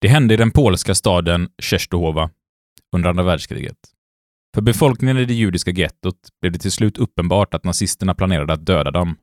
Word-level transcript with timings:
Det 0.00 0.08
hände 0.08 0.34
i 0.34 0.36
den 0.36 0.50
polska 0.50 0.94
staden 0.94 1.48
Czestochowa 1.62 2.30
under 2.96 3.10
andra 3.10 3.22
världskriget. 3.22 3.76
För 4.54 4.62
befolkningen 4.62 5.18
i 5.18 5.24
det 5.24 5.34
judiska 5.34 5.70
gettot 5.70 6.18
blev 6.40 6.52
det 6.52 6.58
till 6.58 6.72
slut 6.72 6.98
uppenbart 6.98 7.54
att 7.54 7.64
nazisterna 7.64 8.14
planerade 8.14 8.52
att 8.52 8.66
döda 8.66 8.90
dem. 8.90 9.16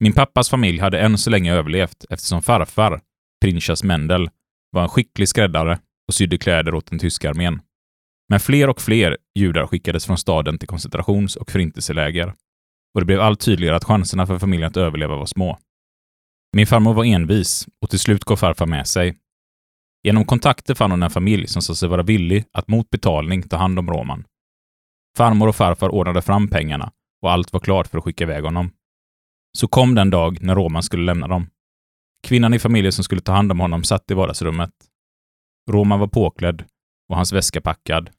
Min 0.00 0.12
pappas 0.12 0.50
familj 0.50 0.78
hade 0.78 1.00
än 1.00 1.18
så 1.18 1.30
länge 1.30 1.54
överlevt 1.54 2.04
eftersom 2.10 2.42
farfar, 2.42 3.00
Prinsas 3.44 3.82
Mendel, 3.82 4.30
var 4.70 4.82
en 4.82 4.88
skicklig 4.88 5.28
skräddare 5.28 5.78
och 6.08 6.14
sydde 6.14 6.38
kläder 6.38 6.74
åt 6.74 6.86
den 6.86 6.98
tyska 6.98 7.30
armén. 7.30 7.60
Men 8.28 8.40
fler 8.40 8.68
och 8.68 8.80
fler 8.80 9.16
judar 9.38 9.66
skickades 9.66 10.06
från 10.06 10.18
staden 10.18 10.58
till 10.58 10.68
koncentrations 10.68 11.36
och 11.36 11.50
förintelseläger. 11.50 12.34
Och 12.94 13.00
det 13.00 13.04
blev 13.04 13.20
allt 13.20 13.40
tydligare 13.40 13.76
att 13.76 13.84
chanserna 13.84 14.26
för 14.26 14.38
familjen 14.38 14.68
att 14.68 14.76
överleva 14.76 15.16
var 15.16 15.26
små. 15.26 15.58
Min 16.56 16.66
farmor 16.66 16.94
var 16.94 17.04
envis 17.04 17.68
och 17.82 17.90
till 17.90 17.98
slut 17.98 18.24
gav 18.24 18.36
farfar 18.36 18.66
med 18.66 18.86
sig. 18.86 19.16
Genom 20.02 20.24
kontakter 20.24 20.74
fann 20.74 20.90
hon 20.90 21.02
en 21.02 21.10
familj 21.10 21.46
som 21.46 21.62
sa 21.62 21.74
sig 21.74 21.88
vara 21.88 22.02
villig 22.02 22.44
att 22.52 22.68
mot 22.68 22.90
betalning 22.90 23.42
ta 23.42 23.56
hand 23.56 23.78
om 23.78 23.90
Roman. 23.90 24.24
Farmor 25.16 25.48
och 25.48 25.56
farfar 25.56 25.88
ordnade 25.88 26.22
fram 26.22 26.48
pengarna 26.48 26.92
och 27.22 27.32
allt 27.32 27.52
var 27.52 27.60
klart 27.60 27.86
för 27.86 27.98
att 27.98 28.04
skicka 28.04 28.24
iväg 28.24 28.44
honom. 28.44 28.72
Så 29.58 29.68
kom 29.68 29.94
den 29.94 30.10
dag 30.10 30.42
när 30.42 30.54
Roman 30.54 30.82
skulle 30.82 31.04
lämna 31.04 31.28
dem. 31.28 31.50
Kvinnan 32.22 32.54
i 32.54 32.58
familjen 32.58 32.92
som 32.92 33.04
skulle 33.04 33.20
ta 33.20 33.32
hand 33.32 33.52
om 33.52 33.60
honom 33.60 33.84
satt 33.84 34.10
i 34.10 34.14
vardagsrummet. 34.14 34.70
Roman 35.70 36.00
var 36.00 36.06
påklädd 36.06 36.64
och 37.08 37.16
hans 37.16 37.32
väska 37.32 37.60
packad. 37.60 38.10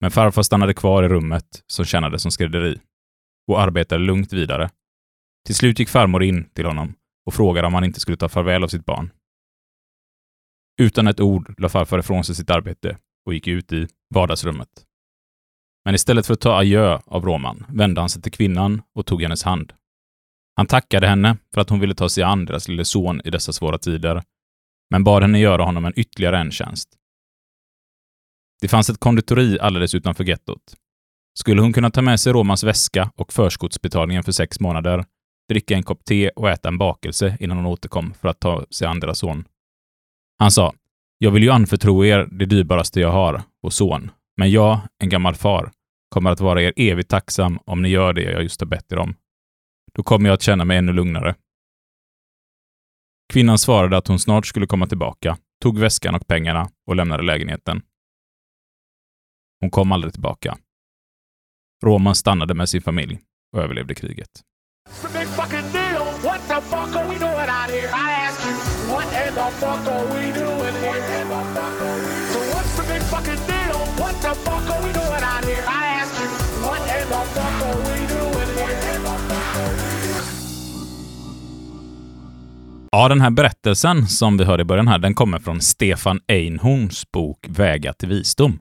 Men 0.00 0.10
farfar 0.10 0.42
stannade 0.42 0.74
kvar 0.74 1.02
i 1.02 1.08
rummet 1.08 1.64
som 1.66 1.84
tjänade 1.84 2.18
som 2.18 2.30
skrädderi 2.30 2.80
och 3.48 3.60
arbetade 3.60 4.04
lugnt 4.04 4.32
vidare. 4.32 4.70
Till 5.46 5.54
slut 5.54 5.78
gick 5.78 5.88
farmor 5.88 6.22
in 6.22 6.44
till 6.44 6.66
honom 6.66 6.94
och 7.26 7.34
frågade 7.34 7.66
om 7.66 7.74
han 7.74 7.84
inte 7.84 8.00
skulle 8.00 8.16
ta 8.16 8.28
farväl 8.28 8.64
av 8.64 8.68
sitt 8.68 8.84
barn. 8.84 9.10
Utan 10.80 11.06
ett 11.08 11.20
ord 11.20 11.54
la 11.58 11.68
farfar 11.68 11.98
ifrån 11.98 12.24
sig 12.24 12.34
sitt 12.34 12.50
arbete 12.50 12.98
och 13.26 13.34
gick 13.34 13.46
ut 13.46 13.72
i 13.72 13.88
vardagsrummet. 14.14 14.68
Men 15.84 15.94
istället 15.94 16.26
för 16.26 16.34
att 16.34 16.40
ta 16.40 16.58
adjö 16.58 16.98
av 17.06 17.24
Roman 17.24 17.66
vände 17.68 18.00
han 18.00 18.08
sig 18.08 18.22
till 18.22 18.32
kvinnan 18.32 18.82
och 18.94 19.06
tog 19.06 19.22
hennes 19.22 19.42
hand. 19.42 19.72
Han 20.56 20.66
tackade 20.66 21.06
henne 21.06 21.36
för 21.54 21.60
att 21.60 21.70
hon 21.70 21.80
ville 21.80 21.94
ta 21.94 22.08
sig 22.08 22.24
an 22.24 22.44
deras 22.44 22.68
lille 22.68 22.84
son 22.84 23.20
i 23.24 23.30
dessa 23.30 23.52
svåra 23.52 23.78
tider, 23.78 24.22
men 24.90 25.04
bad 25.04 25.22
henne 25.22 25.40
göra 25.40 25.64
honom 25.64 25.84
en 25.84 25.92
ytterligare 25.96 26.38
en 26.38 26.50
tjänst. 26.50 26.88
Det 28.60 28.68
fanns 28.68 28.90
ett 28.90 29.00
konditori 29.00 29.58
alldeles 29.60 29.94
utanför 29.94 30.24
gettot. 30.24 30.76
Skulle 31.38 31.62
hon 31.62 31.72
kunna 31.72 31.90
ta 31.90 32.02
med 32.02 32.20
sig 32.20 32.32
Romans 32.32 32.64
väska 32.64 33.10
och 33.16 33.32
förskottsbetalningen 33.32 34.22
för 34.22 34.32
sex 34.32 34.60
månader, 34.60 35.04
dricka 35.48 35.74
en 35.74 35.82
kopp 35.82 36.04
te 36.04 36.28
och 36.28 36.50
äta 36.50 36.68
en 36.68 36.78
bakelse 36.78 37.36
innan 37.40 37.56
hon 37.56 37.66
återkom 37.66 38.14
för 38.14 38.28
att 38.28 38.40
ta 38.40 38.66
sig 38.70 38.86
an 38.86 39.00
deras 39.00 39.18
son? 39.18 39.44
Han 40.38 40.50
sa, 40.50 40.74
jag 41.18 41.30
vill 41.30 41.42
ju 41.42 41.50
anförtro 41.50 42.04
er 42.04 42.28
det 42.30 42.46
dyrbaraste 42.46 43.00
jag 43.00 43.12
har, 43.12 43.42
vår 43.62 43.70
son, 43.70 44.10
men 44.36 44.50
jag, 44.50 44.80
en 44.98 45.08
gammal 45.08 45.34
far, 45.34 45.72
kommer 46.08 46.30
att 46.30 46.40
vara 46.40 46.62
er 46.62 46.72
evigt 46.76 47.10
tacksam 47.10 47.58
om 47.64 47.82
ni 47.82 47.88
gör 47.88 48.12
det 48.12 48.22
jag 48.22 48.42
just 48.42 48.60
har 48.60 48.68
bett 48.68 48.92
er 48.92 48.98
om. 48.98 49.14
Då 49.94 50.02
kommer 50.02 50.28
jag 50.28 50.34
att 50.34 50.42
känna 50.42 50.64
mig 50.64 50.78
ännu 50.78 50.92
lugnare. 50.92 51.34
Kvinnan 53.32 53.58
svarade 53.58 53.96
att 53.96 54.08
hon 54.08 54.18
snart 54.18 54.46
skulle 54.46 54.66
komma 54.66 54.86
tillbaka, 54.86 55.38
tog 55.62 55.78
väskan 55.78 56.14
och 56.14 56.26
pengarna 56.26 56.70
och 56.86 56.96
lämnade 56.96 57.22
lägenheten. 57.22 57.82
Hon 59.60 59.70
kom 59.70 59.92
aldrig 59.92 60.12
tillbaka. 60.12 60.58
Roman 61.84 62.14
stannade 62.14 62.54
med 62.54 62.68
sin 62.68 62.82
familj 62.82 63.20
och 63.52 63.62
överlevde 63.62 63.94
kriget. 63.94 64.42
Ja, 82.90 83.08
den 83.08 83.20
här 83.20 83.30
berättelsen 83.30 84.06
som 84.06 84.36
vi 84.36 84.44
hörde 84.44 84.62
i 84.62 84.64
början 84.64 84.88
här, 84.88 84.98
den 84.98 85.14
kommer 85.14 85.38
från 85.38 85.60
Stefan 85.60 86.20
Einhorns 86.28 87.12
bok 87.12 87.46
Vägar 87.48 87.92
till 87.92 88.08
visdom. 88.08 88.58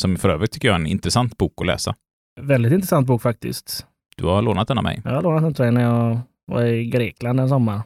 Som 0.00 0.16
för 0.16 0.28
övrigt 0.28 0.52
tycker 0.52 0.68
jag 0.68 0.74
är 0.74 0.78
en 0.80 0.86
intressant 0.86 1.38
bok 1.38 1.52
att 1.60 1.66
läsa. 1.66 1.94
Väldigt 2.40 2.72
intressant 2.72 3.06
bok 3.06 3.22
faktiskt. 3.22 3.86
Du 4.16 4.26
har 4.26 4.42
lånat 4.42 4.68
den 4.68 4.78
av 4.78 4.84
mig. 4.84 5.00
Jag 5.04 5.10
har 5.10 5.22
lånat 5.22 5.42
den 5.42 5.54
till 5.54 5.62
dig 5.62 5.72
när 5.72 5.82
jag 5.82 6.20
var 6.46 6.64
i 6.64 6.86
Grekland 6.86 7.40
en 7.40 7.48
sommar. 7.48 7.82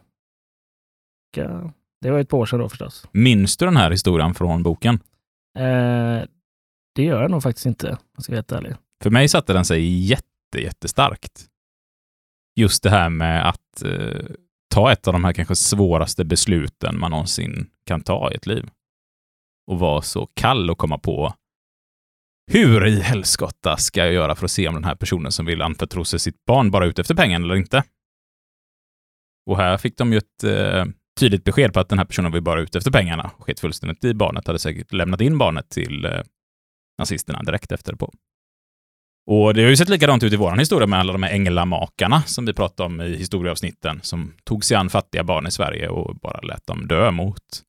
Det 2.01 2.11
var 2.11 2.19
ett 2.19 2.29
par 2.29 2.39
år 2.39 2.47
sedan 2.47 2.59
då 2.59 2.69
förstås. 2.69 3.09
Minns 3.13 3.57
du 3.57 3.65
den 3.65 3.77
här 3.77 3.91
historien 3.91 4.35
från 4.35 4.63
boken? 4.63 4.95
Eh, 5.59 6.23
det 6.95 7.03
gör 7.03 7.23
jag 7.23 7.31
nog 7.31 7.43
faktiskt 7.43 7.67
inte, 7.67 7.91
om 7.91 7.99
jag 8.15 8.23
ska 8.25 8.33
vara 8.33 8.37
helt 8.37 8.53
ärlig. 8.53 8.75
För 9.03 9.11
mig 9.11 9.29
satte 9.29 9.53
den 9.53 9.65
sig 9.65 10.05
jätte, 10.09 10.59
jättestarkt. 10.59 11.47
Just 12.57 12.83
det 12.83 12.91
här 12.91 13.11
med 13.11 13.49
att 13.49 13.83
eh, 13.85 14.27
ta 14.75 14.93
ett 14.93 15.07
av 15.07 15.13
de 15.13 15.25
här 15.25 15.33
kanske 15.33 15.57
svåraste 15.57 16.25
besluten 16.25 16.99
man 16.99 17.11
någonsin 17.11 17.71
kan 17.87 18.01
ta 18.01 18.33
i 18.33 18.35
ett 18.35 18.47
liv. 18.47 18.71
Och 19.67 19.79
vara 19.79 20.03
så 20.03 20.27
kall 20.35 20.71
och 20.71 20.79
komma 20.79 20.99
på 20.99 21.35
hur 22.53 22.87
i 22.87 23.01
helskotta 23.01 23.77
ska 23.77 24.01
jag 24.01 24.13
göra 24.13 24.35
för 24.35 24.45
att 24.45 24.51
se 24.51 24.69
om 24.69 24.75
den 24.75 24.85
här 24.85 24.95
personen 24.95 25.33
som 25.33 25.47
vill 25.47 25.63
anförtro 25.63 26.05
sig 26.05 26.19
sitt 26.19 26.45
barn 26.45 26.71
bara 26.71 26.87
ute 26.87 27.01
efter 27.01 27.15
pengarna 27.15 27.45
eller 27.45 27.57
inte? 27.57 27.85
Och 29.47 29.57
här 29.57 29.77
fick 29.77 29.97
de 29.97 30.13
ju 30.13 30.19
ett 30.19 30.45
eh, 30.45 30.85
tydligt 31.21 31.45
besked 31.45 31.73
på 31.73 31.81
att 31.81 31.89
den 31.89 31.99
här 31.99 32.05
personen 32.05 32.33
var 32.33 32.41
bara 32.41 32.61
ute 32.61 32.79
efter 32.79 32.91
pengarna 32.91 33.31
och 33.37 33.45
sket 33.45 33.61
fullständigt 33.61 34.05
i 34.05 34.15
barnet. 34.15 34.47
Hade 34.47 34.59
säkert 34.59 34.93
lämnat 34.93 35.21
in 35.21 35.39
barnet 35.39 35.71
till 35.71 36.05
eh, 36.05 36.21
nazisterna 36.99 37.43
direkt 37.43 37.73
efter 37.73 37.95
på. 37.95 38.13
Och 39.27 39.55
det 39.55 39.63
har 39.63 39.71
ju 39.71 39.77
sett 39.77 39.89
likadant 39.89 40.23
ut 40.23 40.33
i 40.33 40.37
vår 40.37 40.57
historia 40.57 40.87
med 40.87 40.99
alla 40.99 41.13
de 41.13 41.23
här 41.23 41.33
änglamakarna 41.33 42.23
som 42.23 42.47
vi 42.47 42.53
pratade 42.53 42.87
om 42.87 43.01
i 43.01 43.17
historieavsnitten 43.17 44.01
som 44.03 44.33
tog 44.45 44.65
sig 44.65 44.77
an 44.77 44.91
fattiga 44.91 45.25
barn 45.25 45.47
i 45.47 45.51
Sverige 45.51 45.89
och 45.89 46.17
bara 46.17 46.41
lät 46.41 46.67
dem 46.67 46.87
dö 46.89 47.11
mot 47.11 47.63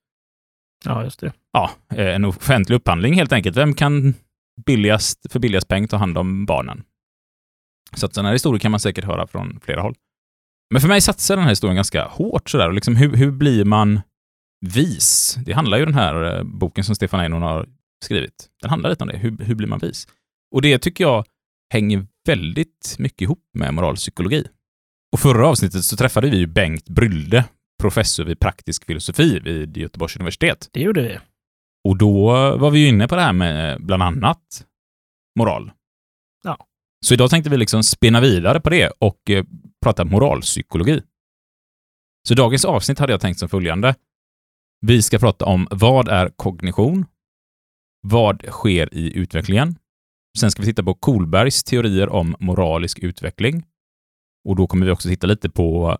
Ja, 0.85 1.03
just 1.03 1.19
det. 1.19 1.33
Ja, 1.51 1.71
eh, 1.95 2.15
en 2.15 2.25
offentlig 2.25 2.75
upphandling 2.75 3.13
helt 3.13 3.33
enkelt. 3.33 3.57
Vem 3.57 3.73
kan 3.73 4.13
billigast, 4.65 5.31
för 5.31 5.39
billigast 5.39 5.67
peng 5.67 5.87
ta 5.87 5.97
hand 5.97 6.17
om 6.17 6.45
barnen? 6.45 6.83
Så 7.95 8.05
att 8.05 8.13
sådana 8.13 8.29
här 8.29 8.33
historier 8.33 8.59
kan 8.59 8.71
man 8.71 8.79
säkert 8.79 9.05
höra 9.05 9.27
från 9.27 9.59
flera 9.63 9.81
håll. 9.81 9.95
Men 10.73 10.81
för 10.81 10.87
mig 10.87 11.01
satsar 11.01 11.35
den 11.35 11.43
här 11.43 11.51
historien 11.51 11.75
ganska 11.75 12.05
hårt 12.05 12.49
sådär. 12.49 12.67
Och 12.67 12.73
liksom 12.73 12.95
hur, 12.95 13.15
hur 13.15 13.31
blir 13.31 13.65
man 13.65 14.01
vis? 14.61 15.37
Det 15.45 15.53
handlar 15.53 15.77
ju 15.77 15.85
den 15.85 15.93
här 15.93 16.37
eh, 16.37 16.43
boken 16.43 16.83
som 16.83 16.95
Stefan 16.95 17.19
Einon 17.19 17.41
har 17.41 17.67
skrivit. 18.05 18.49
Den 18.61 18.69
handlar 18.69 18.89
lite 18.89 19.03
om 19.03 19.07
det. 19.07 19.17
Hur, 19.17 19.37
hur 19.37 19.55
blir 19.55 19.67
man 19.67 19.79
vis? 19.79 20.07
Och 20.55 20.61
det 20.61 20.79
tycker 20.79 21.03
jag 21.03 21.25
hänger 21.73 22.07
väldigt 22.27 22.95
mycket 22.99 23.21
ihop 23.21 23.39
med 23.53 23.73
moralpsykologi. 23.73 24.47
Och 25.11 25.19
förra 25.19 25.47
avsnittet 25.47 25.83
så 25.83 25.97
träffade 25.97 26.29
vi 26.29 26.37
ju 26.37 26.47
Bengt 26.47 26.89
Brylde, 26.89 27.45
professor 27.81 28.23
vid 28.23 28.39
praktisk 28.39 28.85
filosofi 28.85 29.39
vid 29.39 29.77
Göteborgs 29.77 30.15
universitet. 30.15 30.69
Det 30.71 30.81
gjorde 30.81 31.01
vi. 31.01 31.19
Och 31.83 31.97
då 31.97 32.27
var 32.57 32.71
vi 32.71 32.79
ju 32.79 32.87
inne 32.87 33.07
på 33.07 33.15
det 33.15 33.21
här 33.21 33.33
med 33.33 33.85
bland 33.85 34.03
annat 34.03 34.65
moral. 35.39 35.71
Ja. 36.43 36.57
Så 37.05 37.13
idag 37.13 37.29
tänkte 37.29 37.49
vi 37.49 37.57
liksom 37.57 37.83
spinna 37.83 38.21
vidare 38.21 38.59
på 38.59 38.69
det 38.69 38.89
och 38.99 39.29
eh, 39.29 39.43
prata 39.83 40.05
moralpsykologi. 40.05 41.01
Så 42.27 42.33
dagens 42.33 42.65
avsnitt 42.65 42.99
hade 42.99 43.13
jag 43.13 43.21
tänkt 43.21 43.39
som 43.39 43.49
följande. 43.49 43.95
Vi 44.81 45.01
ska 45.01 45.19
prata 45.19 45.45
om 45.45 45.67
vad 45.71 46.07
är 46.07 46.29
kognition? 46.29 47.05
Vad 48.01 48.41
sker 48.47 48.93
i 48.93 49.17
utvecklingen? 49.17 49.75
Sen 50.39 50.51
ska 50.51 50.61
vi 50.61 50.65
titta 50.65 50.83
på 50.83 50.93
Kolbergs 50.93 51.63
teorier 51.63 52.09
om 52.09 52.35
moralisk 52.39 52.99
utveckling. 52.99 53.65
Och 54.49 54.55
då 54.55 54.67
kommer 54.67 54.85
vi 54.85 54.91
också 54.91 55.09
titta 55.09 55.27
lite 55.27 55.49
på 55.49 55.97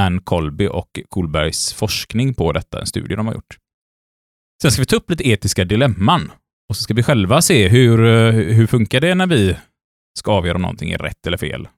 Ann 0.00 0.20
Colby 0.20 0.68
och 0.68 1.00
Kolbergs 1.08 1.72
forskning 1.72 2.34
på 2.34 2.52
detta, 2.52 2.80
en 2.80 2.86
studie 2.86 3.14
de 3.14 3.26
har 3.26 3.34
gjort. 3.34 3.58
Sen 4.62 4.70
ska 4.70 4.82
vi 4.82 4.86
ta 4.86 4.96
upp 4.96 5.10
lite 5.10 5.28
etiska 5.28 5.64
dilemman 5.64 6.32
och 6.68 6.76
så 6.76 6.82
ska 6.82 6.94
vi 6.94 7.02
själva 7.02 7.42
se 7.42 7.68
hur, 7.68 8.04
eh, 8.04 8.32
hur 8.32 8.66
funkar 8.66 9.00
det 9.00 9.14
när 9.14 9.26
vi 9.26 9.56
ska 10.18 10.32
avgöra 10.32 10.56
om 10.56 10.62
någonting 10.62 10.90
är 10.90 10.98
rätt 10.98 11.26
eller 11.26 11.36
fel. 11.36 11.68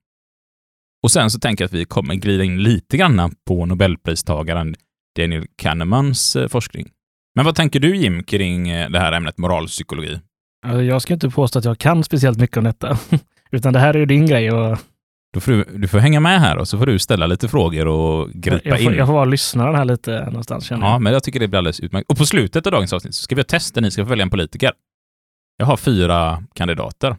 Och 1.02 1.10
sen 1.10 1.30
så 1.30 1.38
tänker 1.38 1.64
jag 1.64 1.66
att 1.66 1.74
vi 1.74 1.84
kommer 1.84 2.14
glida 2.14 2.44
in 2.44 2.62
lite 2.62 2.96
grann 2.96 3.34
på 3.46 3.66
Nobelpristagaren 3.66 4.74
Daniel 5.18 5.46
Kahnemans 5.56 6.36
eh, 6.36 6.48
forskning. 6.48 6.88
Men 7.34 7.44
vad 7.44 7.54
tänker 7.54 7.80
du 7.80 7.96
Jim 7.96 8.22
kring 8.22 8.68
eh, 8.68 8.90
det 8.90 8.98
här 8.98 9.12
ämnet 9.12 9.38
moralpsykologi? 9.38 10.20
Alltså, 10.66 10.82
jag 10.82 11.02
ska 11.02 11.14
inte 11.14 11.30
påstå 11.30 11.58
att 11.58 11.64
jag 11.64 11.78
kan 11.78 12.04
speciellt 12.04 12.38
mycket 12.38 12.56
om 12.56 12.64
detta, 12.64 12.98
utan 13.50 13.72
det 13.72 13.78
här 13.78 13.94
är 13.94 13.98
ju 13.98 14.06
din 14.06 14.26
grej. 14.26 14.52
Och... 14.52 14.78
Då 15.34 15.40
får 15.40 15.52
du, 15.52 15.64
du 15.64 15.88
får 15.88 15.98
hänga 15.98 16.20
med 16.20 16.40
här 16.40 16.58
och 16.58 16.68
så 16.68 16.78
får 16.78 16.86
du 16.86 16.98
ställa 16.98 17.26
lite 17.26 17.48
frågor 17.48 17.86
och 17.86 18.30
gripa 18.30 18.68
jag 18.68 18.82
får, 18.82 18.92
in. 18.92 18.98
Jag 18.98 19.06
får 19.06 19.14
bara 19.14 19.24
lyssna 19.24 19.76
här 19.76 19.84
lite 19.84 20.24
någonstans 20.24 20.64
känner 20.64 20.86
jag. 20.86 20.94
Ja, 20.94 20.98
men 20.98 21.12
jag 21.12 21.22
tycker 21.22 21.40
det 21.40 21.48
blir 21.48 21.58
alldeles 21.58 21.80
utmärkt. 21.80 22.10
Och 22.10 22.18
på 22.18 22.26
slutet 22.26 22.66
av 22.66 22.72
dagens 22.72 22.92
avsnitt 22.92 23.14
så 23.14 23.22
ska 23.22 23.34
vi 23.34 23.40
ha 23.40 23.44
test 23.44 23.74
där 23.74 23.82
ni 23.82 23.90
ska 23.90 24.04
få 24.04 24.08
välja 24.08 24.22
en 24.22 24.30
politiker. 24.30 24.72
Jag 25.56 25.66
har 25.66 25.76
fyra 25.76 26.42
kandidater 26.54 27.16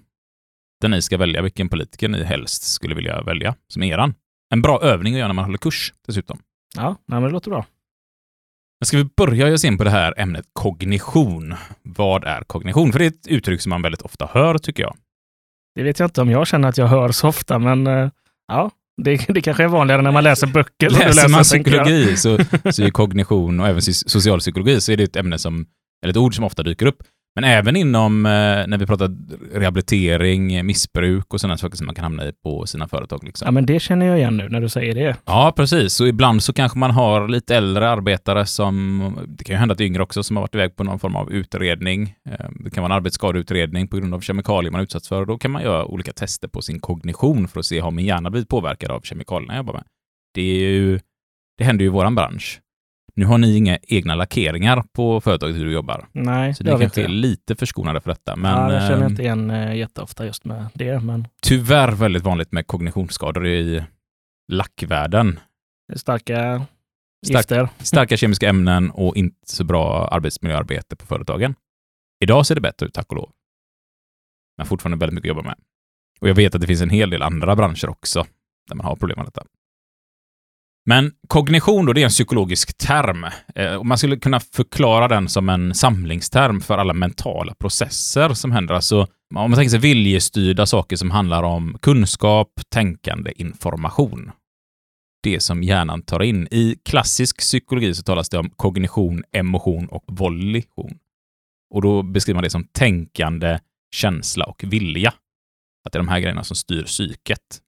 där 0.81 0.90
ni 0.90 1.02
ska 1.02 1.18
välja 1.18 1.42
vilken 1.42 1.70
politiker 1.70 2.10
ni 2.10 2.24
helst 2.24 2.64
skulle 2.64 2.96
vilja 2.96 3.22
välja 3.22 3.56
som 3.68 3.84
eran. 3.84 4.14
En 4.54 4.62
bra 4.62 4.81
övning 4.81 5.14
att 5.14 5.18
göra 5.20 5.28
när 5.28 5.34
man 5.34 5.46
håller 5.46 5.58
kurs 5.58 5.94
dessutom. 6.08 6.40
Ja, 6.76 6.88
nej, 6.90 6.96
men 7.20 7.24
det 7.24 7.30
låter 7.30 7.52
bra. 7.52 7.66
Men 8.80 8.86
ska 8.86 8.98
vi 8.98 9.04
börja 9.18 9.48
ge 9.48 9.54
oss 9.54 9.66
in 9.66 9.78
på 9.78 9.84
det 9.84 9.90
här 9.90 10.14
ämnet 10.18 10.46
kognition? 10.54 11.56
Vad 11.81 12.24
är 12.24 12.42
kognition? 12.42 12.92
För 12.92 13.00
det 13.00 13.06
är 13.06 13.10
ett 13.10 13.28
uttryck 13.28 13.62
som 13.62 13.70
man 13.70 13.81
väldigt 13.81 14.02
ofta 14.02 14.30
hör, 14.34 14.58
tycker 14.58 14.84
jag. 14.84 14.96
Det 15.76 15.84
vet 15.84 16.00
jag 16.00 16.08
inte 16.08 16.22
om 16.22 16.30
jag 16.30 16.48
känner 16.48 16.70
att 16.70 16.78
jag 16.78 16.88
hör 16.88 17.12
så 17.12 17.28
ofta, 17.28 17.60
men 17.60 17.88
eh, 17.88 18.10
ja, 18.48 18.72
det, 19.04 19.26
det 19.34 19.42
kanske 19.42 19.64
är 19.64 19.68
vanligare 19.68 20.02
när 20.02 20.12
man 20.12 20.24
läser 20.24 20.48
böcker. 20.48 20.90
du 20.90 20.96
Läser 20.96 21.30
man 21.30 21.44
psykologi 21.44 22.18
så, 22.18 22.38
så 22.72 22.84
är 22.84 22.90
kognition 22.92 23.60
och 23.60 23.68
även 23.68 23.80
so- 23.80 24.08
socialpsykologi 24.08 24.81
så 24.81 24.92
är 24.92 24.98
det 24.98 25.04
ett 25.04 25.16
ämne 25.16 25.38
som, 25.40 25.66
eller 26.04 26.12
ett 26.12 26.18
ord 26.18 26.36
som 26.36 26.46
ofta 26.46 26.64
dyker 26.64 26.86
upp. 26.86 27.04
Men 27.36 27.44
även 27.44 27.76
inom, 27.76 28.26
eh, 28.26 28.31
när 28.68 28.78
vi 28.78 28.86
pratar 28.86 29.12
rehabilitering, 29.54 30.66
missbruk 30.66 31.34
och 31.34 31.42
sådana 31.42 31.58
saker 31.58 31.78
som 31.78 31.86
man 31.86 31.96
kan 31.96 32.04
hamna 32.04 32.26
i 32.26 32.31
på 32.44 32.66
sina 32.66 32.88
företag. 32.88 33.24
Liksom. 33.24 33.46
Ja, 33.46 33.52
men 33.52 33.66
det 33.66 33.80
känner 33.80 34.06
jag 34.06 34.18
igen 34.18 34.38
nu 34.38 34.50
när 34.50 34.62
du 34.62 34.70
säger 34.70 34.96
det. 34.96 35.16
Ja, 35.26 35.54
precis. 35.56 35.94
Så 35.94 36.08
ibland 36.08 36.44
så 36.44 36.54
kanske 36.54 36.78
man 36.80 36.92
har 36.92 37.28
lite 37.28 37.56
äldre 37.56 37.90
arbetare 37.90 38.46
som, 38.46 39.28
det 39.28 39.44
kan 39.44 39.54
ju 39.54 39.60
hända 39.60 39.74
att 39.74 39.81
yngre 39.81 40.04
också, 40.04 40.24
som 40.24 40.36
har 40.38 40.44
varit 40.44 40.56
iväg 40.56 40.76
på 40.76 40.84
någon 40.84 41.00
form 41.00 41.16
av 41.16 41.31
utredning. 41.31 42.16
Eh, 42.30 42.46
Det 42.60 42.70
kan 42.70 42.81
vara 42.84 42.94
en 42.94 42.98
arbetsskadeutredning 42.98 43.88
på 43.88 43.98
grund 43.98 44.14
av 44.14 44.22
kemikalier 44.22 44.72
man 44.72 44.81
utsatts 44.81 45.08
för. 45.08 45.26
Då 45.26 45.38
kan 45.38 45.52
man 45.52 45.62
göra 45.64 45.86
olika 45.86 46.12
tester 46.14 46.48
på 46.48 46.62
sin 46.62 46.80
kognition 46.80 47.48
för 47.48 47.60
att 47.60 47.66
se 47.66 47.80
har 47.80 47.92
min 47.92 48.06
hjärna 48.06 48.30
blivit 48.30 48.50
påverkad 48.50 48.92
av 48.92 49.02
kemikalierna 49.02 49.54
jag 49.54 49.58
jobbar 49.60 49.74
med. 49.74 49.84
Det, 50.34 50.42
är 50.42 50.70
ju, 50.70 51.00
det 51.58 51.64
händer 51.64 51.84
ju 51.84 51.88
i 51.88 51.92
våran 51.92 52.16
bransch. 52.16 52.60
Nu 53.19 53.25
har 53.25 53.38
ni 53.38 53.56
inga 53.57 53.77
egna 53.81 54.16
lackeringar 54.16 54.83
på 54.94 55.21
företaget 55.21 55.56
du 55.56 55.71
jobbar. 55.71 56.07
Nej, 56.12 56.54
Så 56.56 56.63
det 56.63 56.74
ni 56.74 56.80
kanske 56.80 57.04
är 57.04 57.07
lite 57.07 57.56
förskonade 57.56 58.01
för 58.01 58.10
detta. 58.12 58.36
Men 58.36 58.51
ja, 58.51 58.74
jag 58.74 58.88
känner 58.88 59.01
eh, 59.06 59.10
inte 59.10 59.21
igen 59.21 59.50
eh, 59.51 59.75
jätteofta 59.75 60.25
just 60.25 60.45
med 60.45 60.66
det, 60.74 61.00
men 61.00 61.27
tyvärr 61.42 61.92
väldigt 61.92 62.24
vanligt 62.24 62.51
med 62.51 62.68
kognitionsskador 62.68 63.48
i 63.48 63.83
lackvärlden. 64.51 65.39
det 65.88 65.94
är 65.94 65.98
starka 65.98 66.66
Stark- 67.27 67.38
gifter. 67.38 67.69
starka 67.80 68.18
kemiska 68.18 68.50
ämnen 68.50 68.92
och 68.92 69.16
inte 69.16 69.38
så 69.51 69.63
bra 69.63 70.07
arbetsmiljöarbete 70.07 70.95
på 70.95 71.06
företagen. 71.06 71.56
Idag 72.24 72.45
ser 72.45 72.56
det 72.56 72.62
bättre 72.62 72.86
ut, 72.86 72.94
tack 72.94 73.10
och 73.12 73.16
lov. 73.18 73.30
Men 74.57 74.66
fortfarande 74.68 74.98
väldigt 74.98 75.13
mycket 75.16 75.31
att 75.31 75.38
jobba 75.38 75.48
med. 75.50 75.56
Och 76.21 76.30
jag 76.30 76.36
vet 76.36 76.56
att 76.56 76.62
det 76.62 76.68
finns 76.68 76.81
en 76.81 76.89
hel 76.89 77.10
del 77.10 77.21
andra 77.21 77.56
branscher 77.56 77.89
också 77.89 78.25
där 78.68 78.75
man 78.75 78.86
har 78.86 78.95
problem 78.95 79.18
med 79.18 79.25
detta. 79.25 79.44
Men 80.90 81.12
kognition 81.28 81.86
då, 81.86 81.94
det 81.94 82.02
är 82.02 82.06
en 82.06 82.10
psykologisk 82.10 82.78
term. 82.78 83.26
Eh, 83.56 83.74
och 83.74 83.86
man 83.86 83.98
skulle 83.98 84.18
kunna 84.18 84.40
förklara 84.40 85.08
den 85.08 85.30
som 85.30 85.50
en 85.50 85.74
samlingsterm 85.74 86.62
för 86.62 86.78
alla 86.78 86.94
mentala 86.94 87.54
processer 87.56 88.34
som 88.34 88.52
händer. 88.52 88.74
Alltså, 88.74 89.02
om 89.36 89.52
man 89.52 89.54
tänker 89.54 89.70
sig 89.70 89.80
viljestyrda 89.80 90.66
saker 90.66 90.96
som 90.96 91.12
handlar 91.12 91.44
om 91.44 91.78
kunskap, 91.82 92.50
tänkande, 92.70 93.32
information 93.36 94.32
det 95.24 95.40
som 95.40 95.64
hjärnan 95.64 96.02
tar 96.02 96.24
in. 96.24 96.48
I 96.52 96.76
klassisk 96.86 97.38
psykologi 97.38 97.94
så 97.94 98.04
talas 98.04 98.30
det 98.30 98.38
om 98.38 98.50
kognition, 98.50 99.24
emotion 99.32 99.88
och 99.88 100.04
volition. 100.08 101.00
Och 101.74 101.82
då 101.82 102.04
beskriver 102.04 102.36
man 102.36 102.44
det 102.44 102.50
som 102.50 102.64
tänkande, 102.64 103.60
känsla 103.96 104.46
och 104.46 104.64
vilja. 104.64 105.14
Att 105.86 105.94
det 105.94 105.98
är 105.98 106.00
de 106.00 106.08
här 106.08 106.20
grejerna 106.20 106.44
som 106.44 106.56
styr 106.56 106.84
psyket. 106.84 107.62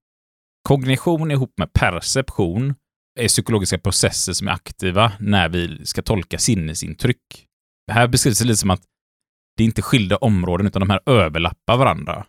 Kognition 0.68 1.32
ihop 1.32 1.54
med 1.58 1.74
perception 1.74 2.76
är 3.22 3.28
psykologiska 3.28 3.78
processer 3.78 4.34
som 4.34 4.48
är 4.48 4.52
aktiva 4.52 5.12
när 5.20 5.50
vi 5.50 5.86
ska 5.86 6.02
tolka 6.02 6.38
sinnesintryck. 6.38 7.46
Det 7.88 7.94
här 7.94 8.08
beskrivs 8.08 8.40
det 8.40 8.46
lite 8.46 8.58
som 8.58 8.70
att 8.70 8.82
det 9.58 9.64
är 9.64 9.66
inte 9.66 9.82
skilda 9.82 10.18
områden, 10.18 10.68
utan 10.68 10.80
de 10.80 10.90
här 10.90 11.00
överlappar 11.06 11.78
varandra. 11.78 12.26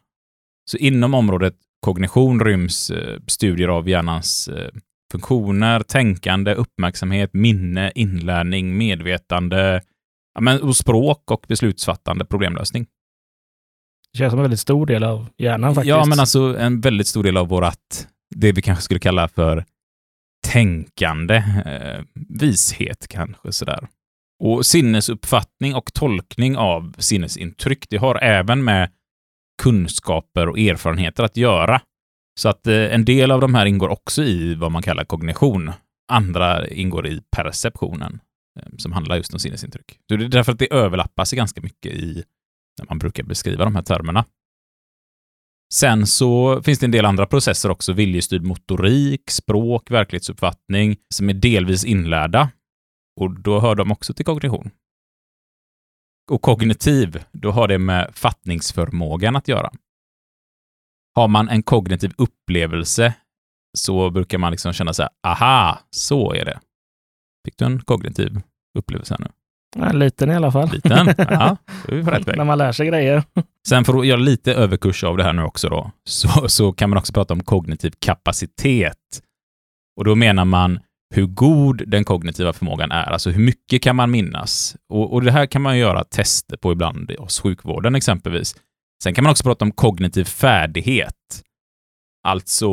Så 0.70 0.76
inom 0.76 1.14
området 1.14 1.54
kognition 1.80 2.40
ryms 2.44 2.90
eh, 2.90 3.20
studier 3.26 3.68
av 3.68 3.88
hjärnans 3.88 4.48
eh, 4.48 4.70
funktioner, 5.12 5.80
tänkande, 5.80 6.54
uppmärksamhet, 6.54 7.30
minne, 7.34 7.92
inlärning, 7.94 8.76
medvetande, 8.76 9.82
ja, 10.34 10.40
men, 10.40 10.62
och 10.62 10.76
språk 10.76 11.30
och 11.30 11.44
beslutsfattande, 11.48 12.24
problemlösning. 12.24 12.86
Det 14.12 14.18
känns 14.18 14.30
som 14.30 14.38
en 14.38 14.42
väldigt 14.42 14.60
stor 14.60 14.86
del 14.86 15.04
av 15.04 15.28
hjärnan 15.38 15.74
faktiskt. 15.74 15.88
Ja, 15.88 16.04
men 16.04 16.20
alltså 16.20 16.58
en 16.58 16.80
väldigt 16.80 17.06
stor 17.06 17.22
del 17.22 17.36
av 17.36 17.48
vårat, 17.48 18.08
det 18.34 18.52
vi 18.52 18.62
kanske 18.62 18.84
skulle 18.84 19.00
kalla 19.00 19.28
för 19.28 19.64
tänkande, 20.52 21.36
eh, 21.66 22.04
vishet 22.28 23.08
kanske 23.08 23.52
sådär. 23.52 23.88
Och 24.44 24.66
sinnesuppfattning 24.66 25.74
och 25.74 25.92
tolkning 25.94 26.56
av 26.56 26.94
sinnesintryck, 26.98 27.86
det 27.90 27.96
har 27.96 28.22
även 28.22 28.64
med 28.64 28.90
kunskaper 29.62 30.48
och 30.48 30.58
erfarenheter 30.58 31.24
att 31.24 31.36
göra. 31.36 31.80
Så 32.40 32.48
att 32.48 32.66
eh, 32.66 32.94
en 32.94 33.04
del 33.04 33.30
av 33.30 33.40
de 33.40 33.54
här 33.54 33.66
ingår 33.66 33.88
också 33.88 34.22
i 34.22 34.54
vad 34.54 34.72
man 34.72 34.82
kallar 34.82 35.04
kognition. 35.04 35.72
Andra 36.12 36.68
ingår 36.68 37.06
i 37.06 37.22
perceptionen, 37.36 38.20
eh, 38.60 38.72
som 38.78 38.92
handlar 38.92 39.16
just 39.16 39.32
om 39.32 39.40
sinnesintryck. 39.40 39.98
Så 40.08 40.16
det 40.16 40.24
är 40.24 40.28
därför 40.28 40.52
att 40.52 40.58
det 40.58 40.72
överlappar 40.72 41.24
sig 41.24 41.36
ganska 41.36 41.60
mycket 41.60 41.92
i 41.92 42.24
när 42.78 42.86
man 42.88 42.98
brukar 42.98 43.22
beskriva 43.22 43.64
de 43.64 43.74
här 43.74 43.82
termerna. 43.82 44.24
Sen 45.72 46.06
så 46.06 46.62
finns 46.62 46.78
det 46.78 46.86
en 46.86 46.90
del 46.90 47.04
andra 47.04 47.26
processer 47.26 47.70
också, 47.70 47.92
viljestyrd 47.92 48.42
motorik, 48.42 49.30
språk, 49.30 49.90
verklighetsuppfattning, 49.90 50.96
som 51.14 51.30
är 51.30 51.34
delvis 51.34 51.84
inlärda. 51.84 52.50
Och 53.20 53.40
då 53.40 53.60
hör 53.60 53.74
de 53.74 53.92
också 53.92 54.14
till 54.14 54.24
kognition. 54.24 54.70
Och 56.30 56.42
kognitiv, 56.42 57.24
då 57.32 57.50
har 57.50 57.68
det 57.68 57.78
med 57.78 58.10
fattningsförmågan 58.14 59.36
att 59.36 59.48
göra. 59.48 59.72
Har 61.14 61.28
man 61.28 61.48
en 61.48 61.62
kognitiv 61.62 62.12
upplevelse 62.18 63.14
så 63.78 64.10
brukar 64.10 64.38
man 64.38 64.50
liksom 64.52 64.72
känna 64.72 64.94
så 64.94 65.02
här, 65.02 65.10
aha, 65.22 65.80
så 65.90 66.32
är 66.32 66.44
det. 66.44 66.60
Fick 67.44 67.58
du 67.58 67.64
en 67.64 67.80
kognitiv 67.82 68.40
upplevelse 68.78 69.14
här 69.14 69.20
nu? 69.20 69.41
Ja, 69.76 69.90
en 69.90 69.98
liten 69.98 70.30
i 70.30 70.34
alla 70.34 70.52
fall. 70.52 70.70
Liten? 70.72 71.06
Ja, 71.18 71.56
då 71.86 71.92
är 71.92 71.96
vi 71.96 72.04
på 72.04 72.10
rätt 72.10 72.28
väg. 72.28 72.36
När 72.36 72.44
man 72.44 72.58
lär 72.58 72.72
sig 72.72 72.86
grejer. 72.86 73.22
Sen 73.68 73.84
för 73.84 73.98
att 74.00 74.06
göra 74.06 74.20
lite 74.20 74.54
överkurs 74.54 75.04
av 75.04 75.16
det 75.16 75.24
här 75.24 75.32
nu 75.32 75.42
också 75.42 75.68
då, 75.68 75.90
så, 76.08 76.48
så 76.48 76.72
kan 76.72 76.90
man 76.90 76.98
också 76.98 77.12
prata 77.12 77.34
om 77.34 77.42
kognitiv 77.42 77.92
kapacitet. 77.98 78.98
Och 79.96 80.04
då 80.04 80.14
menar 80.14 80.44
man 80.44 80.80
hur 81.14 81.26
god 81.26 81.82
den 81.88 82.04
kognitiva 82.04 82.52
förmågan 82.52 82.92
är, 82.92 83.12
alltså 83.12 83.30
hur 83.30 83.44
mycket 83.44 83.82
kan 83.82 83.96
man 83.96 84.10
minnas? 84.10 84.76
Och, 84.88 85.12
och 85.12 85.22
det 85.22 85.32
här 85.32 85.46
kan 85.46 85.62
man 85.62 85.78
göra 85.78 86.04
tester 86.04 86.56
på 86.56 86.72
ibland 86.72 87.12
hos 87.18 87.40
sjukvården 87.40 87.94
exempelvis. 87.94 88.56
Sen 89.02 89.14
kan 89.14 89.24
man 89.24 89.30
också 89.30 89.44
prata 89.44 89.64
om 89.64 89.72
kognitiv 89.72 90.24
färdighet. 90.24 91.42
Alltså 92.28 92.70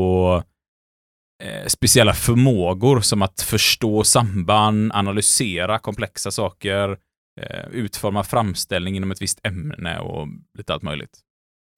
eh, 1.44 1.66
speciella 1.68 2.14
förmågor 2.14 3.02
som 3.02 3.22
att 3.22 3.42
förstå 3.42 4.04
samband, 4.04 4.92
analysera 4.94 5.80
komplexa 5.80 6.32
saker, 6.32 6.98
eh, 7.42 7.66
utforma 7.72 8.24
framställning 8.24 8.96
inom 8.96 9.12
ett 9.12 9.22
visst 9.22 9.40
ämne 9.44 10.00
och 10.00 10.28
lite 10.58 10.74
allt 10.74 10.84
möjligt. 10.84 11.20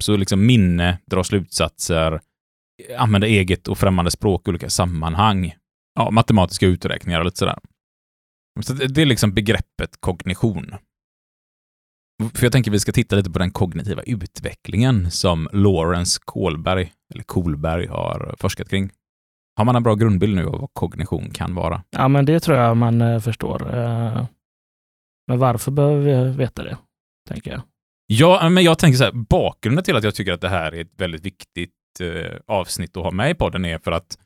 Så 0.04 0.18
liksom 0.18 0.46
minne, 0.46 0.98
dra 1.06 1.24
slutsatser, 1.24 2.22
använda 2.98 3.28
eget 3.28 3.68
och 3.68 3.78
främmande 3.78 4.12
språk 4.12 4.48
i 4.48 4.50
olika 4.50 4.70
sammanhang. 4.70 5.56
Ja, 5.96 6.12
matematiska 6.12 6.66
uträkningar 6.66 7.20
och 7.20 7.26
lite 7.26 7.38
sådär. 7.38 7.60
Så 8.62 8.74
det 8.74 9.02
är 9.02 9.06
liksom 9.06 9.34
begreppet 9.34 9.98
kognition. 10.00 10.76
För 12.34 12.46
jag 12.46 12.52
tänker 12.52 12.72
vi 12.72 12.80
ska 12.80 12.92
titta 12.92 13.16
lite 13.16 13.32
på 13.32 13.40
den 13.40 13.52
kognitiva 13.52 14.02
utvecklingen 14.02 15.12
som 15.12 15.50
Lawrence 15.54 16.20
Kohlberg, 16.26 16.92
eller 17.14 17.24
Kohlberg, 17.24 17.88
har 17.88 18.36
forskat 18.40 18.70
kring. 18.70 18.90
Har 19.58 19.66
man 19.66 19.76
en 19.76 19.84
bra 19.84 19.96
grundbild 19.96 20.36
nu 20.36 20.46
av 20.48 20.60
vad 20.62 20.70
kognition 20.74 21.30
kan 21.32 21.56
vara? 21.56 21.84
Ja, 21.90 22.08
men 22.08 22.26
det 22.26 22.40
tror 22.40 22.58
jag 22.58 22.78
man 22.78 23.02
eh, 23.02 23.20
förstår. 23.20 23.76
Eh, 23.78 24.26
Men 25.28 25.40
varför 25.40 25.72
behöver 25.72 26.02
vi 26.30 26.38
veta 26.38 26.64
det, 26.64 26.78
tänker 27.30 27.52
jag. 27.52 27.62
Ja, 28.08 28.50
men 28.50 28.64
jag 28.64 28.80
tänker 28.80 28.98
så 28.98 29.04
här, 29.04 29.12
bakgrunden 29.12 29.84
till 29.84 29.96
att 29.96 30.04
jag 30.04 30.16
tycker 30.16 30.34
att 30.34 30.42
det 30.42 30.50
här 30.50 30.72
är 30.72 30.82
ett 30.82 30.94
väldigt 30.98 31.26
viktigt 31.26 31.72
eh, 32.02 32.38
avsnitt 32.48 32.98
att 32.98 33.04
ha 33.04 33.12
med 33.12 33.32
i 33.32 33.34
podden 33.34 33.66
är 33.66 33.78
för 33.80 33.92
att 33.92 34.18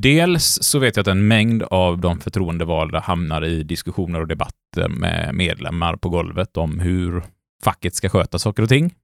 dels 0.00 0.58
så 0.62 0.78
vet 0.78 0.96
jag 0.96 1.02
att 1.02 1.08
en 1.08 1.28
mängd 1.28 1.62
av 1.62 1.98
de 1.98 2.20
förtroendevalda 2.20 3.00
hamnar 3.00 3.44
i 3.44 3.62
diskussioner 3.62 4.20
och 4.20 4.28
debatter 4.28 4.88
med 4.88 5.34
medlemmar 5.34 5.96
på 5.96 6.08
golvet 6.08 6.56
om 6.56 6.80
hur 6.80 7.22
facket 7.64 7.94
ska 7.94 8.08
sköta 8.08 8.38
saker 8.38 8.62
och 8.62 8.68
ting, 8.68 8.94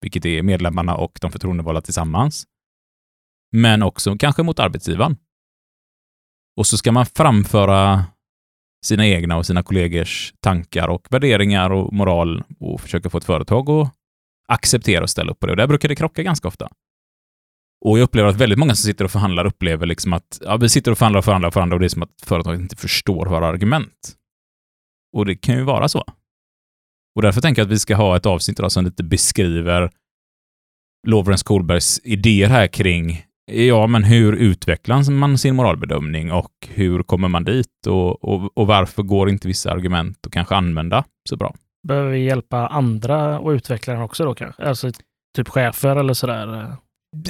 vilket 0.00 0.26
är 0.26 0.42
medlemmarna 0.42 0.94
och 0.96 1.18
de 1.20 1.30
förtroendevalda 1.32 1.80
tillsammans. 1.80 2.44
Men 3.52 3.82
också 3.82 4.16
kanske 4.18 4.42
mot 4.42 4.58
arbetsgivaren. 4.58 5.16
Och 6.56 6.66
så 6.66 6.76
ska 6.76 6.92
man 6.92 7.06
framföra 7.06 8.04
sina 8.84 9.06
egna 9.06 9.36
och 9.36 9.46
sina 9.46 9.62
kollegors 9.62 10.34
tankar 10.40 10.88
och 10.88 11.06
värderingar 11.10 11.70
och 11.70 11.92
moral 11.92 12.44
och 12.60 12.80
försöka 12.80 13.10
få 13.10 13.18
ett 13.18 13.24
företag 13.24 13.70
att 13.70 13.94
acceptera 14.48 15.02
och 15.02 15.10
ställa 15.10 15.32
upp 15.32 15.40
på 15.40 15.46
det. 15.46 15.52
Och 15.52 15.56
där 15.56 15.66
brukar 15.66 15.88
det 15.88 15.96
krocka 15.96 16.22
ganska 16.22 16.48
ofta. 16.48 16.68
Och 17.84 17.98
jag 17.98 18.04
upplever 18.04 18.28
att 18.28 18.36
väldigt 18.36 18.58
många 18.58 18.74
som 18.74 18.86
sitter 18.86 19.04
och 19.04 19.10
förhandlar 19.10 19.44
upplever 19.44 19.86
liksom 19.86 20.12
att 20.12 20.38
ja, 20.40 20.56
vi 20.56 20.68
sitter 20.68 20.90
och 20.90 20.98
förhandlar 20.98 21.18
och 21.18 21.24
förhandlar 21.24 21.48
och 21.48 21.54
förhandlar 21.54 21.76
och 21.76 21.80
det 21.80 21.86
är 21.86 21.88
som 21.88 22.02
att 22.02 22.22
företaget 22.22 22.60
inte 22.60 22.76
förstår 22.76 23.26
våra 23.26 23.46
argument. 23.46 24.16
Och 25.16 25.26
det 25.26 25.34
kan 25.34 25.56
ju 25.56 25.62
vara 25.62 25.88
så. 25.88 26.04
Och 27.14 27.22
därför 27.22 27.40
tänker 27.40 27.62
jag 27.62 27.66
att 27.66 27.72
vi 27.72 27.78
ska 27.78 27.96
ha 27.96 28.16
ett 28.16 28.26
avsnitt 28.26 28.58
idag 28.58 28.72
som 28.72 28.84
lite 28.84 29.04
beskriver 29.04 29.90
Lovren 31.06 31.38
Kohlbergs 31.44 32.00
idéer 32.04 32.48
här 32.48 32.66
kring 32.66 33.24
Ja, 33.52 33.86
men 33.86 34.04
hur 34.04 34.32
utvecklar 34.32 35.10
man 35.10 35.38
sin 35.38 35.54
moralbedömning 35.54 36.32
och 36.32 36.52
hur 36.68 37.02
kommer 37.02 37.28
man 37.28 37.44
dit 37.44 37.86
och, 37.86 38.24
och, 38.24 38.58
och 38.58 38.66
varför 38.66 39.02
går 39.02 39.30
inte 39.30 39.48
vissa 39.48 39.70
argument 39.70 40.18
att 40.26 40.32
kanske 40.32 40.54
använda 40.54 41.04
så 41.28 41.36
bra? 41.36 41.54
Behöver 41.88 42.10
vi 42.10 42.24
hjälpa 42.24 42.66
andra 42.66 43.36
att 43.36 43.52
utveckla 43.52 43.92
den 43.92 44.02
också 44.02 44.24
då 44.24 44.34
kanske? 44.34 44.62
Alltså 44.62 44.90
typ 45.36 45.48
chefer 45.48 45.96
eller 45.96 46.14
sådär? 46.14 46.76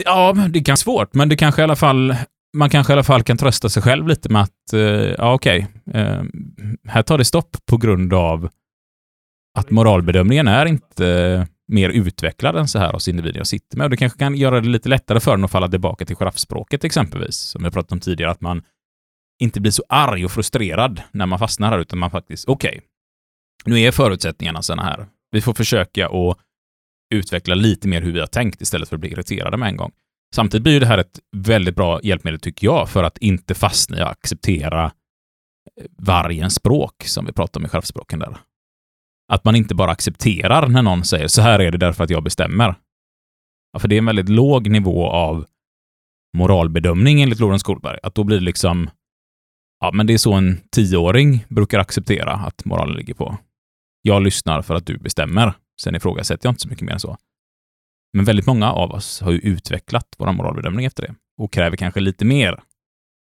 Ja, 0.04 0.32
det 0.32 0.60
kan 0.60 0.72
vara 0.72 0.76
svårt, 0.76 1.14
men 1.14 1.28
det 1.28 1.36
kanske 1.36 1.62
i 1.62 1.64
alla 1.64 1.76
fall 1.76 2.14
man 2.56 2.70
kanske 2.70 2.92
i 2.92 2.94
alla 2.94 3.02
fall 3.02 3.22
kan 3.22 3.36
trösta 3.36 3.68
sig 3.68 3.82
själv 3.82 4.08
lite 4.08 4.28
med 4.28 4.42
att, 4.42 4.72
eh, 4.72 4.80
ja 5.18 5.34
okej, 5.34 5.66
okay, 5.86 6.02
eh, 6.02 6.22
här 6.88 7.02
tar 7.02 7.18
det 7.18 7.24
stopp 7.24 7.56
på 7.66 7.76
grund 7.76 8.14
av 8.14 8.48
att 9.58 9.70
moralbedömningen 9.70 10.48
är 10.48 10.66
inte 10.66 11.46
mer 11.70 11.88
utvecklad 11.90 12.56
än 12.56 12.68
så 12.68 12.78
här 12.78 12.92
hos 12.92 13.08
individen 13.08 13.38
jag 13.38 13.46
sitter 13.46 13.76
med. 13.76 13.84
Och 13.84 13.90
det 13.90 13.96
kanske 13.96 14.18
kan 14.18 14.36
göra 14.36 14.60
det 14.60 14.68
lite 14.68 14.88
lättare 14.88 15.20
för 15.20 15.34
en 15.34 15.44
att 15.44 15.50
falla 15.50 15.68
tillbaka 15.68 16.04
till 16.04 16.16
giraffspråket 16.16 16.84
exempelvis, 16.84 17.36
som 17.36 17.64
jag 17.64 17.72
pratat 17.72 17.92
om 17.92 18.00
tidigare, 18.00 18.30
att 18.30 18.40
man 18.40 18.62
inte 19.40 19.60
blir 19.60 19.72
så 19.72 19.84
arg 19.88 20.24
och 20.24 20.30
frustrerad 20.30 21.02
när 21.12 21.26
man 21.26 21.38
fastnar 21.38 21.70
här, 21.70 21.78
utan 21.78 21.98
man 21.98 22.10
faktiskt, 22.10 22.48
okej, 22.48 22.68
okay, 22.68 22.80
nu 23.64 23.80
är 23.80 23.92
förutsättningarna 23.92 24.62
sådana 24.62 24.82
här. 24.82 25.06
Vi 25.30 25.40
får 25.40 25.54
försöka 25.54 26.08
att 26.08 26.38
utveckla 27.14 27.54
lite 27.54 27.88
mer 27.88 28.02
hur 28.02 28.12
vi 28.12 28.20
har 28.20 28.26
tänkt 28.26 28.62
istället 28.62 28.88
för 28.88 28.96
att 28.96 29.00
bli 29.00 29.10
irriterade 29.10 29.56
med 29.56 29.68
en 29.68 29.76
gång. 29.76 29.92
Samtidigt 30.34 30.62
blir 30.62 30.80
det 30.80 30.86
här 30.86 30.98
ett 30.98 31.20
väldigt 31.36 31.76
bra 31.76 32.00
hjälpmedel, 32.02 32.40
tycker 32.40 32.66
jag, 32.66 32.88
för 32.88 33.04
att 33.04 33.18
inte 33.18 33.54
fastna 33.54 33.98
i 33.98 34.00
att 34.00 34.10
acceptera 34.10 34.84
eh, 34.84 34.90
vargens 35.98 36.54
språk, 36.54 37.04
som 37.06 37.26
vi 37.26 37.32
pratade 37.32 37.62
om 37.62 37.66
i 37.66 37.68
självspråken 37.68 38.18
där. 38.18 38.36
Att 39.30 39.44
man 39.44 39.56
inte 39.56 39.74
bara 39.74 39.90
accepterar 39.90 40.68
när 40.68 40.82
någon 40.82 41.04
säger 41.04 41.28
så 41.28 41.42
här 41.42 41.58
är 41.58 41.70
det 41.70 41.78
därför 41.78 42.04
att 42.04 42.10
jag 42.10 42.22
bestämmer. 42.22 42.74
Ja, 43.72 43.78
för 43.78 43.88
det 43.88 43.94
är 43.94 43.98
en 43.98 44.06
väldigt 44.06 44.28
låg 44.28 44.70
nivå 44.70 45.06
av 45.06 45.46
moralbedömning 46.36 47.22
enligt 47.22 47.40
Lorentz 47.40 47.60
Skolberg. 47.60 47.98
Att 48.02 48.14
då 48.14 48.24
blir 48.24 48.38
det 48.38 48.44
liksom, 48.44 48.90
ja 49.80 49.90
men 49.92 50.06
det 50.06 50.14
är 50.14 50.18
så 50.18 50.32
en 50.32 50.60
tioåring 50.70 51.44
brukar 51.48 51.78
acceptera 51.78 52.32
att 52.32 52.64
moralen 52.64 52.96
ligger 52.96 53.14
på. 53.14 53.38
Jag 54.02 54.22
lyssnar 54.22 54.62
för 54.62 54.74
att 54.74 54.86
du 54.86 54.98
bestämmer. 54.98 55.52
Sen 55.82 55.94
ifrågasätter 55.94 56.46
jag 56.46 56.52
inte 56.52 56.62
så 56.62 56.68
mycket 56.68 56.84
mer 56.84 56.92
än 56.92 57.00
så. 57.00 57.16
Men 58.12 58.24
väldigt 58.24 58.46
många 58.46 58.72
av 58.72 58.90
oss 58.90 59.20
har 59.20 59.32
ju 59.32 59.38
utvecklat 59.38 60.06
vår 60.18 60.32
moralbedömning 60.32 60.84
efter 60.84 61.02
det 61.02 61.14
och 61.38 61.52
kräver 61.52 61.76
kanske 61.76 62.00
lite 62.00 62.24
mer 62.24 62.62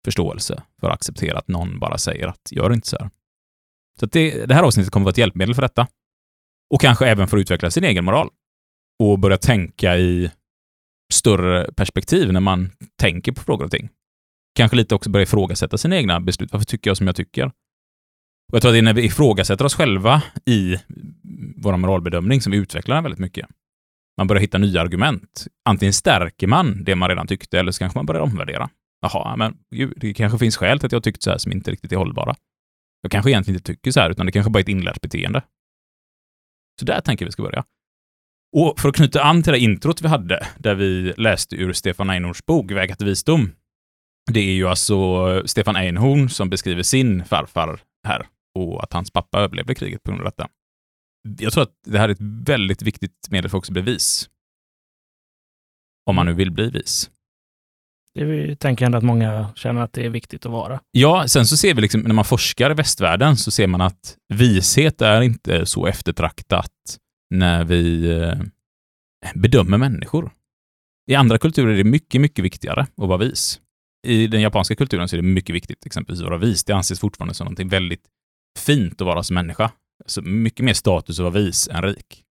förståelse 0.05 0.63
för 0.81 0.89
att 0.89 0.95
acceptera 0.95 1.39
att 1.39 1.49
någon 1.49 1.79
bara 1.79 1.99
säger 1.99 2.27
att 2.27 2.49
gör 2.51 2.73
inte 2.73 2.89
så 2.89 2.97
här. 3.01 3.11
Så 4.01 4.07
det, 4.07 4.47
det 4.47 4.55
här 4.55 4.63
avsnittet 4.63 4.93
kommer 4.93 5.05
att 5.05 5.07
vara 5.07 5.11
ett 5.11 5.19
hjälpmedel 5.19 5.55
för 5.55 5.63
detta. 5.63 5.87
Och 6.75 6.81
kanske 6.81 7.07
även 7.07 7.29
för 7.29 7.37
att 7.37 7.41
utveckla 7.41 7.71
sin 7.71 7.85
egen 7.85 8.05
moral. 8.05 8.31
Och 9.03 9.19
börja 9.19 9.37
tänka 9.37 9.99
i 9.99 10.31
större 11.13 11.73
perspektiv 11.73 12.33
när 12.33 12.41
man 12.41 12.71
tänker 13.01 13.33
på 13.33 13.41
frågor 13.41 13.65
och 13.65 13.71
ting. 13.71 13.89
Kanske 14.55 14.77
lite 14.77 14.95
också 14.95 15.11
börja 15.11 15.23
ifrågasätta 15.23 15.79
sina 15.79 15.97
egna 15.97 16.21
beslut. 16.21 16.53
Varför 16.53 16.67
tycker 16.67 16.91
jag 16.91 16.97
som 16.97 17.07
jag 17.07 17.17
tycker? 17.17 17.47
Och 17.47 18.57
jag 18.57 18.63
tror 18.63 18.71
att 18.71 18.75
det 18.75 18.79
är 18.79 18.83
när 18.83 18.95
vi 18.95 19.05
ifrågasätter 19.05 19.65
oss 19.65 19.75
själva 19.75 20.23
i 20.47 20.77
vår 21.57 21.77
moralbedömning 21.77 22.41
som 22.41 22.53
vi 22.53 22.59
utvecklar 22.59 22.95
den 22.95 23.05
väldigt 23.05 23.21
mycket. 23.21 23.49
Man 24.19 24.27
börjar 24.27 24.41
hitta 24.41 24.59
nya 24.59 24.81
argument. 24.81 25.47
Antingen 25.65 25.93
stärker 25.93 26.47
man 26.47 26.85
det 26.85 26.97
man 26.97 27.09
redan 27.09 27.27
tyckte 27.27 27.59
eller 27.59 27.73
så 27.73 27.79
kanske 27.79 27.99
man 27.99 28.07
börjar 28.07 28.23
omvärdera. 28.23 28.71
Jaha, 29.01 29.37
men 29.37 29.57
gud, 29.75 29.93
det 29.97 30.15
kanske 30.15 30.39
finns 30.39 30.57
skäl 30.57 30.79
till 30.79 30.87
att 30.87 30.93
jag 30.93 31.03
tyckt 31.03 31.23
så 31.23 31.31
här 31.31 31.39
som 31.39 31.53
inte 31.53 31.71
riktigt 31.71 31.93
är 31.93 31.97
hållbara. 31.97 32.35
Jag 33.01 33.13
kanske 33.13 33.31
egentligen 33.31 33.57
inte 33.59 33.73
tycker 33.73 33.91
så 33.91 34.01
här, 34.01 34.11
utan 34.11 34.27
det 34.27 34.33
kanske 34.33 34.51
bara 34.51 34.59
är 34.59 34.63
ett 34.63 34.69
inlärt 34.69 35.01
beteende. 35.01 35.43
Så 36.81 36.87
där 36.87 37.01
tänker 37.01 37.25
vi 37.25 37.33
ska 37.33 37.43
börja. 37.43 37.65
Och 38.57 38.81
för 38.81 38.89
att 38.89 38.97
knyta 38.97 39.23
an 39.23 39.43
till 39.43 39.53
det 39.53 39.59
introt 39.59 40.03
vi 40.03 40.09
hade, 40.09 40.47
där 40.59 40.75
vi 40.75 41.15
läste 41.17 41.57
ur 41.57 41.73
Stefan 41.73 42.11
Einhorns 42.11 42.47
bok 42.47 42.71
Vägar 42.71 42.95
till 42.95 43.07
visdom. 43.07 43.53
Det 44.33 44.41
är 44.41 44.53
ju 44.53 44.67
alltså 44.69 45.43
Stefan 45.47 45.77
Einhorn 45.77 46.29
som 46.29 46.51
beskriver 46.51 46.83
sin 46.83 47.25
farfar 47.25 47.81
här 48.07 48.27
och 48.55 48.83
att 48.83 48.93
hans 48.93 49.11
pappa 49.11 49.41
överlevde 49.41 49.75
kriget 49.75 50.03
på 50.03 50.11
grund 50.11 50.21
av 50.21 50.25
detta. 50.25 50.49
Jag 51.39 51.53
tror 51.53 51.63
att 51.63 51.75
det 51.87 51.99
här 51.99 52.09
är 52.09 52.13
ett 52.13 52.47
väldigt 52.47 52.83
viktigt 52.83 53.31
medel 53.31 53.51
för 53.51 53.57
att 53.57 53.61
också 53.61 53.73
bli 53.73 53.83
vis. 53.83 54.31
Om 56.07 56.17
man 56.17 56.27
nu 56.27 56.33
vill 56.33 56.51
bli 56.51 56.71
vis. 56.71 57.11
Det 58.15 58.57
tänker 58.57 58.85
jag 58.85 58.87
ändå 58.87 58.99
att 58.99 59.05
många 59.05 59.49
känner 59.55 59.81
att 59.81 59.93
det 59.93 60.07
är 60.07 60.11
viktigt 60.11 60.47
att 60.47 60.53
vara. 60.53 60.81
Ja, 60.91 61.29
sen 61.29 61.47
så 61.47 61.57
ser 61.57 61.75
vi 61.75 61.81
liksom, 61.81 62.01
när 62.01 62.15
man 62.15 62.25
forskar 62.25 62.71
i 62.71 62.75
västvärlden 62.75 63.37
så 63.37 63.51
ser 63.51 63.67
man 63.67 63.81
att 63.81 64.17
vishet 64.35 65.03
är 65.03 65.21
inte 65.21 65.67
så 65.67 65.87
eftertraktat 65.87 66.71
när 67.31 67.65
vi 67.65 68.11
eh, 68.11 68.39
bedömer 69.35 69.79
människor. 69.79 70.31
I 71.11 71.15
andra 71.15 71.39
kulturer 71.39 71.73
är 71.73 71.77
det 71.77 71.85
mycket, 71.85 72.21
mycket 72.21 72.45
viktigare 72.45 72.81
att 72.81 73.09
vara 73.09 73.19
vis. 73.19 73.61
I 74.07 74.27
den 74.27 74.41
japanska 74.41 74.77
kulturen 74.77 75.09
så 75.09 75.17
är 75.17 75.23
det 75.23 75.29
mycket 75.29 75.55
viktigt 75.55 75.87
exempelvis 75.87 76.21
att 76.21 76.29
vara 76.29 76.39
vis. 76.39 76.65
Det 76.65 76.73
anses 76.73 77.01
fortfarande 77.01 77.35
som 77.35 77.47
något 77.47 77.61
väldigt 77.61 78.05
fint 78.59 79.01
att 79.01 79.07
vara 79.07 79.23
som 79.23 79.35
människa. 79.35 79.71
Så 80.07 80.23
mycket 80.23 80.65
mer 80.65 80.75
status 80.75 81.19
att 81.19 81.23
vara 81.23 81.35
vis 81.35 81.69
än 81.69 81.83
rik. 81.83 82.25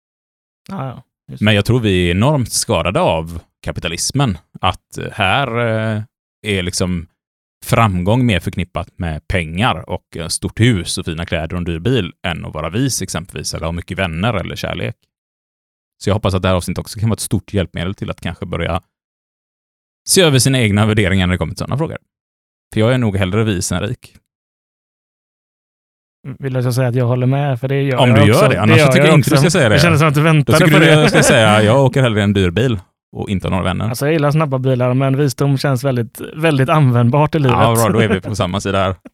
Ja, 0.69 0.87
ja. 0.87 1.03
Men 1.39 1.55
jag 1.55 1.65
tror 1.65 1.79
vi 1.79 2.07
är 2.07 2.11
enormt 2.11 2.51
skadade 2.51 2.99
av 2.99 3.41
kapitalismen. 3.63 4.37
Att 4.61 4.99
här 5.11 5.47
eh, 5.59 6.03
är 6.47 6.63
liksom 6.63 7.07
framgång 7.65 8.25
mer 8.25 8.39
förknippat 8.39 8.99
med 8.99 9.27
pengar 9.27 9.89
och 9.89 10.17
stort 10.27 10.59
hus 10.59 10.97
och 10.97 11.05
fina 11.05 11.25
kläder 11.25 11.53
och 11.53 11.57
en 11.57 11.63
dyr 11.63 11.79
bil 11.79 12.13
än 12.27 12.45
att 12.45 12.53
vara 12.53 12.69
vis 12.69 13.01
exempelvis, 13.01 13.53
eller 13.53 13.65
ha 13.65 13.71
mycket 13.71 13.97
vänner 13.97 14.33
eller 14.33 14.55
kärlek. 14.55 14.95
Så 16.03 16.09
jag 16.09 16.13
hoppas 16.15 16.33
att 16.33 16.41
det 16.41 16.47
här 16.47 16.55
avsnittet 16.55 16.79
också 16.79 16.99
kan 16.99 17.09
vara 17.09 17.15
ett 17.15 17.19
stort 17.19 17.53
hjälpmedel 17.53 17.95
till 17.95 18.09
att 18.09 18.21
kanske 18.21 18.45
börja 18.45 18.81
se 20.09 20.21
över 20.21 20.39
sina 20.39 20.59
egna 20.59 20.85
värderingar 20.85 21.27
när 21.27 21.33
det 21.33 21.37
kommer 21.37 21.53
till 21.53 21.59
sådana 21.59 21.77
frågor. 21.77 21.97
För 22.73 22.79
jag 22.79 22.93
är 22.93 22.97
nog 22.97 23.17
hellre 23.17 23.43
vis 23.43 23.71
än 23.71 23.81
rik. 23.81 24.15
Vill 26.39 26.53
du 26.53 26.73
säga 26.73 26.87
att 26.87 26.95
jag 26.95 27.05
håller 27.05 27.27
med? 27.27 27.59
För 27.59 27.67
det 27.67 27.81
gör 27.81 27.97
Om 27.97 28.09
jag 28.09 28.17
du 28.17 28.31
också. 28.31 28.43
gör 28.43 28.49
det. 28.49 28.61
Annars 28.61 28.77
det 28.77 28.87
tycker 28.91 29.05
jag, 29.05 29.13
inte 29.15 29.29
du 29.29 29.37
ska 29.37 29.49
säga 29.49 29.69
det. 29.69 29.75
Jag 29.75 29.81
känner 29.81 29.97
som 29.97 30.07
att 30.07 30.13
du 30.13 30.21
väntade 30.21 30.57
Då 30.59 30.65
tycker 30.65 30.79
på 30.79 30.85
du 30.85 30.85
det. 30.85 31.01
jag 31.01 31.09
ska 31.09 31.23
säga 31.23 31.63
jag 31.63 31.85
åker 31.85 32.01
hellre 32.01 32.23
en 32.23 32.33
dyr 32.33 32.49
bil 32.49 32.79
och 33.11 33.29
inte 33.29 33.47
har 33.47 33.51
några 33.51 33.63
vänner. 33.63 33.89
Alltså 33.89 34.05
jag 34.05 34.13
gillar 34.13 34.31
snabba 34.31 34.59
bilar, 34.59 34.93
men 34.93 35.17
visdom 35.17 35.57
känns 35.57 35.83
väldigt, 35.83 36.21
väldigt 36.35 36.69
användbart 36.69 37.35
i 37.35 37.39
livet. 37.39 37.57
Ja, 37.59 37.73
bra. 37.75 37.89
Då 37.89 37.99
är 37.99 38.09
vi 38.09 38.21
på 38.29 38.35
samma 38.35 38.61
sida 38.61 38.77
här. 38.77 38.95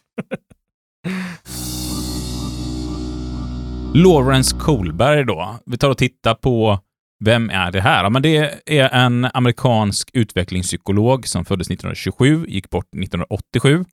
Lawrence 3.94 4.56
Kohlberg 4.60 5.26
då. 5.26 5.56
Vi 5.66 5.78
tar 5.78 5.90
och 5.90 5.98
tittar 5.98 6.34
på 6.34 6.80
vem 7.20 7.50
är 7.50 7.72
det 7.72 7.82
här? 7.82 8.04
Ja, 8.04 8.10
men 8.10 8.22
det 8.22 8.62
är 8.66 8.90
en 8.94 9.28
amerikansk 9.34 10.10
utvecklingspsykolog 10.14 11.28
som 11.28 11.46
föddes 11.46 11.68
1927, 11.68 12.46
gick 12.48 12.70
bort 12.70 12.86
1987 12.86 13.86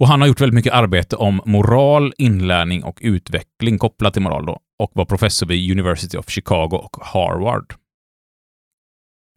och 0.00 0.08
han 0.08 0.20
har 0.20 0.28
gjort 0.28 0.40
väldigt 0.40 0.54
mycket 0.54 0.72
arbete 0.72 1.16
om 1.16 1.40
moral, 1.44 2.12
inlärning 2.18 2.84
och 2.84 2.98
utveckling 3.00 3.78
kopplat 3.78 4.12
till 4.12 4.22
moral 4.22 4.46
då, 4.46 4.60
och 4.78 4.90
var 4.94 5.04
professor 5.04 5.46
vid 5.46 5.70
University 5.70 6.18
of 6.18 6.28
Chicago 6.28 6.68
och 6.72 6.96
Harvard. 7.00 7.74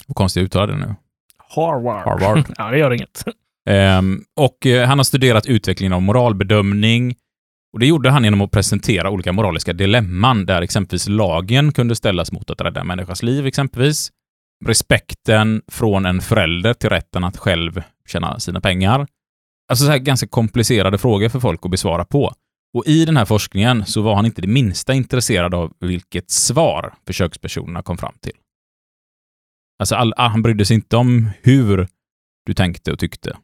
Vad 0.08 0.16
konstigt 0.16 0.42
jag 0.42 0.46
uttalar 0.46 0.68
det 0.68 0.80
nu. 0.80 0.96
Harvard. 1.56 2.06
Harvard. 2.06 2.46
ja, 2.58 2.72
det 2.72 2.78
gör 2.78 2.94
inget. 2.94 3.26
Um, 4.00 4.24
och 4.36 4.66
uh, 4.66 4.84
han 4.84 5.00
har 5.00 5.04
studerat 5.04 5.46
utvecklingen 5.46 5.94
av 5.94 6.02
moralbedömning. 6.02 7.16
Och 7.74 7.80
det 7.80 7.86
gjorde 7.86 8.10
han 8.10 8.24
genom 8.24 8.42
att 8.42 8.52
presentera 8.52 9.10
olika 9.10 9.32
moraliska 9.32 9.74
dilemman, 9.74 10.46
där 10.46 10.62
exempelvis 10.62 11.08
lagen 11.08 11.72
kunde 11.72 11.96
ställas 11.96 12.32
mot 12.32 12.50
att 12.50 12.62
rädda 12.62 12.82
en 12.82 12.88
människas 12.88 13.24
liv, 13.24 13.46
exempelvis. 13.48 14.12
Respekten 14.66 15.62
från 15.68 16.06
en 16.06 16.22
förälder 16.22 16.74
till 16.74 16.90
rätten 16.90 17.24
att 17.24 17.38
själv 17.38 17.84
tjäna 18.08 18.40
sina 18.40 18.62
pengar. 18.62 19.08
Alltså 19.70 19.86
så 19.86 19.92
här 19.92 19.98
ganska 19.98 20.28
komplicerade 20.28 20.98
frågor 20.98 21.30
för 21.30 21.40
folk 21.40 21.60
att 21.64 21.72
besvara 21.72 22.06
på. 22.06 22.34
Och 22.74 22.88
i 22.88 23.06
den 23.06 23.18
här 23.18 23.26
forskningen 23.26 23.86
så 23.86 24.02
var 24.02 24.16
han 24.16 24.26
inte 24.26 24.42
det 24.42 24.48
minsta 24.48 24.94
intresserad 24.94 25.56
av 25.56 25.74
vilket 25.80 26.32
svar 26.32 26.94
försökspersonerna 27.08 27.82
kom 27.82 27.98
fram 27.98 28.14
till. 28.22 28.34
Alltså 29.84 29.96
all, 29.96 30.14
han 30.18 30.42
brydde 30.42 30.66
sig 30.66 30.76
inte 30.76 30.98
om 30.98 31.30
hur 31.42 31.88
du 32.46 32.54
tänkte 32.54 32.92
och 32.92 33.00
tyckte, 33.00 33.38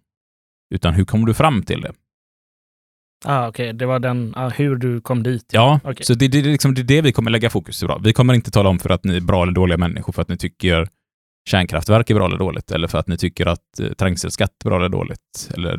utan 0.76 0.94
hur 0.94 1.06
kom 1.06 1.26
du 1.26 1.34
fram 1.34 1.64
till 1.64 1.82
det? 1.82 1.94
Ah, 3.26 3.48
Okej, 3.48 3.66
okay. 3.66 3.78
det 3.78 3.86
var 3.86 4.00
den, 4.00 4.34
ah, 4.36 4.50
hur 4.50 4.76
du 4.76 5.02
kom 5.02 5.24
dit. 5.24 5.46
Ja, 5.52 5.80
okay. 5.84 6.04
så 6.04 6.14
det, 6.14 6.28
det, 6.28 6.42
liksom, 6.42 6.74
det 6.74 6.82
är 6.82 6.84
det 6.84 7.02
vi 7.02 7.12
kommer 7.12 7.32
lägga 7.32 7.50
fokus 7.50 7.82
på. 7.82 8.00
Vi 8.04 8.14
kommer 8.14 8.34
inte 8.34 8.52
tala 8.52 8.70
om 8.70 8.80
för 8.80 8.90
att 8.90 9.04
ni 9.04 9.16
är 9.16 9.22
bra 9.22 9.44
eller 9.44 9.54
dåliga 9.54 9.78
människor 9.78 10.14
för 10.14 10.22
att 10.22 10.28
ni 10.28 10.38
tycker 10.38 10.88
kärnkraftverk 11.50 12.10
är 12.10 12.16
bra 12.16 12.26
eller 12.26 12.38
dåligt, 12.38 12.72
eller 12.72 12.88
för 12.88 12.98
att 12.98 13.08
ni 13.08 13.18
tycker 13.18 13.46
att 13.46 13.80
eh, 13.80 13.90
trängselskatt 13.90 14.64
är 14.66 14.70
bra 14.70 14.78
eller 14.78 14.90
dåligt, 14.90 15.50
eller 15.54 15.78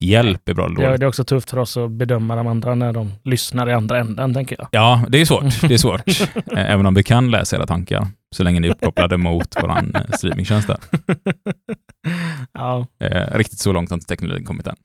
dödshjälp 0.00 0.48
är 0.48 0.54
bra 0.54 0.64
eller 0.64 0.76
dåligt. 0.76 0.90
Ja, 0.90 0.96
det 0.96 1.04
är 1.04 1.08
också 1.08 1.24
tufft 1.24 1.50
för 1.50 1.58
oss 1.58 1.76
att 1.76 1.90
bedöma 1.90 2.36
de 2.36 2.46
andra 2.46 2.74
när 2.74 2.92
de 2.92 3.12
lyssnar 3.24 3.68
i 3.68 3.72
andra 3.72 3.98
änden, 3.98 4.34
tänker 4.34 4.56
jag. 4.58 4.68
Ja, 4.72 5.04
det 5.08 5.20
är 5.20 5.24
svårt. 5.24 5.60
Det 5.60 5.74
är 5.74 5.78
svårt. 5.78 6.08
Eh, 6.08 6.70
även 6.70 6.86
om 6.86 6.94
vi 6.94 7.02
kan 7.02 7.30
läsa 7.30 7.56
era 7.56 7.66
tankar, 7.66 8.06
så 8.36 8.42
länge 8.42 8.60
ni 8.60 8.68
är 8.68 8.72
uppkopplade 8.72 9.16
mot 9.16 9.56
vår 9.62 9.70
eh, 9.70 10.02
streamingtjänst 10.16 10.68
där. 10.68 10.78
ja. 12.52 12.86
Eh, 13.00 13.36
riktigt 13.36 13.58
så 13.58 13.72
långt 13.72 13.90
har 13.90 13.96
inte 13.96 14.06
teknologin 14.06 14.44
kommit 14.44 14.66
än. 14.66 14.76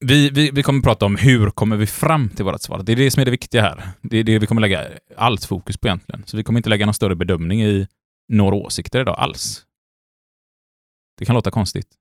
Vi, 0.00 0.30
vi, 0.30 0.50
vi 0.50 0.62
kommer 0.62 0.78
att 0.78 0.84
prata 0.84 1.06
om 1.06 1.16
hur 1.16 1.50
kommer 1.50 1.76
vi 1.76 1.86
fram 1.86 2.28
till 2.28 2.44
vårt 2.44 2.62
svar. 2.62 2.82
Det 2.82 2.92
är 2.92 2.96
det 2.96 3.10
som 3.10 3.20
är 3.20 3.24
det 3.24 3.30
viktiga 3.30 3.62
här. 3.62 3.88
Det 4.02 4.18
är 4.18 4.24
det 4.24 4.38
vi 4.38 4.46
kommer 4.46 4.60
lägga 4.60 4.86
allt 5.16 5.44
fokus 5.44 5.76
på 5.78 5.88
egentligen. 5.88 6.22
Så 6.26 6.36
vi 6.36 6.42
kommer 6.42 6.58
inte 6.58 6.68
lägga 6.68 6.86
någon 6.86 6.94
större 6.94 7.16
bedömning 7.16 7.62
i 7.62 7.86
några 8.28 8.54
åsikter 8.54 9.00
idag 9.00 9.14
alls. 9.18 9.62
Det 11.18 11.24
kan 11.24 11.34
låta 11.34 11.50
konstigt. 11.50 11.99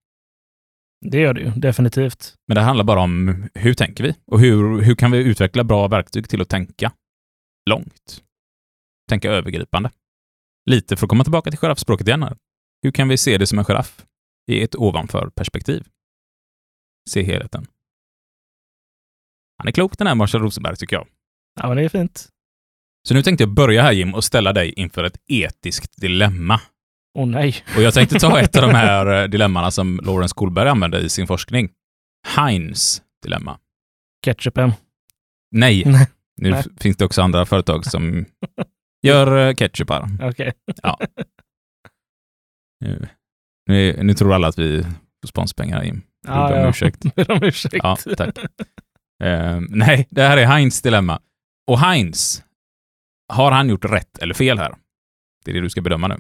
Det 1.02 1.20
gör 1.20 1.34
det 1.34 1.42
ju, 1.42 1.52
definitivt. 1.52 2.36
Men 2.48 2.56
det 2.56 2.62
handlar 2.62 2.86
bara 2.86 3.00
om 3.00 3.48
hur 3.54 3.74
tänker 3.74 4.04
vi? 4.04 4.16
Och 4.26 4.40
hur, 4.40 4.82
hur 4.82 4.96
kan 4.96 5.12
vi 5.12 5.18
utveckla 5.18 5.64
bra 5.64 5.88
verktyg 5.88 6.30
till 6.30 6.42
att 6.42 6.50
tänka 6.50 6.92
långt? 7.70 8.24
Tänka 9.10 9.32
övergripande. 9.32 9.92
Lite 10.70 10.98
för 10.98 11.06
att 11.06 11.10
komma 11.10 11.24
tillbaka 11.24 11.52
till 11.52 11.60
giraffspråket 11.60 12.08
igen 12.08 12.24
här. 12.24 12.38
Hur 12.82 12.92
kan 12.92 13.08
vi 13.08 13.18
se 13.18 13.38
det 13.38 13.48
som 13.48 13.60
en 13.60 13.66
giraff 13.66 14.06
i 14.52 14.64
ett 14.64 14.76
ovanför-perspektiv? 14.76 15.88
Se 17.10 17.24
helheten. 17.24 17.68
Han 19.58 19.68
är 19.68 19.72
klok 19.72 19.98
den 19.98 20.08
här 20.08 20.16
Marshall 20.16 20.42
Rosenberg 20.42 20.76
tycker 20.76 20.96
jag. 20.96 21.08
Ja, 21.62 21.68
men 21.68 21.78
det 21.78 21.84
är 21.84 21.90
fint. 21.90 22.30
Så 23.08 23.14
nu 23.14 23.24
tänkte 23.24 23.44
jag 23.44 23.54
börja 23.54 23.82
här 23.82 23.92
Jim 23.92 24.14
och 24.14 24.24
ställa 24.24 24.54
dig 24.54 24.74
inför 24.74 25.04
ett 25.04 25.18
etiskt 25.28 26.02
dilemma. 26.02 26.62
Åh 27.18 27.28
nej. 27.28 27.56
Och 27.76 27.82
jag 27.82 27.94
tänkte 27.94 28.20
ta 28.20 28.40
ett 28.42 28.56
av 28.56 28.62
de 28.62 28.76
här 28.76 29.22
eh, 29.22 29.28
dilemmana 29.30 29.72
som 29.72 30.00
Lawrence 30.04 30.36
Kohlberg 30.36 30.70
använder 30.70 31.00
i 31.00 31.10
sin 31.10 31.28
forskning. 31.28 31.70
Heinz 32.28 33.02
dilemma. 33.24 33.60
Ketchupen. 34.26 34.72
Nej, 35.52 35.84
Nej. 35.86 36.08
nu 36.42 36.52
Nej. 36.52 36.64
finns 36.80 36.98
det 36.98 37.06
också 37.06 37.22
andra 37.22 37.46
företag 37.46 37.86
som 37.86 38.26
gör 39.04 39.48
eh, 39.48 39.54
ketchupar. 39.56 40.10
Okej. 40.22 40.54
Nu, 42.86 43.08
nu, 43.66 44.04
nu 44.04 44.14
tror 44.14 44.34
alla 44.34 44.48
att 44.48 44.60
vi 44.60 44.84
får 45.22 45.28
sponspengar 45.28 45.84
Jim. 45.84 46.02
Ber 46.28 46.64
om 46.64 46.70
ursäkt. 46.70 47.16
Ber 47.16 47.32
om 47.32 47.44
ursäkt. 47.44 47.76
Ja, 47.84 47.98
tack. 48.18 48.38
Eh, 49.24 49.60
nej, 49.70 50.08
det 50.10 50.22
här 50.22 50.38
är 50.38 50.46
Heinz 50.46 50.82
dilemma. 50.82 51.20
Och 51.68 51.80
Heinz, 51.80 52.44
har 53.34 53.52
han 53.52 53.70
gjort 53.70 53.86
rätt 53.86 54.18
eller 54.18 54.34
fel 54.34 54.58
här? 54.60 54.76
Det 55.46 55.52
är 55.52 55.56
det 55.56 55.62
du 55.62 55.70
ska 55.70 55.82
bedöma 55.82 56.08
nu. 56.08 56.16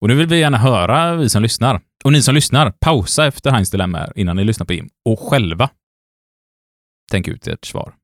Och 0.00 0.08
nu 0.08 0.14
vill 0.14 0.26
vi 0.26 0.38
gärna 0.38 0.58
höra, 0.58 1.16
vi 1.16 1.28
som 1.28 1.42
lyssnar. 1.42 1.80
Och 2.04 2.12
ni 2.12 2.22
som 2.22 2.34
lyssnar, 2.34 2.70
pausa 2.70 3.26
efter 3.26 3.50
Heinz 3.50 3.70
dilemma 3.70 4.08
innan 4.16 4.36
ni 4.36 4.44
lyssnar 4.44 4.66
på 4.66 4.72
Jim. 4.72 4.88
Och 5.04 5.20
själva 5.20 5.70
tänk 7.10 7.28
ut 7.28 7.46
ert 7.46 7.64
svar. 7.64 7.94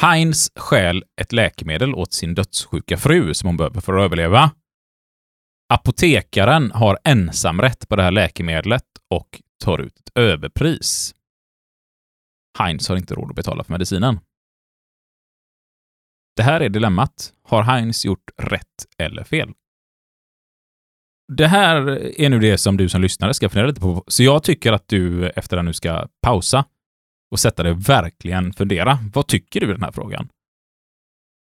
Heinz 0.00 0.50
stjäl 0.56 1.04
ett 1.20 1.32
läkemedel 1.32 1.94
åt 1.94 2.12
sin 2.12 2.34
dödssjuka 2.34 2.96
fru 2.96 3.34
som 3.34 3.46
hon 3.46 3.56
behöver 3.56 3.80
för 3.80 3.94
att 3.94 4.04
överleva. 4.04 4.50
Apotekaren 5.68 6.70
har 6.70 6.98
ensamrätt 7.04 7.88
på 7.88 7.96
det 7.96 8.02
här 8.02 8.10
läkemedlet 8.10 8.84
och 9.10 9.42
tar 9.64 9.78
ut 9.78 9.98
ett 9.98 10.10
överpris. 10.14 11.14
Heinz 12.58 12.88
har 12.88 12.96
inte 12.96 13.14
råd 13.14 13.30
att 13.30 13.36
betala 13.36 13.64
för 13.64 13.72
medicinen. 13.72 14.20
Det 16.36 16.42
här 16.42 16.60
är 16.60 16.68
dilemmat. 16.68 17.32
Har 17.42 17.62
Heinz 17.62 18.04
gjort 18.04 18.30
rätt 18.36 18.86
eller 18.98 19.24
fel? 19.24 19.54
Det 21.32 21.46
här 21.46 21.76
är 22.20 22.28
nu 22.28 22.38
det 22.38 22.58
som 22.58 22.76
du 22.76 22.88
som 22.88 23.02
lyssnare 23.02 23.34
ska 23.34 23.48
fundera 23.48 23.66
lite 23.66 23.80
på. 23.80 24.04
Så 24.06 24.22
jag 24.22 24.42
tycker 24.42 24.72
att 24.72 24.88
du 24.88 25.28
efter 25.28 25.56
det 25.56 25.62
nu 25.62 25.72
ska 25.72 26.08
pausa 26.22 26.64
och 27.30 27.40
sätta 27.40 27.62
dig 27.62 27.72
och 27.72 27.88
verkligen 27.88 28.52
fundera. 28.52 28.98
Vad 29.14 29.26
tycker 29.26 29.60
du 29.60 29.68
i 29.68 29.72
den 29.72 29.82
här 29.82 29.92
frågan? 29.92 30.28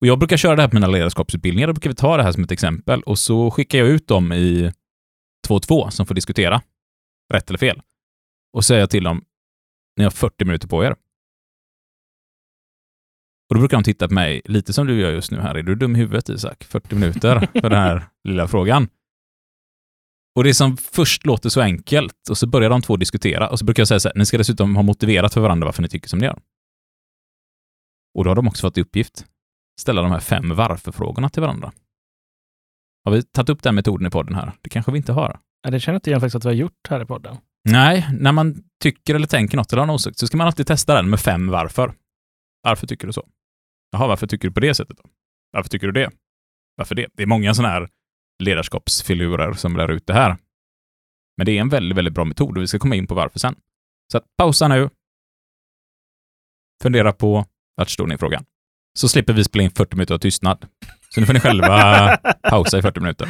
Och 0.02 0.08
jag 0.08 0.20
brukar 0.20 0.38
köra 0.38 0.56
det 0.56 0.62
här 0.62 0.70
på 0.70 0.76
mina 0.76 0.88
ledarskapsutbildningar. 0.88 1.68
Då 1.68 1.74
brukar 1.74 1.90
vi 1.90 1.96
ta 1.96 2.18
det 2.18 2.24
här 2.24 2.32
som 2.32 2.44
ett 2.44 2.52
exempel 2.52 3.02
och 3.04 3.20
så 3.20 3.52
skickar 3.52 3.80
jag 3.80 3.88
ut 3.88 4.08
dem 4.08 4.34
i 4.34 4.72
2-2 5.48 5.90
som 5.90 6.06
får 6.06 6.16
diskutera. 6.16 6.62
Rätt 7.34 7.50
eller 7.50 7.58
fel. 7.58 7.82
Och 8.54 8.66
säger 8.66 8.88
till 8.88 9.04
dem, 9.04 9.26
ni 9.98 10.04
har 10.04 10.12
40 10.12 10.46
minuter 10.46 10.68
på 10.68 10.84
er. 10.84 10.96
Och 13.50 13.56
då 13.56 13.60
brukar 13.60 13.78
de 13.78 13.84
titta 13.84 14.08
på 14.08 14.14
mig 14.14 14.42
lite 14.46 14.74
som 14.74 14.88
du 14.88 15.00
gör 15.00 15.12
just 15.12 15.32
nu 15.32 15.40
här. 15.40 15.56
Är 15.56 15.64
du 15.64 15.76
dum 15.76 15.96
i 15.96 16.00
huvudet 16.00 16.30
Isak? 16.30 16.64
40 16.64 16.96
minuter 16.96 17.48
för 17.62 17.70
den 17.70 17.82
här 17.82 18.08
lilla 18.24 18.48
frågan. 18.48 18.88
Och 20.38 20.44
det 20.44 20.54
som 20.54 20.78
först 20.78 21.26
låter 21.26 21.50
så 21.50 21.62
enkelt 21.62 22.30
och 22.30 22.38
så 22.38 22.48
börjar 22.48 22.70
de 22.70 22.82
två 22.82 22.98
diskutera 22.98 23.50
och 23.50 23.60
så 23.60 23.66
brukar 23.66 23.82
jag 23.82 23.88
säga 23.88 24.00
så 24.00 24.10
här, 24.10 24.16
ni 24.16 24.26
ska 24.26 24.38
dessutom 24.38 24.76
ha 24.76 24.84
motiverat 24.84 25.34
för 25.34 25.42
varandra 25.42 25.66
varför 25.66 25.82
ni 25.82 25.88
tycker 25.88 26.10
som 26.10 26.20
ni 26.20 26.26
gör. 26.26 26.40
Och 28.18 28.24
då 28.24 28.30
har 28.30 28.36
de 28.36 28.48
också 28.48 28.68
fått 28.68 28.78
i 28.78 28.82
uppgift 28.82 29.26
ställa 29.82 30.02
de 30.02 30.12
här 30.12 30.20
fem 30.20 30.56
varför-frågorna 30.56 31.30
till 31.30 31.42
varandra. 31.42 31.72
Har 33.06 33.12
vi 33.12 33.24
tagit 33.24 33.50
upp 33.50 33.64
den 33.64 33.76
metoden 33.76 34.08
i 34.08 34.10
podden 34.10 34.36
här? 34.36 34.54
Det 34.62 34.70
kanske 34.70 34.92
vi 34.92 34.98
inte 34.98 35.14
har. 35.14 35.40
Ja, 35.64 35.72
det 35.72 35.80
känner 35.80 35.96
inte 35.96 36.12
jag 36.12 36.22
faktiskt 36.22 36.36
att 36.36 36.46
vi 36.46 36.50
har 36.50 36.56
gjort 36.56 36.88
här 36.90 37.02
i 37.02 37.06
podden. 37.06 37.38
Nej, 37.70 38.08
när 38.20 38.32
man 38.32 38.64
tycker 38.82 39.16
eller 39.16 39.28
tänker 39.28 39.58
något 39.58 39.74
eller 39.74 39.82
har 39.82 39.88
en 39.88 39.96
åsikt 39.96 40.18
så 40.18 40.28
ska 40.28 40.38
man 40.38 40.48
alltid 40.48 40.68
testa 40.68 40.96
den 40.96 41.10
med 41.10 41.20
fem 41.20 41.48
varför. 41.48 41.94
Varför 42.64 42.88
tycker 42.88 43.08
du 43.08 43.14
så? 43.14 43.28
Jaha, 43.92 44.08
varför 44.08 44.28
tycker 44.28 44.48
du 44.48 44.54
på 44.54 44.60
det 44.60 44.74
sättet 44.74 44.98
då? 44.98 45.04
Varför 45.52 45.70
tycker 45.70 45.88
du 45.88 45.94
det? 45.94 46.12
Varför 46.76 46.96
det? 46.96 47.08
Det 47.14 47.24
är 47.24 47.28
många 47.28 47.54
sådana 47.54 47.74
här 47.74 47.90
ledarskapsfilurer 48.44 49.54
som 49.54 49.78
lär 49.78 49.92
ut 49.92 50.08
det 50.08 50.14
här. 50.14 50.38
Men 51.38 51.46
det 51.46 51.52
är 51.58 51.62
en 51.62 51.70
väldigt, 51.70 51.98
väldigt 51.98 52.14
bra 52.14 52.26
metod 52.26 52.58
och 52.58 52.64
vi 52.64 52.68
ska 52.68 52.80
komma 52.80 52.96
in 52.96 53.08
på 53.08 53.16
varför 53.16 53.40
sen. 53.40 53.56
Så 54.12 54.18
att 54.18 54.24
pausa 54.38 54.68
nu. 54.68 54.90
Fundera 56.84 57.14
på 57.14 57.46
vart 57.76 57.90
står 57.90 58.08
ni 58.08 58.18
frågan. 58.18 58.46
Så 59.00 59.08
slipper 59.08 59.34
vi 59.34 59.44
spela 59.44 59.64
in 59.64 59.72
40 59.72 59.96
minuter 59.96 60.14
av 60.14 60.20
tystnad. 60.20 60.66
Så 61.10 61.20
nu 61.20 61.26
får 61.26 61.34
ni 61.34 61.40
själva 61.40 62.18
pausa 62.50 62.78
i 62.78 62.82
40 62.82 63.00
minuter. 63.00 63.30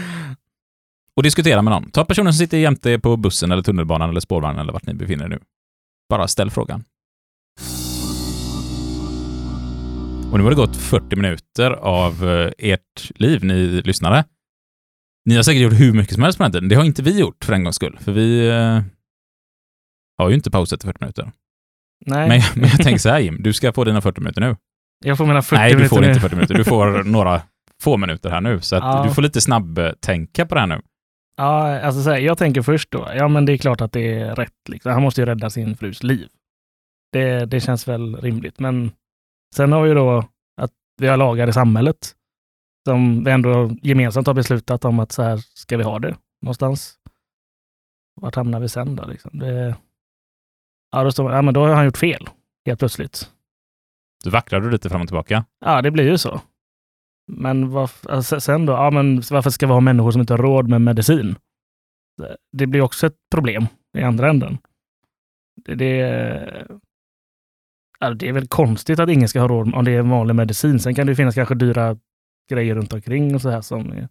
Och 1.16 1.24
diskutera 1.24 1.62
med 1.62 1.72
någon. 1.72 1.92
Ta 1.92 2.06
personen 2.06 2.34
som 2.34 2.38
sitter 2.40 2.58
jämte 2.58 3.00
på 3.00 3.18
bussen 3.18 3.52
eller 3.52 3.64
tunnelbanan 3.64 4.10
eller 4.10 4.20
spårvagnen 4.20 4.62
eller 4.62 4.74
vart 4.74 4.86
ni 4.86 4.94
befinner 4.94 5.26
er 5.26 5.30
nu. 5.30 5.40
Bara 6.10 6.28
ställ 6.28 6.52
frågan. 6.52 6.84
Och 10.32 10.38
nu 10.38 10.44
har 10.44 10.50
det 10.50 10.56
gått 10.56 10.76
40 10.76 11.16
minuter 11.16 11.72
av 11.72 12.30
eh, 12.30 12.52
ert 12.58 13.12
liv, 13.16 13.44
ni 13.44 13.82
lyssnare. 13.82 14.24
Ni 15.28 15.36
har 15.36 15.44
säkert 15.44 15.62
gjort 15.62 15.80
hur 15.80 15.94
mycket 15.94 16.14
som 16.14 16.24
helst 16.24 16.38
på 16.38 16.44
den 16.44 16.52
tiden. 16.52 16.70
Det 16.70 16.76
har 16.76 16.84
inte 16.84 17.04
vi 17.04 17.20
gjort 17.20 17.46
för 17.46 17.54
en 17.54 17.64
gångs 17.64 17.76
skull, 17.76 17.98
för 18.02 18.12
vi 18.12 18.48
eh, 18.50 18.82
har 20.18 20.30
ju 20.30 20.36
inte 20.36 20.52
pausat 20.52 20.84
i 20.84 20.88
40 20.88 20.98
minuter. 21.02 21.32
Nej, 22.06 22.28
Men, 22.30 22.42
men 22.62 22.70
jag 22.70 22.82
tänker 22.84 22.98
så 23.00 23.10
här 23.10 23.20
Jim, 23.20 23.38
du 23.44 23.54
ska 23.54 23.74
få 23.74 23.84
dina 23.84 24.02
40 24.02 24.22
minuter 24.22 24.42
nu. 24.42 24.56
jag 25.06 25.18
får 25.18 25.26
mina 25.26 25.42
40 25.42 25.60
Nej, 25.60 25.70
du 25.72 25.76
minuter 25.76 25.96
får 25.96 26.02
nu. 26.02 26.08
inte 26.08 26.20
40 26.20 26.36
minuter. 26.36 26.56
Du 26.56 26.64
får 26.64 27.04
några 27.12 27.42
få 27.82 27.98
minuter 27.98 28.30
här 28.30 28.42
nu. 28.42 28.62
Så 28.62 28.76
att 28.76 28.84
Ja. 28.84 29.04
du 29.08 29.14
får 29.14 29.22
lite 29.22 29.42
snabbtänka 29.42 30.46
på 30.46 30.56
det 30.56 30.62
här 30.62 30.68
nu. 30.68 30.82
Ja, 31.38 31.80
alltså 31.80 32.02
så 32.04 32.10
här, 32.10 32.18
jag 32.18 32.38
tänker 32.38 32.62
först 32.62 32.92
då, 32.92 33.08
ja 33.16 33.28
men 33.28 33.46
det 33.46 33.54
är 33.54 33.58
klart 33.58 33.82
att 33.82 33.92
det 33.92 34.14
är 34.20 34.36
rätt. 34.36 34.70
Liksom. 34.70 34.92
Han 34.92 35.02
måste 35.02 35.22
ju 35.22 35.26
rädda 35.26 35.50
sin 35.50 35.76
frus 35.78 36.04
liv. 36.04 36.28
Det, 37.14 37.46
det 37.46 37.60
känns 37.60 37.88
väl 37.88 38.16
rimligt. 38.16 38.60
Men 38.60 38.92
sen 39.56 39.72
har 39.72 39.82
vi 39.84 39.90
ju 39.90 39.96
då 39.96 40.18
att 40.62 40.72
vi 41.02 41.08
har 41.08 41.18
lagar 41.18 41.48
i 41.48 41.54
samhället 41.54 42.14
som 42.88 43.24
vi 43.24 43.32
ändå 43.32 43.72
gemensamt 43.82 44.28
har 44.28 44.34
beslutat 44.34 44.86
om 44.86 45.00
att 45.00 45.12
så 45.12 45.24
här 45.24 45.38
ska 45.38 45.78
vi 45.78 45.84
ha 45.84 46.00
det 46.00 46.16
någonstans. 46.42 46.96
Vart 48.22 48.36
hamnar 48.36 48.60
vi 48.60 48.70
sen 48.70 48.96
då? 48.96 49.06
Liksom? 49.06 49.40
Det, 49.40 49.76
ja, 50.92 51.04
då 51.04 51.12
står 51.12 51.32
ja, 51.34 51.42
men 51.42 51.54
då 51.54 51.66
har 51.66 51.74
han 51.76 51.86
gjort 51.86 51.98
fel 51.98 52.30
helt 52.66 52.80
plötsligt. 52.80 53.32
Du 54.24 54.30
vacklar 54.30 54.60
du 54.60 54.72
lite 54.72 54.90
fram 54.90 55.02
och 55.02 55.08
tillbaka. 55.08 55.46
Ja, 55.66 55.82
det 55.82 55.92
blir 55.92 56.04
ju 56.12 56.18
så. 56.18 56.42
Men 57.32 57.72
varf- 57.72 58.10
alltså, 58.10 58.40
sen 58.42 58.66
då, 58.66 58.74
ja, 58.74 58.92
men 58.92 59.16
varför 59.32 59.50
ska 59.50 59.68
vi 59.68 59.74
ha 59.74 59.80
människor 59.80 60.12
som 60.12 60.22
inte 60.22 60.34
har 60.34 60.38
råd 60.38 60.70
med 60.70 60.82
medicin? 60.82 61.36
Det- 62.52 62.68
blir 62.68 62.82
också 62.82 63.08
ett 63.08 63.18
problem 63.32 63.68
i 63.98 64.04
andra 64.04 64.30
änden. 64.30 64.58
Det, 65.66 65.76
det, 65.76 66.68
ja, 68.00 68.10
det 68.10 68.28
är 68.30 68.34
väl 68.34 68.48
konstigt 68.48 69.00
att 69.00 69.10
ingen 69.10 69.30
ska 69.30 69.40
ha 69.40 69.48
råd 69.48 69.76
om 69.76 69.86
det 69.86 69.92
är 69.92 70.00
en 70.00 70.10
vanlig 70.10 70.36
medicin. 70.36 70.80
Sen 70.80 70.96
kan 70.96 71.08
det 71.08 71.16
finnas 71.16 71.36
kanske 71.36 71.56
dyra 71.56 71.98
grejer 72.50 72.76
runt 72.76 72.94
omkring 72.94 73.36
och 73.36 73.42
så 73.42 73.50
här 73.50 73.62
som 73.62 73.92
är 73.92 74.10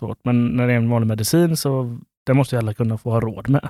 svårt. 0.00 0.18
Men 0.24 0.46
när 0.46 0.66
det 0.66 0.72
är 0.72 0.76
en 0.76 0.90
vanlig 0.90 1.06
medicin 1.06 1.56
så 1.56 1.98
det 2.26 2.34
måste 2.34 2.56
ju 2.56 2.58
alla 2.58 2.74
kunna 2.74 2.98
få 2.98 3.10
ha 3.10 3.20
råd 3.20 3.48
med. 3.48 3.68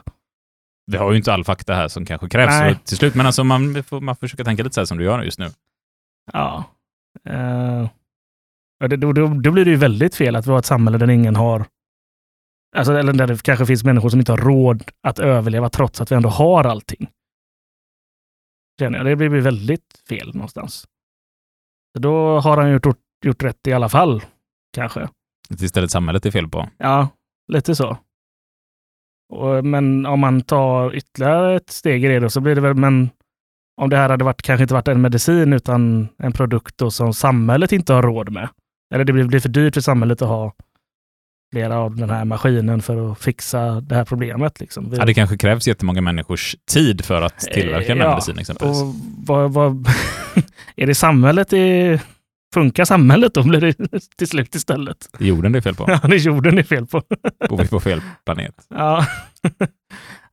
Vi 0.86 0.96
har 0.96 1.10
ju 1.10 1.16
inte 1.16 1.32
all 1.32 1.44
fakta 1.44 1.74
här 1.74 1.88
som 1.88 2.06
kanske 2.06 2.28
krävs 2.28 2.50
Nej. 2.50 2.78
till 2.84 2.96
slut, 2.96 3.14
men 3.14 3.26
alltså 3.26 3.44
man 3.44 3.84
får 3.84 4.00
man 4.00 4.16
får 4.16 4.20
försöka 4.20 4.44
tänka 4.44 4.62
lite 4.62 4.74
så 4.74 4.80
här 4.80 4.86
som 4.86 4.98
du 4.98 5.04
gör 5.04 5.22
just 5.22 5.38
nu. 5.38 5.48
Ja. 6.32 6.64
Det, 8.88 8.96
då, 8.96 9.12
då, 9.12 9.26
då 9.26 9.50
blir 9.50 9.64
det 9.64 9.70
ju 9.70 9.76
väldigt 9.76 10.14
fel 10.14 10.36
att 10.36 10.46
vi 10.46 10.50
har 10.50 10.58
ett 10.58 10.64
samhälle 10.64 10.98
där 10.98 11.10
ingen 11.10 11.36
har 11.36 11.66
Alltså, 12.76 12.92
eller 12.92 13.12
där 13.12 13.26
det 13.26 13.42
kanske 13.42 13.66
finns 13.66 13.84
människor 13.84 14.08
som 14.08 14.18
inte 14.18 14.32
har 14.32 14.38
råd 14.38 14.90
att 15.00 15.18
överleva 15.18 15.70
trots 15.70 16.00
att 16.00 16.12
vi 16.12 16.16
ändå 16.16 16.28
har 16.28 16.64
allting. 16.64 17.10
Känner 18.80 18.98
jag. 18.98 19.06
Det 19.06 19.16
blir 19.16 19.40
väldigt 19.40 20.02
fel 20.08 20.34
någonstans. 20.34 20.88
Så 21.92 21.98
då 21.98 22.40
har 22.40 22.56
han 22.56 22.72
gjort, 22.72 22.86
gjort 23.24 23.42
rätt 23.42 23.66
i 23.66 23.72
alla 23.72 23.88
fall, 23.88 24.22
kanske. 24.76 25.08
Att 25.50 25.62
istället 25.62 25.90
samhället 25.90 26.26
är 26.26 26.30
fel 26.30 26.48
på. 26.48 26.68
Ja, 26.78 27.08
lite 27.52 27.74
så. 27.74 27.96
Och, 29.32 29.64
men 29.64 30.06
om 30.06 30.20
man 30.20 30.42
tar 30.42 30.94
ytterligare 30.94 31.56
ett 31.56 31.70
steg 31.70 32.04
i 32.04 32.08
det 32.08 32.20
då, 32.20 32.30
så 32.30 32.40
blir 32.40 32.54
det 32.54 32.60
väl, 32.60 32.74
men 32.74 33.10
om 33.80 33.90
det 33.90 33.96
här 33.96 34.08
hade 34.08 34.24
varit, 34.24 34.42
kanske 34.42 34.62
inte 34.62 34.74
varit 34.74 34.88
en 34.88 35.00
medicin 35.00 35.52
utan 35.52 36.08
en 36.18 36.32
produkt 36.32 36.78
då 36.78 36.90
som 36.90 37.14
samhället 37.14 37.72
inte 37.72 37.92
har 37.92 38.02
råd 38.02 38.32
med. 38.32 38.48
Eller 38.94 39.04
det 39.04 39.12
blir, 39.12 39.24
blir 39.24 39.40
för 39.40 39.48
dyrt 39.48 39.74
för 39.74 39.80
samhället 39.80 40.22
att 40.22 40.28
ha 40.28 40.52
flera 41.52 41.76
av 41.78 41.96
den 41.96 42.10
här 42.10 42.24
maskinen 42.24 42.82
för 42.82 43.12
att 43.12 43.18
fixa 43.18 43.80
det 43.80 43.94
här 43.94 44.04
problemet. 44.04 44.60
Liksom. 44.60 44.90
Vi- 44.90 44.96
Ja, 44.96 45.04
det 45.04 45.14
kanske 45.14 45.36
krävs 45.38 45.68
jättemånga 45.68 46.00
människors 46.00 46.56
tid 46.70 47.04
för 47.04 47.22
att 47.22 47.38
tillverka 47.38 47.88
den 47.88 47.98
här 47.98 48.04
Ja, 48.06 48.10
medicinen 48.10 48.38
exempelvis. 48.38 48.82
Och 48.82 48.94
vad, 49.26 49.52
vad, 49.52 49.86
är 50.76 50.86
det 50.86 50.94
samhället 50.94 51.52
i 51.52 52.00
funkar 52.54 52.84
samhället 52.84 53.34
då 53.34 53.42
blir 53.42 53.60
det 53.60 53.74
till 54.18 54.28
slut 54.28 54.54
istället. 54.54 55.08
Det 55.18 55.24
är 55.24 55.28
jorden 55.28 55.52
det 55.52 55.58
är 55.58 55.60
fel 55.60 55.74
på. 55.74 55.84
Ja, 56.02 56.08
det 56.08 56.16
är 56.16 56.18
jorden 56.18 56.54
det 56.54 56.60
är 56.60 56.64
fel 56.64 56.86
på. 56.86 57.02
Bor 57.48 57.58
vi 57.58 57.68
på 57.68 57.80
fel 57.80 58.00
planet? 58.24 58.54
Ja. 58.68 59.06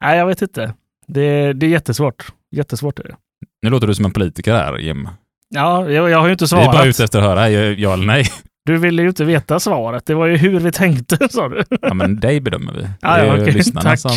Nej, 0.01 0.17
jag 0.17 0.25
vet 0.25 0.41
inte. 0.41 0.73
Det, 1.07 1.53
det 1.53 1.65
är 1.65 1.69
jättesvårt. 1.69 2.25
Jättesvårt 2.51 2.99
är 2.99 3.03
det. 3.03 3.15
Nu 3.62 3.69
låter 3.69 3.88
du 3.88 3.95
som 3.95 4.05
en 4.05 4.12
politiker 4.12 4.53
här, 4.53 4.77
Jim. 4.77 5.10
Ja, 5.49 5.89
jag, 5.89 6.10
jag 6.10 6.17
har 6.19 6.25
ju 6.25 6.31
inte 6.31 6.43
Vi 6.43 6.45
är 6.45 6.47
svarat. 6.47 6.71
bara 6.71 6.86
ute 6.86 7.03
efter 7.03 7.19
att 7.19 7.25
höra 7.25 7.49
ja 7.49 7.93
eller 7.93 8.05
nej. 8.05 8.25
Du 8.65 8.77
ville 8.77 9.01
ju 9.01 9.07
inte 9.07 9.25
veta 9.25 9.60
svaret. 9.60 10.05
Det 10.05 10.13
var 10.13 10.27
ju 10.27 10.38
hur 10.38 10.60
vi 10.60 10.71
tänkte, 10.71 11.29
sa 11.29 11.49
du. 11.49 11.63
Ja, 11.81 11.93
men 11.93 12.19
dig 12.19 12.41
bedömer 12.41 12.73
vi. 12.73 12.88
Ja, 13.01 13.15
det 13.17 13.21
är 13.21 13.25
ja, 13.25 13.41
okej, 13.41 13.53
lyssnarna 13.53 13.89
tack. 13.89 13.99
som... 13.99 14.12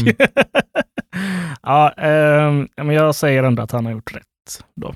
ja, 1.63 1.93
ja, 2.77 2.85
men 2.85 2.91
jag 2.91 3.15
säger 3.15 3.45
ändå 3.45 3.63
att 3.63 3.71
han 3.71 3.85
har 3.85 3.93
gjort 3.93 4.15
rätt. 4.15 4.65
Då. 4.77 4.95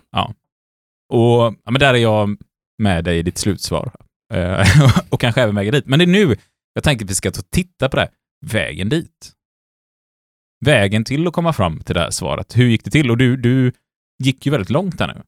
Och 1.09 1.55
ja, 1.65 1.71
men 1.71 1.81
där 1.81 1.95
är 1.95 1.99
jag 1.99 2.37
med 2.79 3.05
dig 3.05 3.19
i 3.19 3.23
ditt 3.23 3.39
slutsvar. 3.39 3.93
Eh, 4.35 4.67
och 5.11 5.21
kanske 5.21 5.43
även 5.43 5.55
vägen 5.55 5.73
dit. 5.73 5.87
Men 5.87 5.99
det 5.99 6.05
är 6.05 6.07
nu 6.07 6.37
jag 6.79 6.85
tänker 6.85 7.05
att 7.05 7.11
vi 7.11 7.15
ska 7.15 7.31
ta 7.31 7.41
och 7.41 7.51
titta 7.51 7.89
på 7.89 7.97
det. 7.97 8.03
här. 8.03 8.11
Vägen 8.47 8.89
dit. 8.89 9.33
Vägen 10.65 11.05
till 11.05 11.27
att 11.27 11.33
komma 11.33 11.53
fram 11.53 11.81
till 11.81 11.95
det 11.95 12.01
här 12.01 12.11
svaret. 12.11 12.57
Hur 12.57 12.65
gick 12.65 12.85
det 12.85 12.91
till? 12.91 13.11
Och 13.11 13.17
du, 13.17 13.37
du 13.37 13.73
gick 14.19 14.47
ju 14.47 14.53
väldigt 14.53 14.71
långt 14.71 15.01
här 15.01 15.15
nu. 15.15 15.23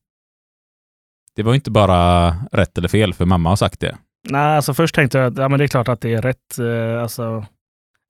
Det 1.36 1.42
var 1.42 1.52
ju 1.52 1.56
inte 1.56 1.70
bara 1.70 2.30
rätt 2.52 2.78
eller 2.78 2.88
fel, 2.88 3.14
för 3.14 3.26
mamma 3.26 3.48
har 3.48 3.56
sagt 3.56 3.80
det. 3.80 3.98
Nej, 4.28 4.56
alltså 4.56 4.74
först 4.74 4.94
tänkte 4.94 5.18
jag 5.18 5.32
att 5.32 5.38
ja, 5.38 5.48
men 5.48 5.58
det 5.58 5.64
är 5.64 5.68
klart 5.68 5.88
att 5.88 6.00
det 6.00 6.12
är 6.14 6.22
rätt. 6.22 6.58
Eh, 6.58 7.02
alltså, 7.02 7.46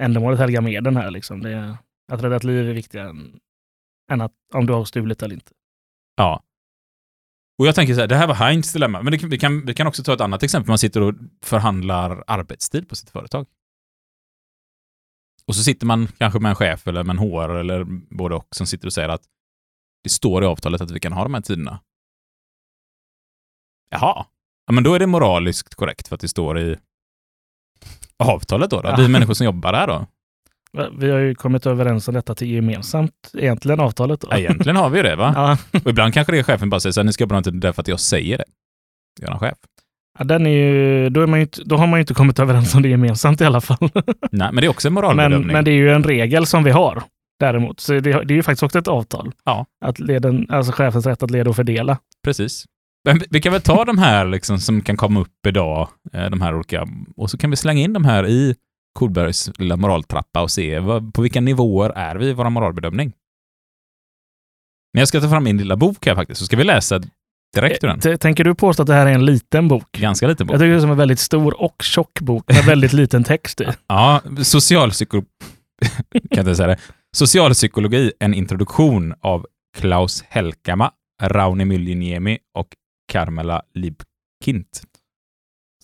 ändamålet 0.02 0.38
helgar 0.38 0.60
medlen 0.60 0.96
här. 0.96 1.10
Liksom. 1.10 1.40
Det 1.40 1.76
att 2.12 2.22
rädda 2.22 2.36
ett 2.36 2.44
liv 2.44 2.68
är 2.68 2.74
viktigare 2.74 3.08
än, 3.08 3.40
än 4.12 4.20
att, 4.20 4.32
om 4.54 4.66
du 4.66 4.72
har 4.72 4.84
stulit 4.84 5.22
eller 5.22 5.34
inte. 5.34 5.52
Ja. 6.16 6.42
Och 7.60 7.66
jag 7.66 7.74
tänker 7.74 7.94
så 7.94 8.00
här, 8.00 8.06
det 8.06 8.16
här 8.16 8.26
var 8.26 8.34
Heinz 8.34 8.72
dilemma. 8.72 9.02
Men 9.02 9.12
det, 9.12 9.26
vi, 9.26 9.38
kan, 9.38 9.66
vi 9.66 9.74
kan 9.74 9.86
också 9.86 10.02
ta 10.02 10.14
ett 10.14 10.20
annat 10.20 10.42
exempel. 10.42 10.68
Man 10.68 10.78
sitter 10.78 11.00
och 11.00 11.14
förhandlar 11.42 12.24
arbetstid 12.26 12.88
på 12.88 12.96
sitt 12.96 13.10
företag. 13.10 13.46
Och 15.46 15.56
så 15.56 15.62
sitter 15.62 15.86
man 15.86 16.06
kanske 16.06 16.38
med 16.38 16.50
en 16.50 16.56
chef 16.56 16.86
eller 16.86 17.02
med 17.02 17.16
en 17.16 17.18
HR 17.18 17.50
eller 17.50 17.84
både 18.14 18.34
och 18.34 18.46
som 18.50 18.66
sitter 18.66 18.86
och 18.86 18.92
säger 18.92 19.08
att 19.08 19.22
det 20.02 20.10
står 20.10 20.42
i 20.42 20.46
avtalet 20.46 20.80
att 20.80 20.90
vi 20.90 21.00
kan 21.00 21.12
ha 21.12 21.22
de 21.22 21.34
här 21.34 21.40
tiderna. 21.40 21.80
Jaha. 23.90 24.26
Ja, 24.66 24.72
men 24.72 24.84
då 24.84 24.94
är 24.94 24.98
det 24.98 25.06
moraliskt 25.06 25.74
korrekt 25.74 26.08
för 26.08 26.14
att 26.14 26.20
det 26.20 26.28
står 26.28 26.58
i 26.58 26.76
avtalet 28.18 28.70
då. 28.70 28.80
då. 28.80 28.88
Ja. 28.88 28.96
Vi 28.96 29.08
människor 29.08 29.34
som 29.34 29.44
jobbar 29.44 29.72
där 29.72 29.86
då. 29.86 30.06
Vi 30.98 31.10
har 31.10 31.18
ju 31.18 31.34
kommit 31.34 31.66
överens 31.66 32.08
om 32.08 32.14
detta 32.14 32.34
till 32.34 32.50
gemensamt, 32.50 33.12
egentligen 33.38 33.80
avtalet. 33.80 34.20
Då. 34.20 34.28
Ja, 34.30 34.38
egentligen 34.38 34.76
har 34.76 34.90
vi 34.90 34.96
ju 34.96 35.02
det 35.02 35.16
va? 35.16 35.32
Ja, 35.72 35.78
Och 35.84 35.90
ibland 35.90 36.14
kanske 36.14 36.32
det 36.32 36.38
är 36.38 36.42
chefen 36.42 36.70
bara 36.70 36.80
säger 36.80 36.92
så 36.92 37.00
här, 37.00 37.04
ni 37.04 37.12
ska 37.12 37.22
jobba 37.24 37.32
någonting 37.34 37.60
därför 37.60 37.82
att 37.82 37.88
jag 37.88 38.00
säger 38.00 38.38
det. 38.38 38.44
Jag 39.20 39.28
är 39.28 39.32
en 39.32 39.38
chef. 39.38 39.58
ja, 40.18 40.24
den 40.24 40.46
är 40.46 40.50
ju, 40.50 41.08
då, 41.10 41.20
är 41.22 41.26
man 41.26 41.40
ju 41.40 41.46
då 41.64 41.76
har 41.76 41.86
man 41.86 41.98
ju 41.98 42.00
inte 42.00 42.14
kommit 42.14 42.38
överens 42.38 42.74
om 42.74 42.82
det 42.82 42.88
gemensamt 42.88 43.40
i 43.40 43.44
alla 43.44 43.60
fall. 43.60 43.90
Nej, 44.30 44.48
men 44.52 44.56
det 44.56 44.64
är 44.66 44.68
också 44.68 44.88
en 44.88 44.94
Men, 44.94 45.02
moralbedömning. 45.04 45.52
men 45.52 45.64
det 45.64 45.70
är 45.70 45.74
ju 45.74 45.90
en 45.92 46.04
regel 46.04 46.46
som 46.46 46.64
vi 46.64 46.70
har 46.70 47.02
däremot. 47.40 47.80
Så 47.80 47.92
det, 47.92 48.00
det 48.00 48.12
är 48.12 48.36
ju 48.36 48.42
faktiskt 48.42 48.62
också 48.62 48.78
ett 48.78 48.88
avtal. 48.88 49.32
Ja. 49.44 49.66
Att 49.84 49.98
leden, 49.98 50.46
alltså 50.48 50.72
chefens 50.72 51.06
rätt 51.06 51.22
att 51.22 51.30
leda 51.30 51.50
och 51.50 51.56
fördela. 51.56 51.98
Precis. 52.24 52.64
Men 53.04 53.18
vi- 53.18 53.26
vi 53.30 53.40
kan 53.40 53.52
väl 53.52 53.62
ta 53.62 53.84
de 53.84 53.98
här 53.98 54.24
liksom 54.26 54.58
som 54.58 54.80
kan 54.80 54.96
komma 54.96 55.20
upp 55.20 55.46
idag, 55.48 55.88
eh, 56.12 56.30
de 56.30 56.40
här 56.40 56.54
olika, 56.54 56.88
och 57.16 57.30
så 57.30 57.38
kan 57.38 57.50
vi 57.50 57.56
slänga 57.56 57.80
in 57.80 57.92
de 57.92 58.04
här 58.04 58.26
i 58.26 58.54
Kolbergs 59.00 59.50
lilla 59.58 59.76
moraltrappa 59.76 60.42
och 60.42 60.50
se 60.50 60.78
vad, 60.78 61.14
på 61.14 61.22
vilka 61.22 61.40
nivåer 61.40 61.90
är 61.90 62.16
vi 62.16 62.26
i 62.28 62.32
vår 62.32 62.50
moralbedömning. 62.50 63.12
Men 64.92 64.98
jag 65.00 65.08
ska 65.08 65.20
ta 65.20 65.28
fram 65.28 65.44
min 65.44 65.56
lilla 65.58 65.76
bok 65.76 66.06
här 66.06 66.14
faktiskt, 66.14 66.38
så 66.38 66.44
ska 66.46 66.56
vi 66.56 66.64
läsa 66.64 67.00
direkt 67.54 67.84
ur 67.84 67.88
den. 67.88 68.00
T- 68.00 68.16
Tänker 68.18 68.44
du 68.44 68.54
påstå 68.54 68.82
att 68.82 68.86
det 68.86 68.94
här 68.94 69.06
är 69.06 69.12
en 69.12 69.24
liten 69.24 69.68
bok? 69.68 69.92
Ganska 69.92 70.26
liten 70.28 70.46
bok. 70.46 70.54
Jag 70.54 70.60
tycker 70.60 70.70
det 70.70 70.76
är 70.76 70.80
som 70.80 70.90
en 70.90 70.96
väldigt 70.96 71.18
stor 71.18 71.62
och 71.62 71.82
tjock 71.82 72.20
bok 72.20 72.48
med 72.48 72.64
väldigt 72.64 72.92
liten 72.92 73.24
text 73.24 73.60
i. 73.60 73.66
Ja, 73.86 74.20
socialpsykologi... 74.42 75.26
kan 76.30 76.38
inte 76.38 76.54
säga 76.54 76.66
det. 76.68 76.78
Socialpsykologi, 77.16 78.12
en 78.20 78.34
introduktion 78.34 79.14
av 79.20 79.46
Klaus 79.78 80.24
Helkama, 80.28 80.92
Rauni 81.22 81.64
Mylliniemi 81.64 82.38
och 82.58 82.68
Carmela 83.12 83.62
Liebkint. 83.74 84.82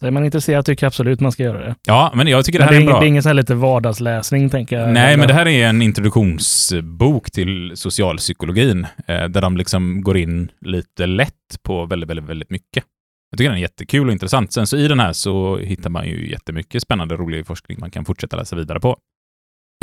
Så 0.00 0.06
är 0.06 0.10
man 0.10 0.24
intresserad 0.24 0.64
tycker 0.64 0.84
jag 0.84 0.88
absolut 0.88 1.20
man 1.20 1.32
ska 1.32 1.42
göra 1.42 1.58
det. 1.58 1.74
Ja, 1.86 2.12
men 2.14 2.26
jag 2.26 2.44
tycker 2.44 2.58
det 2.58 2.64
Men 2.64 2.74
här 2.74 2.74
det 2.74 2.76
är 2.76 2.78
är, 2.78 2.82
ingen, 2.82 2.92
bra... 2.92 3.00
det 3.00 3.06
är 3.06 3.08
ingen 3.08 3.22
sån 3.22 3.28
här 3.30 3.34
lite 3.34 3.54
vardagsläsning, 3.54 4.50
tänker 4.50 4.78
jag. 4.78 4.92
Nej, 4.92 5.16
men 5.16 5.28
det 5.28 5.34
här 5.34 5.48
är 5.48 5.66
en 5.68 5.82
introduktionsbok 5.82 7.30
till 7.30 7.72
socialpsykologin 7.74 8.86
eh, 9.06 9.24
där 9.24 9.40
de 9.40 9.56
liksom 9.56 10.02
går 10.02 10.16
in 10.16 10.50
lite 10.60 11.06
lätt 11.06 11.32
på 11.62 11.86
väldigt, 11.86 12.10
väldigt, 12.10 12.26
väldigt 12.26 12.50
mycket. 12.50 12.84
Jag 13.30 13.38
tycker 13.38 13.50
den 13.50 13.56
är 13.58 13.62
jättekul 13.62 14.06
och 14.06 14.12
intressant. 14.12 14.52
Sen 14.52 14.66
så 14.66 14.76
i 14.76 14.88
den 14.88 15.00
här 15.00 15.12
så 15.12 15.56
hittar 15.58 15.90
man 15.90 16.06
ju 16.06 16.30
jättemycket 16.30 16.82
spännande, 16.82 17.16
rolig 17.16 17.46
forskning 17.46 17.80
man 17.80 17.90
kan 17.90 18.04
fortsätta 18.04 18.36
läsa 18.36 18.56
vidare 18.56 18.80
på. 18.80 18.96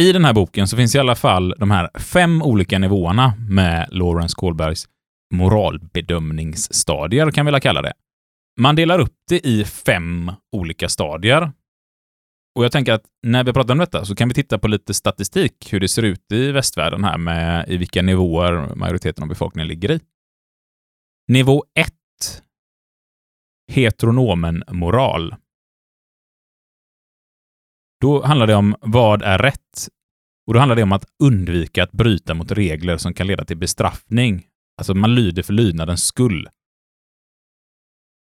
I 0.01 0.11
den 0.11 0.25
här 0.25 0.33
boken 0.33 0.67
så 0.67 0.77
finns 0.77 0.95
i 0.95 0.99
alla 0.99 1.15
fall 1.15 1.55
de 1.57 1.71
här 1.71 1.89
fem 1.99 2.41
olika 2.41 2.79
nivåerna 2.79 3.33
med 3.49 3.87
Lawrence 3.91 4.35
Kohlbergs 4.37 4.85
moralbedömningsstadier, 5.33 7.31
kan 7.31 7.45
vi 7.45 7.51
väl 7.51 7.61
kalla 7.61 7.81
det. 7.81 7.93
Man 8.59 8.75
delar 8.75 8.99
upp 8.99 9.15
det 9.29 9.47
i 9.47 9.65
fem 9.65 10.31
olika 10.51 10.89
stadier 10.89 11.51
och 12.55 12.65
jag 12.65 12.71
tänker 12.71 12.93
att 12.93 13.05
när 13.23 13.43
vi 13.43 13.53
pratar 13.53 13.71
om 13.73 13.77
detta 13.77 14.05
så 14.05 14.15
kan 14.15 14.27
vi 14.27 14.33
titta 14.33 14.59
på 14.59 14.67
lite 14.67 14.93
statistik, 14.93 15.73
hur 15.73 15.79
det 15.79 15.87
ser 15.87 16.03
ut 16.03 16.31
i 16.31 16.51
västvärlden 16.51 17.03
här 17.03 17.17
med 17.17 17.69
i 17.69 17.77
vilka 17.77 18.01
nivåer 18.01 18.75
majoriteten 18.75 19.23
av 19.23 19.29
befolkningen 19.29 19.67
ligger 19.67 19.91
i. 19.91 19.99
Nivå 21.27 21.65
1. 21.79 21.93
Heteronomen 23.71 24.63
moral. 24.67 25.35
Då 28.01 28.23
handlar 28.23 28.47
det 28.47 28.55
om 28.55 28.75
vad 28.81 29.21
är 29.21 29.37
rätt? 29.37 29.89
Och 30.47 30.53
då 30.53 30.59
handlar 30.59 30.75
det 30.75 30.83
om 30.83 30.91
att 30.91 31.05
undvika 31.23 31.83
att 31.83 31.91
bryta 31.91 32.33
mot 32.33 32.51
regler 32.51 32.97
som 32.97 33.13
kan 33.13 33.27
leda 33.27 33.45
till 33.45 33.57
bestraffning. 33.57 34.47
Alltså 34.77 34.93
man 34.93 35.15
lyder 35.15 35.43
för 35.43 35.53
lydnadens 35.53 36.03
skull. 36.03 36.49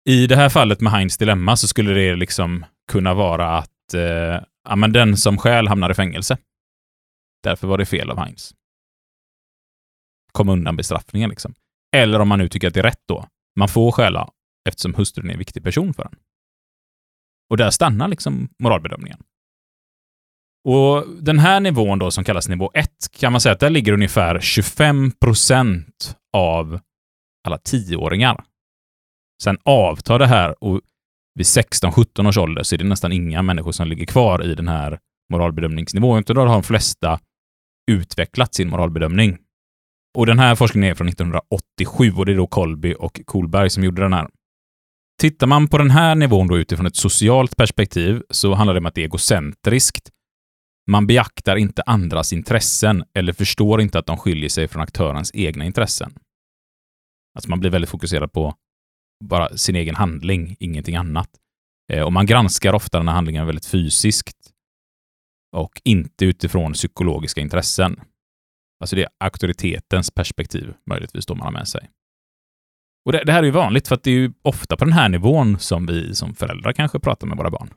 I 0.06 0.28
det 0.28 0.36
här 0.36 0.50
fallet 0.50 0.82
med 0.82 0.92
Heinz 0.92 1.18
dilemma 1.18 1.56
så 1.56 1.68
skulle 1.68 1.94
det 1.94 2.16
liksom 2.16 2.66
kunna 2.92 3.14
vara 3.14 3.58
att 3.58 3.94
eh, 3.94 4.44
ja, 4.70 4.76
men 4.76 4.94
den 4.94 5.18
som 5.18 5.38
skäl 5.38 5.68
hamnar 5.68 5.92
i 5.92 5.94
fängelse. 5.94 6.38
Därför 7.44 7.68
var 7.68 7.78
det 7.78 7.86
fel 7.86 8.10
av 8.10 8.20
Heinz. 8.20 8.54
Kom 10.32 10.50
undan 10.50 10.76
bestraffningen 10.76 11.30
liksom. 11.30 11.54
Eller 11.96 12.20
om 12.20 12.28
man 12.28 12.40
nu 12.40 12.50
tycker 12.50 12.68
att 12.68 12.74
det 12.74 12.80
är 12.80 12.84
rätt 12.84 13.04
då. 13.08 13.28
Man 13.56 13.68
får 13.68 13.92
stjäla 13.92 14.30
eftersom 14.70 14.94
hustrun 14.94 15.30
är 15.30 15.34
en 15.34 15.40
viktig 15.40 15.64
person 15.64 15.94
för 15.94 16.04
en. 16.04 16.16
Och 17.50 17.58
där 17.58 17.70
stannar 17.70 18.08
liksom 18.08 18.50
moralbedömningen. 18.60 19.20
Och 20.66 21.08
den 21.22 21.40
här 21.40 21.60
nivån 21.60 22.00
då 22.00 22.12
som 22.12 22.24
kallas 22.24 22.50
nivå 22.50 22.72
1 22.74 22.90
kan 23.12 23.32
man 23.32 23.42
säga 23.42 23.54
att 23.54 23.60
där 23.60 23.70
ligger 23.70 23.94
ungefär 23.94 24.40
25 24.40 25.12
procent 25.12 26.18
av 26.34 26.80
alla 27.48 27.58
tioåringar. 27.58 28.44
Sen 29.44 29.58
avtar 29.64 30.20
det 30.20 30.28
här 30.28 30.64
och 30.64 30.82
vid 31.36 31.46
16-17 31.46 32.28
års 32.28 32.38
ålder 32.38 32.64
så 32.64 32.76
är 32.76 32.78
det 32.78 32.84
nästan 32.84 33.12
inga 33.12 33.42
människor 33.42 33.72
som 33.72 33.88
ligger 33.88 34.06
kvar 34.06 34.46
i 34.46 34.56
den 34.56 34.68
här 34.68 35.00
moralbedömningsnivån, 35.34 36.20
utan 36.20 36.36
då 36.36 36.42
har 36.42 36.48
de 36.48 36.64
flesta 36.64 37.20
utvecklat 37.92 38.54
sin 38.54 38.70
moralbedömning. 38.70 39.38
Och 40.18 40.26
den 40.26 40.40
här 40.40 40.56
forskningen 40.56 40.90
är 40.90 40.96
från 40.96 41.08
1987 41.08 42.12
och 42.12 42.26
det 42.26 42.32
är 42.32 42.36
då 42.36 42.48
Kolby 42.48 42.96
och 43.00 43.22
Kohlberg 43.26 43.70
som 43.70 43.84
gjorde 43.84 44.02
den 44.02 44.14
här. 44.14 44.28
Tittar 45.22 45.48
man 45.48 45.68
på 45.68 45.78
den 45.78 45.92
här 45.92 46.16
nivån 46.16 46.48
då 46.48 46.58
utifrån 46.58 46.86
ett 46.86 46.96
socialt 46.96 47.58
perspektiv 47.58 48.22
så 48.30 48.54
handlar 48.54 48.74
det 48.74 48.80
om 48.80 48.86
att 48.86 48.96
det 48.96 49.02
är 49.02 49.06
egocentriskt. 49.06 50.10
Man 50.92 51.08
beaktar 51.08 51.56
inte 51.56 51.82
andras 51.86 52.34
intressen 52.34 53.04
eller 53.14 53.34
förstår 53.34 53.82
inte 53.82 54.00
att 54.00 54.06
de 54.06 54.18
skiljer 54.18 54.50
sig 54.50 54.68
från 54.68 54.84
aktörens 54.84 55.32
egna 55.34 55.66
intressen. 55.66 56.14
Alltså 57.36 57.50
man 57.50 57.60
blir 57.60 57.70
väldigt 57.70 57.90
fokuserad 57.90 58.32
på 58.34 58.56
bara 59.24 59.58
sin 59.58 59.76
egen 59.76 59.96
handling, 59.96 60.56
ingenting 60.60 60.96
annat. 60.96 61.30
Eh, 61.94 62.04
och 62.04 62.14
man 62.14 62.26
granskar 62.26 62.74
ofta 62.74 62.98
den 62.98 63.08
här 63.08 63.16
handlingen 63.16 63.46
väldigt 63.46 63.66
fysiskt 63.66 64.54
och 65.56 65.82
inte 65.84 66.26
utifrån 66.26 66.74
psykologiska 66.74 67.42
intressen. 67.42 68.00
Alltså 68.80 68.96
det 68.96 69.04
är 69.04 69.10
auktoritetens 69.20 70.12
perspektiv 70.12 70.74
möjligtvis 70.90 71.26
då 71.26 71.36
man 71.36 71.46
har 71.46 71.52
med 71.52 71.68
sig. 71.68 71.90
Och 73.06 73.12
det, 73.12 73.24
det 73.24 73.32
här 73.32 73.40
är 73.40 73.44
ju 73.44 73.52
vanligt 73.52 73.88
för 73.88 73.96
att 73.96 74.04
det 74.04 74.12
är 74.12 74.16
ju 74.16 74.34
ofta 74.42 74.78
på 74.78 74.86
den 74.86 74.94
här 74.94 75.10
nivån 75.10 75.60
som 75.60 75.86
vi 75.86 76.16
som 76.16 76.36
föräldrar 76.36 76.74
kanske 76.74 77.00
pratar 77.00 77.28
med 77.28 77.38
våra 77.38 77.50
barn. 77.50 77.74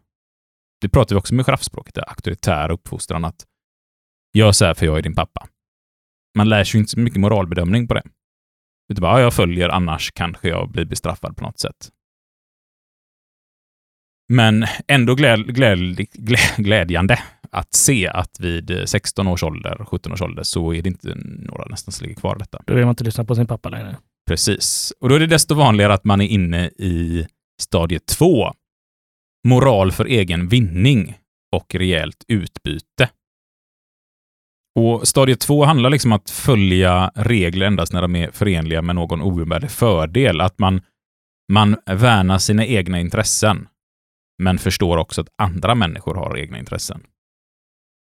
Det 0.80 0.88
pratar 0.88 1.14
vi 1.14 1.20
också 1.20 1.34
med 1.34 1.46
giraffspråket, 1.46 1.94
det 1.94 2.02
auktoritära 2.02 2.72
uppfostran 2.72 3.24
att 3.24 3.46
gör 4.36 4.52
så 4.52 4.64
här 4.64 4.74
för 4.74 4.86
jag 4.86 4.98
är 4.98 5.02
din 5.02 5.14
pappa. 5.14 5.48
Man 6.36 6.48
lär 6.48 6.64
sig 6.64 6.80
inte 6.80 6.90
så 6.90 7.00
mycket 7.00 7.20
moralbedömning 7.20 7.88
på 7.88 7.94
det. 7.94 8.02
Utan 8.92 9.02
bara, 9.02 9.12
ja, 9.12 9.20
jag 9.20 9.34
följer, 9.34 9.68
annars 9.68 10.12
kanske 10.12 10.48
jag 10.48 10.70
blir 10.70 10.84
bestraffad 10.84 11.36
på 11.36 11.44
något 11.44 11.58
sätt. 11.58 11.90
Men 14.28 14.66
ändå 14.88 15.14
gläd, 15.14 15.54
gläd, 15.54 15.78
glä- 15.98 16.56
glädjande 16.62 17.18
att 17.50 17.74
se 17.74 18.08
att 18.08 18.40
vid 18.40 18.82
16 18.86 19.26
års 19.28 19.42
ålder, 19.42 19.84
17 19.84 20.12
års 20.12 20.22
ålder, 20.22 20.42
så 20.42 20.74
är 20.74 20.82
det 20.82 20.88
inte 20.88 21.14
några 21.38 21.64
nästan 21.64 21.92
som 21.92 22.04
ligger 22.06 22.20
kvar 22.20 22.36
detta. 22.38 22.62
Då 22.66 22.74
vill 22.74 22.84
man 22.84 22.92
inte 22.92 23.04
lyssna 23.04 23.24
på 23.24 23.34
sin 23.34 23.46
pappa 23.46 23.68
längre. 23.68 23.96
Precis. 24.28 24.92
Och 25.00 25.08
då 25.08 25.14
är 25.14 25.20
det 25.20 25.26
desto 25.26 25.54
vanligare 25.54 25.94
att 25.94 26.04
man 26.04 26.20
är 26.20 26.26
inne 26.26 26.66
i 26.66 27.26
Stadie 27.62 27.98
2. 27.98 28.52
Moral 29.48 29.92
för 29.92 30.04
egen 30.04 30.48
vinning 30.48 31.18
och 31.56 31.74
rejält 31.74 32.24
utbyte. 32.28 33.08
Och 34.76 35.08
stadie 35.08 35.36
2 35.36 35.64
handlar 35.64 35.90
liksom 35.90 36.12
om 36.12 36.16
att 36.16 36.30
följa 36.30 37.10
regler 37.14 37.66
endast 37.66 37.92
när 37.92 38.02
de 38.02 38.16
är 38.16 38.30
förenliga 38.30 38.82
med 38.82 38.94
någon 38.94 39.22
oumbärlig 39.22 39.70
fördel. 39.70 40.40
Att 40.40 40.58
man, 40.58 40.80
man 41.52 41.76
värnar 41.86 42.38
sina 42.38 42.66
egna 42.66 43.00
intressen, 43.00 43.68
men 44.42 44.58
förstår 44.58 44.96
också 44.96 45.20
att 45.20 45.28
andra 45.38 45.74
människor 45.74 46.14
har 46.14 46.38
egna 46.38 46.58
intressen. 46.58 47.02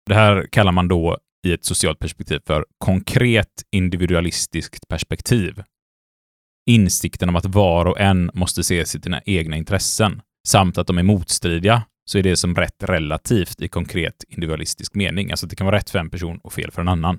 Det 0.06 0.14
här 0.14 0.46
kallar 0.52 0.72
man 0.72 0.88
då 0.88 1.18
i 1.46 1.52
ett 1.52 1.64
socialt 1.64 1.98
perspektiv 1.98 2.40
för 2.46 2.66
konkret 2.78 3.62
individualistiskt 3.72 4.88
perspektiv. 4.88 5.62
Insikten 6.70 7.28
om 7.28 7.36
att 7.36 7.46
var 7.46 7.86
och 7.86 8.00
en 8.00 8.30
måste 8.34 8.64
se 8.64 8.86
sina 8.86 9.20
egna 9.26 9.56
intressen, 9.56 10.22
samt 10.48 10.78
att 10.78 10.86
de 10.86 10.98
är 10.98 11.02
motstridiga, 11.02 11.82
så 12.04 12.18
är 12.18 12.22
det 12.22 12.36
som 12.36 12.54
rätt 12.54 12.82
relativt 12.82 13.60
i 13.60 13.68
konkret 13.68 14.24
individualistisk 14.28 14.94
mening. 14.94 15.30
Alltså 15.30 15.46
det 15.46 15.56
kan 15.56 15.66
vara 15.66 15.76
rätt 15.76 15.90
för 15.90 15.98
en 15.98 16.10
person 16.10 16.38
och 16.38 16.52
fel 16.52 16.70
för 16.70 16.80
en 16.82 16.88
annan. 16.88 17.18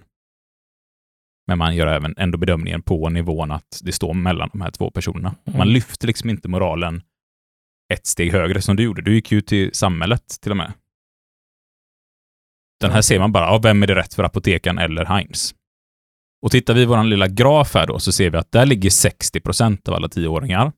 Men 1.47 1.57
man 1.57 1.75
gör 1.75 1.87
även 1.87 2.15
ändå 2.17 2.37
bedömningen 2.37 2.81
på 2.81 3.09
nivån 3.09 3.51
att 3.51 3.81
det 3.83 3.91
står 3.91 4.13
mellan 4.13 4.49
de 4.53 4.61
här 4.61 4.71
två 4.71 4.91
personerna. 4.91 5.35
Mm. 5.45 5.57
Man 5.57 5.69
lyfter 5.69 6.07
liksom 6.07 6.29
inte 6.29 6.47
moralen 6.47 7.01
ett 7.93 8.05
steg 8.05 8.31
högre 8.31 8.61
som 8.61 8.75
du 8.75 8.83
gjorde. 8.83 9.01
Du 9.01 9.13
gick 9.13 9.31
ju 9.31 9.41
till 9.41 9.73
samhället 9.73 10.41
till 10.41 10.51
och 10.51 10.57
med. 10.57 10.73
Den 12.79 12.91
här 12.91 13.01
ser 13.01 13.19
man 13.19 13.31
bara, 13.31 13.45
ja, 13.45 13.57
vem 13.63 13.83
är 13.83 13.87
det 13.87 13.95
rätt 13.95 14.13
för 14.13 14.23
apotekaren 14.23 14.77
eller 14.77 15.05
Heinz? 15.05 15.55
Och 16.41 16.51
tittar 16.51 16.73
vi 16.73 16.81
i 16.81 16.85
vår 16.85 17.03
lilla 17.03 17.27
graf 17.27 17.73
här 17.73 17.87
då, 17.87 17.99
så 17.99 18.11
ser 18.11 18.29
vi 18.29 18.37
att 18.37 18.51
där 18.51 18.65
ligger 18.65 18.89
60 18.89 19.39
procent 19.39 19.87
av 19.87 19.95
alla 19.95 20.09
tioåringar. 20.09 20.71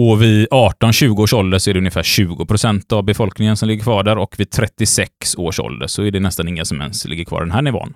Och 0.00 0.22
vid 0.22 0.48
18-20 0.48 1.20
års 1.20 1.32
ålder 1.32 1.58
så 1.58 1.70
är 1.70 1.74
det 1.74 1.80
ungefär 1.80 2.02
20 2.02 2.46
procent 2.46 2.92
av 2.92 3.02
befolkningen 3.02 3.56
som 3.56 3.68
ligger 3.68 3.82
kvar 3.82 4.02
där 4.02 4.18
och 4.18 4.40
vid 4.40 4.50
36 4.50 5.36
års 5.36 5.60
ålder 5.60 5.86
så 5.86 6.02
är 6.02 6.10
det 6.10 6.20
nästan 6.20 6.48
inga 6.48 6.64
som 6.64 6.80
ens 6.80 7.04
ligger 7.04 7.24
kvar 7.24 7.40
den 7.40 7.50
här 7.50 7.62
nivån. 7.62 7.94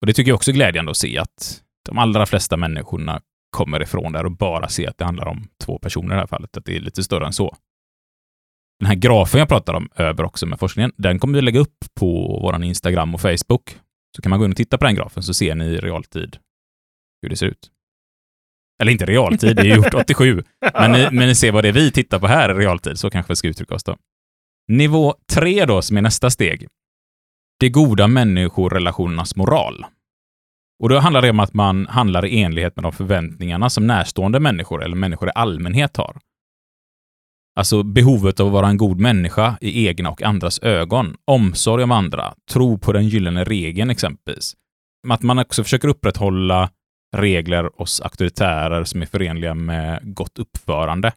Och 0.00 0.06
det 0.06 0.12
tycker 0.12 0.30
jag 0.30 0.36
också 0.36 0.50
är 0.50 0.54
glädjande 0.54 0.90
att 0.90 0.96
se 0.96 1.18
att 1.18 1.62
de 1.88 1.98
allra 1.98 2.26
flesta 2.26 2.56
människorna 2.56 3.20
kommer 3.50 3.82
ifrån 3.82 4.12
där 4.12 4.24
och 4.24 4.36
bara 4.36 4.68
ser 4.68 4.88
att 4.88 4.98
det 4.98 5.04
handlar 5.04 5.28
om 5.28 5.48
två 5.64 5.78
personer 5.78 6.08
i 6.08 6.14
det 6.14 6.20
här 6.20 6.26
fallet, 6.26 6.56
att 6.56 6.64
det 6.64 6.76
är 6.76 6.80
lite 6.80 7.02
större 7.02 7.26
än 7.26 7.32
så. 7.32 7.56
Den 8.80 8.86
här 8.86 8.94
grafen 8.94 9.38
jag 9.38 9.48
pratar 9.48 9.74
om 9.74 9.88
över 9.96 10.24
också 10.24 10.46
med 10.46 10.58
forskningen, 10.58 10.92
den 10.96 11.18
kommer 11.18 11.38
vi 11.38 11.42
lägga 11.42 11.60
upp 11.60 11.78
på 11.94 12.40
vår 12.42 12.64
Instagram 12.64 13.14
och 13.14 13.20
Facebook. 13.20 13.78
Så 14.16 14.22
kan 14.22 14.30
man 14.30 14.38
gå 14.38 14.44
in 14.44 14.50
och 14.50 14.56
titta 14.56 14.78
på 14.78 14.84
den 14.84 14.94
grafen 14.94 15.22
så 15.22 15.34
ser 15.34 15.54
ni 15.54 15.64
i 15.64 15.78
realtid 15.78 16.36
hur 17.22 17.28
det 17.28 17.36
ser 17.36 17.46
ut. 17.46 17.70
Eller 18.80 18.92
inte 18.92 19.06
realtid, 19.06 19.56
det 19.56 19.62
är 19.62 19.76
gjort 19.76 19.94
87. 19.94 20.42
Men 20.74 20.92
ni, 20.92 21.08
men 21.12 21.28
ni 21.28 21.34
ser 21.34 21.52
vad 21.52 21.64
det 21.64 21.68
är 21.68 21.72
vi 21.72 21.90
tittar 21.90 22.18
på 22.18 22.26
här 22.26 22.50
i 22.50 22.54
realtid, 22.54 22.98
så 22.98 23.10
kanske 23.10 23.32
vi 23.32 23.36
ska 23.36 23.48
uttrycka 23.48 23.74
oss 23.74 23.84
då. 23.84 23.96
Nivå 24.68 25.14
3 25.32 25.64
då, 25.64 25.82
som 25.82 25.96
är 25.96 26.02
nästa 26.02 26.30
steg. 26.30 26.66
De 27.60 27.68
goda 27.68 28.08
människorelationernas 28.08 29.36
moral. 29.36 29.86
Och 30.82 30.88
då 30.88 30.98
handlar 30.98 31.22
det 31.22 31.30
om 31.30 31.40
att 31.40 31.54
man 31.54 31.86
handlar 31.86 32.26
i 32.26 32.42
enlighet 32.42 32.76
med 32.76 32.82
de 32.82 32.92
förväntningarna 32.92 33.70
som 33.70 33.86
närstående 33.86 34.40
människor 34.40 34.84
eller 34.84 34.96
människor 34.96 35.28
i 35.28 35.32
allmänhet 35.34 35.96
har. 35.96 36.16
Alltså 37.56 37.82
behovet 37.82 38.40
av 38.40 38.46
att 38.46 38.52
vara 38.52 38.68
en 38.68 38.76
god 38.76 39.00
människa 39.00 39.58
i 39.60 39.86
egna 39.88 40.10
och 40.10 40.22
andras 40.22 40.58
ögon, 40.62 41.16
omsorg 41.24 41.84
om 41.84 41.92
andra, 41.92 42.34
tro 42.50 42.78
på 42.78 42.92
den 42.92 43.08
gyllene 43.08 43.44
regeln 43.44 43.90
exempelvis. 43.90 44.54
Att 45.08 45.22
man 45.22 45.38
också 45.38 45.62
försöker 45.64 45.88
upprätthålla 45.88 46.70
regler 47.16 47.70
hos 47.76 48.00
auktoritärer 48.00 48.84
som 48.84 49.02
är 49.02 49.06
förenliga 49.06 49.54
med 49.54 50.14
gott 50.14 50.38
uppförande. 50.38 51.12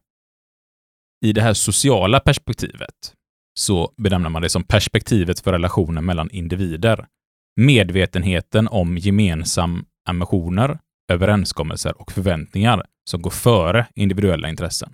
I 1.26 1.34
det 1.34 1.42
här 1.42 1.54
sociala 1.54 2.20
perspektivet 2.20 3.14
så 3.60 3.94
benämner 3.98 4.30
man 4.30 4.42
det 4.42 4.50
som 4.50 4.64
perspektivet 4.64 5.40
för 5.40 5.52
relationen 5.52 6.06
mellan 6.06 6.30
individer. 6.30 7.08
Medvetenheten 7.56 8.68
om 8.68 8.98
gemensam 8.98 9.86
ambitioner, 10.10 10.80
överenskommelser 11.12 12.02
och 12.02 12.12
förväntningar 12.12 12.86
som 13.10 13.22
går 13.22 13.32
före 13.32 13.88
individuella 13.96 14.50
intressen. 14.50 14.94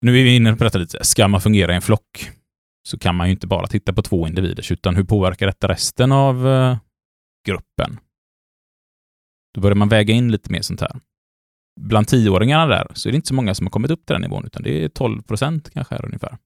Nu 0.00 0.20
är 0.20 0.24
vi 0.24 0.36
inne 0.36 0.56
på 0.56 0.64
detta 0.64 0.78
lite. 0.78 1.04
Ska 1.04 1.28
man 1.28 1.40
fungera 1.40 1.72
i 1.72 1.74
en 1.74 1.82
flock 1.82 2.30
så 2.88 2.98
kan 2.98 3.14
man 3.14 3.26
ju 3.26 3.32
inte 3.32 3.46
bara 3.46 3.66
titta 3.66 3.92
på 3.92 4.02
två 4.02 4.26
individer, 4.26 4.72
utan 4.72 4.96
hur 4.96 5.04
påverkar 5.04 5.46
detta 5.46 5.68
resten 5.68 6.12
av 6.12 6.48
eh, 6.48 6.78
gruppen? 7.46 8.00
Då 9.54 9.60
börjar 9.60 9.74
man 9.74 9.88
väga 9.88 10.14
in 10.14 10.32
lite 10.32 10.52
mer 10.52 10.62
sånt 10.62 10.80
här. 10.80 11.00
Bland 11.80 12.08
tioåringarna 12.08 12.66
där 12.66 12.86
så 12.94 13.08
är 13.08 13.12
det 13.12 13.16
inte 13.16 13.28
så 13.28 13.34
många 13.34 13.54
som 13.54 13.66
har 13.66 13.70
kommit 13.70 13.90
upp 13.90 14.06
till 14.06 14.14
den 14.14 14.22
nivån, 14.22 14.46
utan 14.46 14.62
det 14.62 14.84
är 14.84 14.88
12 14.88 15.22
procent 15.22 15.70
kanske 15.70 15.94
här 15.94 16.04
ungefär. 16.04 16.38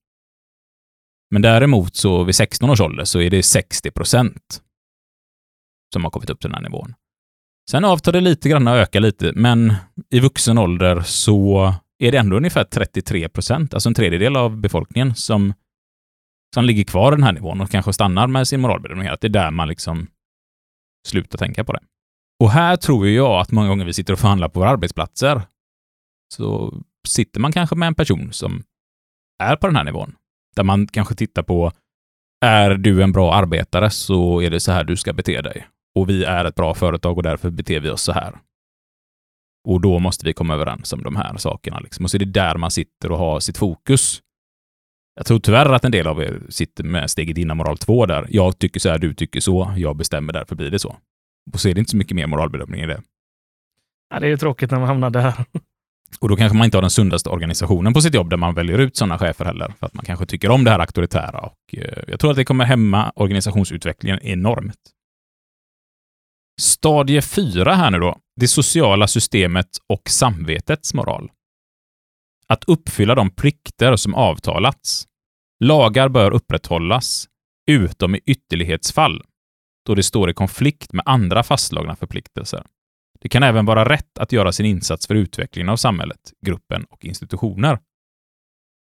Men 1.30 1.42
däremot 1.42 1.96
så 1.96 2.24
vid 2.24 2.34
16 2.34 2.70
års 2.70 2.80
ålder 2.80 3.04
så 3.04 3.20
är 3.20 3.30
det 3.30 3.42
60 3.42 3.90
procent 3.90 4.62
som 5.92 6.04
har 6.04 6.10
kommit 6.10 6.30
upp 6.30 6.40
till 6.40 6.50
den 6.50 6.54
här 6.54 6.62
nivån. 6.62 6.94
Sen 7.70 7.84
avtar 7.84 8.12
det 8.12 8.20
lite 8.20 8.48
grann 8.48 8.68
och 8.68 8.74
ökar 8.74 9.00
lite, 9.00 9.32
men 9.34 9.74
i 10.10 10.20
vuxen 10.20 10.58
ålder 10.58 11.00
så 11.00 11.74
är 11.98 12.12
det 12.12 12.18
ändå 12.18 12.36
ungefär 12.36 12.64
33 12.64 13.28
procent, 13.28 13.74
alltså 13.74 13.88
en 13.88 13.94
tredjedel 13.94 14.36
av 14.36 14.56
befolkningen 14.56 15.14
som, 15.14 15.54
som 16.54 16.64
ligger 16.64 16.84
kvar 16.84 17.12
i 17.12 17.16
den 17.16 17.22
här 17.22 17.32
nivån 17.32 17.60
och 17.60 17.70
kanske 17.70 17.92
stannar 17.92 18.26
med 18.26 18.48
sin 18.48 18.60
moralbedömning. 18.60 19.08
Att 19.08 19.20
det 19.20 19.26
är 19.26 19.30
där 19.30 19.50
man 19.50 19.68
liksom 19.68 20.06
slutar 21.08 21.38
tänka 21.38 21.64
på 21.64 21.72
det. 21.72 21.80
Och 22.40 22.50
här 22.50 22.76
tror 22.76 23.08
jag 23.08 23.40
att 23.40 23.52
många 23.52 23.68
gånger 23.68 23.84
vi 23.84 23.92
sitter 23.92 24.12
och 24.12 24.18
förhandlar 24.18 24.48
på 24.48 24.60
våra 24.60 24.70
arbetsplatser, 24.70 25.42
så 26.34 26.74
sitter 27.08 27.40
man 27.40 27.52
kanske 27.52 27.76
med 27.76 27.86
en 27.86 27.94
person 27.94 28.32
som 28.32 28.62
är 29.42 29.56
på 29.56 29.66
den 29.66 29.76
här 29.76 29.84
nivån. 29.84 30.14
Där 30.56 30.64
man 30.64 30.86
kanske 30.86 31.14
tittar 31.14 31.42
på, 31.42 31.72
är 32.44 32.70
du 32.70 33.02
en 33.02 33.12
bra 33.12 33.34
arbetare 33.34 33.90
så 33.90 34.42
är 34.42 34.50
det 34.50 34.60
så 34.60 34.72
här 34.72 34.84
du 34.84 34.96
ska 34.96 35.12
bete 35.12 35.42
dig. 35.42 35.66
Och 35.94 36.08
vi 36.08 36.24
är 36.24 36.44
ett 36.44 36.54
bra 36.54 36.74
företag 36.74 37.16
och 37.16 37.22
därför 37.22 37.50
beter 37.50 37.80
vi 37.80 37.90
oss 37.90 38.02
så 38.02 38.12
här. 38.12 38.38
Och 39.68 39.80
då 39.80 39.98
måste 39.98 40.26
vi 40.26 40.32
komma 40.32 40.54
överens 40.54 40.92
om 40.92 41.02
de 41.02 41.16
här 41.16 41.36
sakerna. 41.36 41.80
Liksom. 41.80 42.04
Och 42.04 42.10
så 42.10 42.16
är 42.16 42.18
det 42.18 42.24
där 42.24 42.56
man 42.56 42.70
sitter 42.70 43.12
och 43.12 43.18
har 43.18 43.40
sitt 43.40 43.58
fokus. 43.58 44.22
Jag 45.14 45.26
tror 45.26 45.38
tyvärr 45.38 45.72
att 45.72 45.84
en 45.84 45.90
del 45.90 46.06
av 46.06 46.22
er 46.22 46.42
sitter 46.48 46.84
med 46.84 47.10
steget 47.10 47.38
innan 47.38 47.56
moral 47.56 47.78
2 47.78 48.06
där. 48.06 48.26
Jag 48.30 48.58
tycker 48.58 48.80
så 48.80 48.88
här, 48.88 48.98
du 48.98 49.14
tycker 49.14 49.40
så, 49.40 49.74
jag 49.76 49.96
bestämmer, 49.96 50.32
därför 50.32 50.56
blir 50.56 50.70
det 50.70 50.78
så. 50.78 50.96
Och 51.52 51.60
så 51.60 51.68
är 51.68 51.74
det 51.74 51.78
inte 51.78 51.90
så 51.90 51.96
mycket 51.96 52.16
mer 52.16 52.26
moralbedömning 52.26 52.80
i 52.80 52.86
det. 52.86 53.02
Ja, 54.10 54.20
det 54.20 54.26
är 54.26 54.30
ju 54.30 54.36
tråkigt 54.36 54.70
när 54.70 54.78
man 54.78 54.88
hamnar 54.88 55.10
där. 55.10 55.34
Och 56.20 56.28
då 56.28 56.36
kanske 56.36 56.58
man 56.58 56.64
inte 56.64 56.76
har 56.76 56.82
den 56.82 56.90
sundaste 56.90 57.28
organisationen 57.28 57.94
på 57.94 58.00
sitt 58.00 58.14
jobb 58.14 58.30
där 58.30 58.36
man 58.36 58.54
väljer 58.54 58.78
ut 58.78 58.96
sådana 58.96 59.18
chefer 59.18 59.44
heller, 59.44 59.74
för 59.78 59.86
att 59.86 59.94
man 59.94 60.04
kanske 60.04 60.26
tycker 60.26 60.50
om 60.50 60.64
det 60.64 60.70
här 60.70 60.78
auktoritära. 60.78 61.38
Och 61.38 61.58
eh, 61.72 62.02
jag 62.08 62.20
tror 62.20 62.30
att 62.30 62.36
det 62.36 62.44
kommer 62.44 62.64
hämma 62.64 63.12
organisationsutvecklingen 63.16 64.18
enormt. 64.22 64.92
Stadie 66.60 67.22
4 67.22 67.74
här 67.74 67.90
nu 67.90 67.98
då. 67.98 68.18
Det 68.40 68.48
sociala 68.48 69.06
systemet 69.06 69.68
och 69.88 70.10
samvetets 70.10 70.94
moral. 70.94 71.30
Att 72.46 72.64
uppfylla 72.64 73.14
de 73.14 73.30
plikter 73.30 73.96
som 73.96 74.14
avtalats. 74.14 75.04
Lagar 75.64 76.08
bör 76.08 76.30
upprätthållas, 76.30 77.28
utom 77.70 78.14
i 78.14 78.20
ytterlighetsfall, 78.26 79.22
då 79.86 79.94
det 79.94 80.02
står 80.02 80.30
i 80.30 80.34
konflikt 80.34 80.92
med 80.92 81.02
andra 81.06 81.42
fastslagna 81.42 81.96
förpliktelser. 81.96 82.66
Det 83.20 83.28
kan 83.28 83.42
även 83.42 83.66
vara 83.66 83.88
rätt 83.88 84.18
att 84.18 84.32
göra 84.32 84.52
sin 84.52 84.66
insats 84.66 85.06
för 85.06 85.14
utvecklingen 85.14 85.68
av 85.68 85.76
samhället, 85.76 86.32
gruppen 86.46 86.84
och 86.84 87.04
institutioner. 87.04 87.78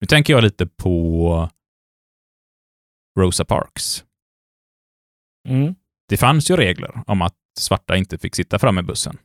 Nu 0.01 0.07
tänker 0.07 0.33
jag 0.33 0.43
lite 0.43 0.67
på 0.67 1.49
Rosa 3.19 3.45
Parks. 3.45 4.05
Mm. 5.47 5.75
Det 6.07 6.17
fanns 6.17 6.51
ju 6.51 6.55
regler 6.55 7.03
om 7.07 7.21
att 7.21 7.35
svarta 7.59 7.97
inte 7.97 8.17
fick 8.17 8.35
sitta 8.35 8.59
fram 8.59 8.77
i 8.79 8.81
bussen. 8.81 9.17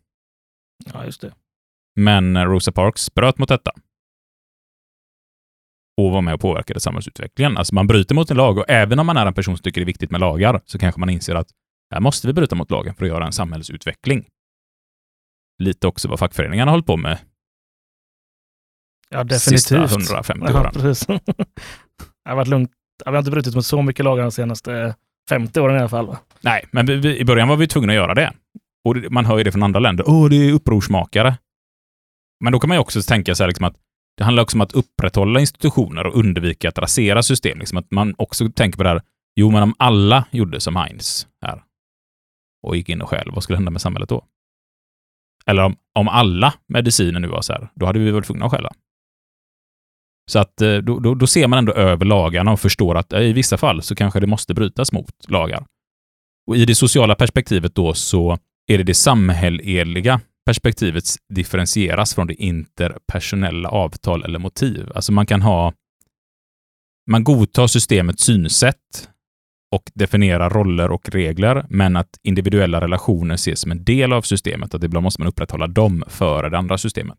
Ja, 0.93 1.05
just 1.05 1.21
det. 1.21 1.35
Men 1.97 2.45
Rosa 2.45 2.73
Parks 2.73 3.15
bröt 3.15 3.39
mot 3.39 3.49
detta. 3.49 3.73
Och 5.97 6.11
var 6.13 6.23
med 6.23 6.35
och 6.35 6.41
påverkade 6.41 6.81
samhällsutvecklingen. 6.81 7.57
Alltså 7.57 7.75
man 7.75 7.87
bryter 7.87 8.15
mot 8.15 8.31
en 8.31 8.37
lag 8.37 8.59
och 8.59 8.65
även 8.69 8.99
om 8.99 9.07
man 9.07 9.17
är 9.17 9.27
en 9.27 9.35
person 9.35 9.57
som 9.57 9.63
tycker 9.63 9.81
det 9.81 9.85
är 9.85 9.87
viktigt 9.87 10.11
med 10.11 10.21
lagar 10.21 10.61
så 10.65 10.79
kanske 10.79 11.01
man 11.01 11.11
inser 11.11 11.35
att 11.35 11.49
här 11.95 12.01
måste 12.01 12.27
vi 12.27 12.33
bryta 12.33 12.55
mot 12.55 12.71
lagen 12.71 12.95
för 12.95 13.05
att 13.05 13.09
göra 13.09 13.27
en 13.27 13.33
samhällsutveckling. 13.33 14.25
Lite 15.59 15.87
också 15.87 16.09
vad 16.09 16.19
fackföreningarna 16.19 16.71
har 16.71 16.77
hållit 16.77 16.87
på 16.87 16.97
med 16.97 17.19
Ja, 19.09 19.29
sista 19.29 19.75
definitivt. 19.77 20.11
150 20.11 20.47
Ja, 20.49 20.61
åren. 20.61 20.73
precis. 20.73 21.07
det 22.25 22.29
har 22.31 22.37
varit 22.37 22.49
lugnt. 22.49 22.71
Ja, 23.05 23.11
Vi 23.11 23.17
har 23.17 23.19
inte 23.19 23.31
brutit 23.31 23.55
mot 23.55 23.67
så 23.67 23.83
mycket 23.83 24.05
lagar 24.05 24.23
de 24.23 24.33
senaste 24.33 24.95
50 25.29 25.61
åren 25.61 25.77
i 25.77 25.79
alla 25.79 25.89
fall. 25.89 26.07
Va? 26.07 26.19
Nej, 26.41 26.65
men 26.71 26.87
vi, 26.87 26.97
vi, 26.97 27.19
i 27.19 27.25
början 27.25 27.49
var 27.49 27.57
vi 27.57 27.67
tvungna 27.69 27.93
att 27.93 27.97
göra 27.97 28.15
det. 28.15 28.33
Och 28.85 28.97
man 29.11 29.25
hör 29.27 29.39
ju 29.39 29.45
det 29.45 29.53
från 29.53 29.63
andra 29.63 29.81
länder. 29.81 30.05
Åh, 30.09 30.29
det 30.29 30.37
är 30.37 30.53
upprorsmakare. 30.53 31.37
Men 32.41 32.53
då 32.53 32.61
kan 32.61 32.69
man 32.69 32.77
ju 32.77 32.81
också 32.81 33.03
tänka 33.03 33.35
sig 33.35 33.47
liksom 33.47 33.65
att 33.65 33.77
det 34.17 34.25
handlar 34.25 34.43
också 34.43 34.57
om 34.57 34.61
att 34.61 34.73
upprätthålla 34.73 35.41
institutioner 35.41 36.07
och 36.07 36.17
undvika 36.19 36.69
att 36.69 36.79
rasera 36.79 37.23
system. 37.23 37.59
Liksom 37.59 37.79
att 37.79 37.91
man 37.91 38.15
också 38.19 38.49
tänker 38.49 38.77
på 38.77 38.83
det 38.83 38.89
här, 38.89 39.03
jo, 39.37 39.51
men 39.51 39.63
om 39.63 39.75
alla 39.79 40.25
gjorde 40.31 40.61
som 40.61 40.77
Heinz 40.77 41.27
här 41.47 41.63
och 42.63 42.77
gick 42.77 42.89
in 42.89 43.03
och 43.03 43.09
själv, 43.09 43.35
vad 43.35 43.43
skulle 43.43 43.57
hända 43.57 43.71
med 43.71 43.81
samhället 43.81 44.09
då? 44.09 44.25
Eller 45.47 45.63
om, 45.65 45.77
om 45.95 46.09
alla 46.09 46.55
mediciner 46.67 47.21
nu 47.21 47.29
var 47.29 47.43
så 47.43 47.53
här, 47.53 47.69
då 47.75 47.87
hade 47.87 47.99
vi 47.99 48.11
varit 48.11 48.27
tvungna 48.27 48.45
att 48.45 48.53
skälla. 48.53 48.73
Så 50.31 50.39
att 50.39 50.61
eh, 50.61 50.77
då, 50.77 50.99
då, 50.99 51.15
då 51.15 51.27
ser 51.27 51.49
man 51.49 51.59
ändå 51.59 51.73
över 51.73 52.05
lagarna 52.05 52.53
och 52.53 52.61
förstår 52.61 52.95
att 52.95 53.13
eh, 53.13 53.21
i 53.21 53.33
vissa 53.33 53.57
fall 53.57 53.83
så 53.83 53.95
kanske 53.95 54.21
det 54.21 54.27
måste 54.27 54.55
brytas 54.55 54.93
mot 54.93 55.29
lagar. 55.29 55.67
Och 56.47 56.57
i 56.57 56.65
det 56.65 56.75
sociala 56.75 57.15
perspektivet 57.15 57.75
då 57.75 57.95
så 57.95 58.39
är 58.67 58.79
det 58.79 58.85
det 58.85 58.95
samhälleliga 58.95 60.21
perspektivet 60.47 61.05
differentieras 61.35 62.15
från 62.15 62.27
det 62.27 62.35
interpersonella 62.35 63.69
avtal 63.69 64.25
eller 64.25 64.39
motiv. 64.39 64.91
Alltså 64.95 65.13
man 65.13 65.27
kan 65.27 65.43
ha... 65.43 65.73
Man 67.11 67.25
godtar 67.25 67.67
systemets 67.67 68.23
synsätt 68.25 69.09
och 69.75 69.91
definierar 69.95 70.51
roller 70.51 70.91
och 70.91 71.09
regler, 71.09 71.67
men 71.69 71.97
att 71.97 72.19
individuella 72.23 72.81
relationer 72.81 73.35
ses 73.35 73.61
som 73.61 73.71
en 73.71 73.85
del 73.85 74.13
av 74.13 74.23
systemet, 74.23 74.75
att 74.75 74.85
ibland 74.85 75.05
måste 75.05 75.21
man 75.21 75.29
upprätthålla 75.29 75.67
dem 75.67 76.05
före 76.07 76.49
det 76.49 76.59
andra 76.59 76.79
systemet. 76.79 77.19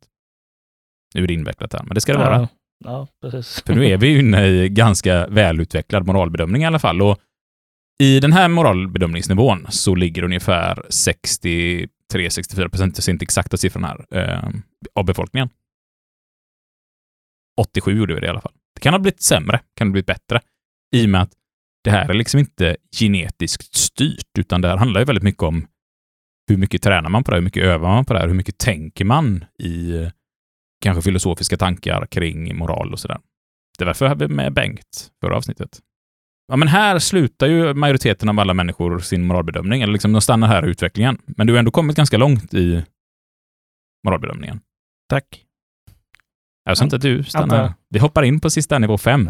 Nu 1.16 1.24
är 1.24 1.28
det 1.28 1.34
invecklat 1.34 1.74
här, 1.74 1.84
men 1.84 1.96
det 1.96 2.02
ska 2.02 2.14
det 2.14 2.20
vara. 2.20 2.50
Ja, 2.84 3.08
precis. 3.22 3.64
För 3.66 3.76
nu 3.76 3.86
är 3.86 3.98
vi 3.98 4.20
inne 4.20 4.48
i 4.48 4.70
ganska 4.70 5.28
välutvecklad 5.28 6.08
moralbedömning 6.08 6.62
i 6.62 6.66
alla 6.66 6.80
fall. 6.80 7.02
Och 7.02 7.18
I 8.00 8.20
den 8.20 8.34
här 8.34 8.48
moralbedömningsnivån 8.48 9.68
så 9.70 9.96
ligger 9.96 10.24
ungefär 10.24 10.86
3, 12.13 12.30
64 12.30 12.70
procent, 12.70 12.98
jag 12.98 13.04
ser 13.04 13.12
inte 13.12 13.24
exakta 13.24 13.58
siffran 13.58 13.84
här, 13.84 14.06
eh, 14.12 14.50
av 14.96 15.06
befolkningen. 15.06 15.50
87 17.62 17.98
gjorde 17.98 18.13
vi 18.13 18.20
det 18.20 18.28
i 18.28 18.30
alla 18.30 18.41
fall. 18.41 18.54
Det 18.76 18.82
kan 18.82 18.94
ha 18.94 19.00
blivit 19.00 19.22
sämre, 19.22 19.60
kan 19.76 19.88
ha 19.88 19.91
blivit 19.91 20.06
bättre, 20.06 20.41
i 20.96 21.06
och 21.06 21.10
med 21.10 21.22
att 21.22 21.34
det 21.84 21.91
här 21.91 22.10
är 22.10 22.13
liksom 22.13 22.39
inte 22.39 22.78
genetiskt 23.00 23.76
styrt, 23.76 24.38
utan 24.39 24.62
det 24.62 24.68
här 24.68 24.78
handlar 24.78 25.02
ju 25.02 25.06
väldigt 25.06 25.24
mycket 25.24 25.44
om 25.44 25.68
hur 26.48 26.58
mycket 26.58 26.82
tränar 26.82 27.10
man 27.10 27.24
på 27.24 27.32
det, 27.32 27.38
hur 27.38 27.44
mycket 27.44 27.63
övar 27.63 27.89
man 27.89 28.06
på 28.06 28.13
det, 28.13 28.28
hur 28.28 28.34
mycket 28.34 28.58
tänker 28.58 29.06
man 29.06 29.46
i 29.60 29.96
eh, 29.96 30.10
kanske 30.82 31.02
filosofiska 31.02 31.58
tankar 31.58 32.06
kring 32.06 32.58
moral 32.58 32.94
och 32.94 33.00
sådär. 33.00 33.20
Det 33.78 33.86
var 33.86 33.89
därför 33.89 34.06
jag 34.06 34.10
hade 34.10 34.28
med 34.28 34.54
Bengt 34.54 35.12
förra 35.22 35.38
avsnittet. 35.38 35.80
Ja, 36.47 36.55
men 36.55 36.67
här 36.67 36.99
slutar 36.99 37.47
ju 37.47 37.73
majoriteten 37.73 38.29
av 38.29 38.39
alla 38.39 38.53
människor 38.53 38.99
sin 38.99 39.23
moralbedömning, 39.23 39.81
eller 39.81 39.93
liksom 39.93 40.12
de 40.12 40.21
stannar 40.21 40.47
här 40.47 40.67
i 40.67 40.69
utvecklingen. 40.69 41.17
Men 41.25 41.47
du 41.47 41.53
har 41.53 41.60
ändå 41.60 41.71
kommit 41.71 41.97
ganska 41.97 42.17
långt 42.17 42.53
i 42.53 42.86
moralbedömningen. 44.05 44.60
Tack. 45.10 45.45
Jag 46.63 46.77
sa 46.77 46.84
inte 46.84 46.95
att 46.95 47.01
du 47.01 47.23
stannar. 47.23 47.73
Vi 47.89 47.99
hoppar 47.99 48.23
in 48.23 48.39
på 48.39 48.49
sista 48.49 48.79
nivå 48.79 48.97
fem. 48.97 49.29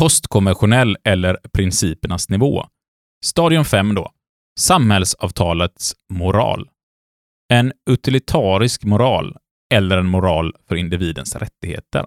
Postkonventionell 0.00 0.96
eller 1.04 1.38
principernas 1.52 2.28
nivå. 2.28 2.66
Stadium 3.24 3.64
5 3.64 3.94
då. 3.94 4.10
Samhällsavtalets 4.60 5.96
moral. 6.12 6.70
En 7.52 7.72
utilitarisk 7.90 8.84
moral 8.84 9.36
eller 9.74 9.98
en 9.98 10.06
moral 10.06 10.54
för 10.68 10.76
individens 10.76 11.36
rättigheter. 11.36 12.06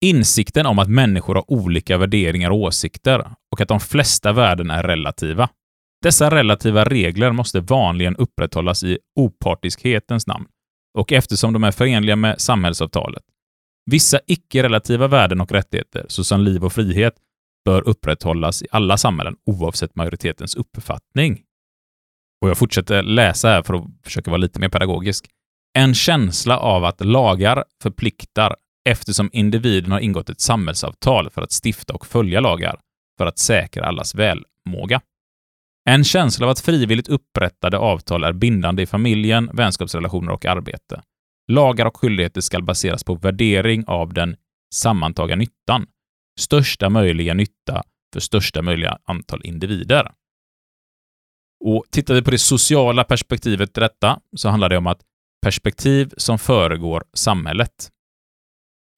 Insikten 0.00 0.66
om 0.66 0.78
att 0.78 0.88
människor 0.88 1.34
har 1.34 1.50
olika 1.50 1.98
värderingar 1.98 2.50
och 2.50 2.58
åsikter 2.58 3.34
och 3.52 3.60
att 3.60 3.68
de 3.68 3.80
flesta 3.80 4.32
värden 4.32 4.70
är 4.70 4.82
relativa. 4.82 5.48
Dessa 6.02 6.30
relativa 6.30 6.84
regler 6.84 7.32
måste 7.32 7.60
vanligen 7.60 8.16
upprätthållas 8.16 8.84
i 8.84 8.98
opartiskhetens 9.20 10.26
namn 10.26 10.46
och 10.98 11.12
eftersom 11.12 11.52
de 11.52 11.64
är 11.64 11.70
förenliga 11.70 12.16
med 12.16 12.40
samhällsavtalet. 12.40 13.22
Vissa 13.90 14.20
icke-relativa 14.26 15.06
värden 15.06 15.40
och 15.40 15.52
rättigheter, 15.52 16.06
såsom 16.08 16.40
liv 16.40 16.64
och 16.64 16.72
frihet, 16.72 17.14
bör 17.64 17.88
upprätthållas 17.88 18.62
i 18.62 18.66
alla 18.70 18.96
samhällen 18.96 19.36
oavsett 19.46 19.96
majoritetens 19.96 20.54
uppfattning. 20.54 21.42
Och 22.42 22.50
jag 22.50 22.58
fortsätter 22.58 23.02
läsa 23.02 23.48
här 23.48 23.62
för 23.62 23.74
att 23.74 23.84
försöka 24.04 24.30
vara 24.30 24.38
lite 24.38 24.60
mer 24.60 24.68
pedagogisk. 24.68 25.26
En 25.78 25.94
känsla 25.94 26.58
av 26.58 26.84
att 26.84 27.04
lagar 27.04 27.64
förpliktar 27.82 28.56
eftersom 28.90 29.30
individen 29.32 29.92
har 29.92 30.00
ingått 30.00 30.30
ett 30.30 30.40
samhällsavtal 30.40 31.30
för 31.30 31.42
att 31.42 31.64
stifta 31.64 31.94
och 31.94 32.06
följa 32.06 32.40
lagar 32.40 32.80
för 33.18 33.26
att 33.26 33.38
säkra 33.38 33.86
allas 33.86 34.14
välmåga. 34.14 35.00
En 35.88 36.04
känsla 36.04 36.46
av 36.46 36.50
att 36.50 36.60
frivilligt 36.60 37.08
upprättade 37.08 37.78
avtal 37.78 38.24
är 38.24 38.32
bindande 38.32 38.82
i 38.82 38.86
familjen, 38.86 39.50
vänskapsrelationer 39.52 40.32
och 40.32 40.46
arbete. 40.46 41.02
Lagar 41.48 41.86
och 41.86 41.96
skyldigheter 41.96 42.40
ska 42.40 42.60
baseras 42.60 43.04
på 43.04 43.14
värdering 43.14 43.84
av 43.86 44.14
den 44.14 44.36
sammantagna 44.74 45.36
nyttan. 45.36 45.86
Största 46.40 46.90
möjliga 46.90 47.34
nytta 47.34 47.82
för 48.12 48.20
största 48.20 48.62
möjliga 48.62 48.98
antal 49.04 49.40
individer. 49.44 50.10
Och 51.64 51.84
tittar 51.90 52.14
vi 52.14 52.22
på 52.22 52.30
det 52.30 52.38
sociala 52.38 53.04
perspektivet 53.04 53.78
i 53.78 53.80
detta 53.80 54.20
så 54.36 54.48
handlar 54.48 54.68
det 54.68 54.76
om 54.76 54.86
att 54.86 55.00
perspektiv 55.42 56.12
som 56.16 56.38
föregår 56.38 57.04
samhället. 57.14 57.90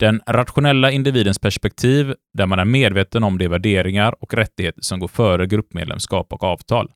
Den 0.00 0.20
rationella 0.26 0.90
individens 0.90 1.38
perspektiv, 1.38 2.14
där 2.38 2.46
man 2.46 2.58
är 2.58 2.64
medveten 2.64 3.22
om 3.22 3.38
de 3.38 3.48
värderingar 3.48 4.22
och 4.22 4.34
rättigheter 4.34 4.82
som 4.82 5.00
går 5.00 5.08
före 5.08 5.46
gruppmedlemskap 5.46 6.32
och 6.32 6.44
avtal. 6.44 6.92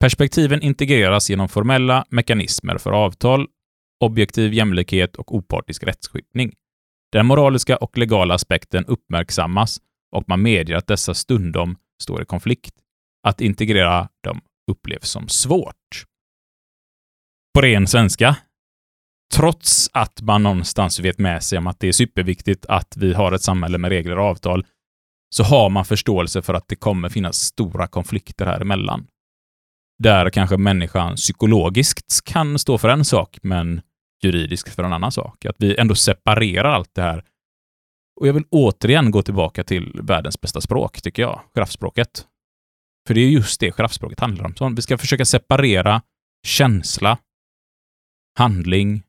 Perspektiven 0.00 0.62
integreras 0.62 1.30
genom 1.30 1.48
formella 1.48 2.04
mekanismer 2.10 2.78
för 2.78 2.92
avtal, 2.92 3.46
objektiv 4.00 4.54
jämlikhet 4.54 5.16
och 5.16 5.34
opartisk 5.34 5.82
rättsskipning. 5.82 6.52
Den 7.12 7.26
moraliska 7.26 7.76
och 7.76 7.98
legala 7.98 8.34
aspekten 8.34 8.84
uppmärksammas 8.84 9.78
och 10.16 10.24
man 10.28 10.42
medger 10.42 10.76
att 10.76 10.86
dessa 10.86 11.14
stundom 11.14 11.76
står 12.02 12.22
i 12.22 12.24
konflikt. 12.24 12.74
Att 13.22 13.40
integrera 13.40 14.08
dem 14.24 14.40
upplevs 14.70 15.08
som 15.08 15.28
svårt. 15.28 16.04
På 17.54 17.60
ren 17.60 17.86
svenska, 17.86 18.36
trots 19.34 19.90
att 19.92 20.22
man 20.22 20.42
någonstans 20.42 21.00
vet 21.00 21.18
med 21.18 21.42
sig 21.42 21.58
om 21.58 21.66
att 21.66 21.80
det 21.80 21.88
är 21.88 21.92
superviktigt 21.92 22.66
att 22.66 22.96
vi 22.96 23.12
har 23.12 23.32
ett 23.32 23.42
samhälle 23.42 23.78
med 23.78 23.88
regler 23.88 24.18
och 24.18 24.24
avtal, 24.24 24.66
så 25.34 25.42
har 25.42 25.70
man 25.70 25.84
förståelse 25.84 26.42
för 26.42 26.54
att 26.54 26.68
det 26.68 26.76
kommer 26.76 27.08
finnas 27.08 27.36
stora 27.36 27.86
konflikter 27.86 28.46
här 28.46 28.60
emellan. 28.60 29.06
Där 29.98 30.30
kanske 30.30 30.56
människan 30.56 31.14
psykologiskt 31.16 32.24
kan 32.24 32.58
stå 32.58 32.78
för 32.78 32.88
en 32.88 33.04
sak, 33.04 33.38
men 33.42 33.80
juridiskt 34.22 34.74
för 34.74 34.84
en 34.84 34.92
annan 34.92 35.12
sak. 35.12 35.44
Att 35.44 35.56
vi 35.58 35.76
ändå 35.76 35.94
separerar 35.94 36.72
allt 36.72 36.94
det 36.94 37.02
här. 37.02 37.24
Och 38.20 38.28
jag 38.28 38.32
vill 38.32 38.44
återigen 38.50 39.10
gå 39.10 39.22
tillbaka 39.22 39.64
till 39.64 40.00
världens 40.02 40.40
bästa 40.40 40.60
språk, 40.60 41.02
tycker 41.02 41.22
jag, 41.22 41.40
giraffspråket. 41.54 42.26
För 43.06 43.14
det 43.14 43.20
är 43.20 43.28
just 43.28 43.60
det 43.60 43.72
giraffspråket 43.72 44.20
handlar 44.20 44.44
om. 44.44 44.56
Så 44.56 44.68
vi 44.68 44.82
ska 44.82 44.98
försöka 44.98 45.24
separera 45.24 46.02
känsla, 46.46 47.18
handling, 48.38 49.02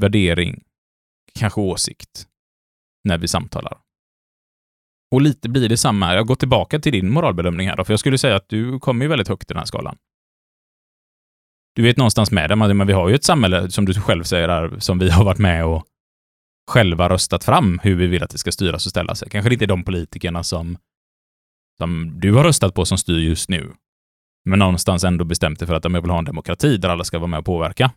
värdering, 0.00 0.62
kanske 1.34 1.60
åsikt, 1.60 2.26
när 3.04 3.18
vi 3.18 3.28
samtalar. 3.28 3.78
Och 5.10 5.20
lite 5.20 5.48
blir 5.48 5.68
det 5.68 5.76
samma 5.76 6.06
här. 6.06 6.16
Jag 6.16 6.26
går 6.26 6.34
tillbaka 6.34 6.78
till 6.78 6.92
din 6.92 7.10
moralbedömning 7.10 7.68
här 7.68 7.76
då, 7.76 7.84
för 7.84 7.92
jag 7.92 8.00
skulle 8.00 8.18
säga 8.18 8.36
att 8.36 8.48
du 8.48 8.78
kommer 8.78 9.04
ju 9.04 9.08
väldigt 9.08 9.28
högt 9.28 9.50
i 9.50 9.54
den 9.54 9.58
här 9.58 9.66
skalan. 9.66 9.96
Du 11.74 11.82
vet 11.82 11.96
någonstans 11.96 12.30
med 12.30 12.50
dig, 12.50 12.56
men 12.56 12.86
vi 12.86 12.92
har 12.92 13.08
ju 13.08 13.14
ett 13.14 13.24
samhälle, 13.24 13.70
som 13.70 13.84
du 13.84 13.94
själv 13.94 14.24
säger 14.24 14.48
här, 14.48 14.78
som 14.78 14.98
vi 14.98 15.10
har 15.10 15.24
varit 15.24 15.38
med 15.38 15.64
och 15.64 15.86
själva 16.70 17.08
röstat 17.08 17.44
fram 17.44 17.78
hur 17.82 17.94
vi 17.94 18.06
vill 18.06 18.22
att 18.22 18.30
det 18.30 18.38
ska 18.38 18.52
styras 18.52 18.86
och 18.86 18.90
ställas. 18.90 19.24
Kanske 19.30 19.50
det 19.50 19.52
inte 19.52 19.64
är 19.64 19.66
de 19.66 19.84
politikerna 19.84 20.42
som, 20.42 20.78
som 21.78 22.20
du 22.20 22.32
har 22.32 22.44
röstat 22.44 22.74
på 22.74 22.84
som 22.84 22.98
styr 22.98 23.18
just 23.18 23.48
nu, 23.48 23.72
men 24.44 24.58
någonstans 24.58 25.04
ändå 25.04 25.24
bestämt 25.24 25.58
dig 25.58 25.68
för 25.68 25.74
att 25.74 25.82
de 25.82 25.92
vill 25.92 26.10
ha 26.10 26.18
en 26.18 26.24
demokrati 26.24 26.76
där 26.76 26.88
alla 26.88 27.04
ska 27.04 27.18
vara 27.18 27.26
med 27.26 27.38
och 27.38 27.44
påverka. 27.44 27.92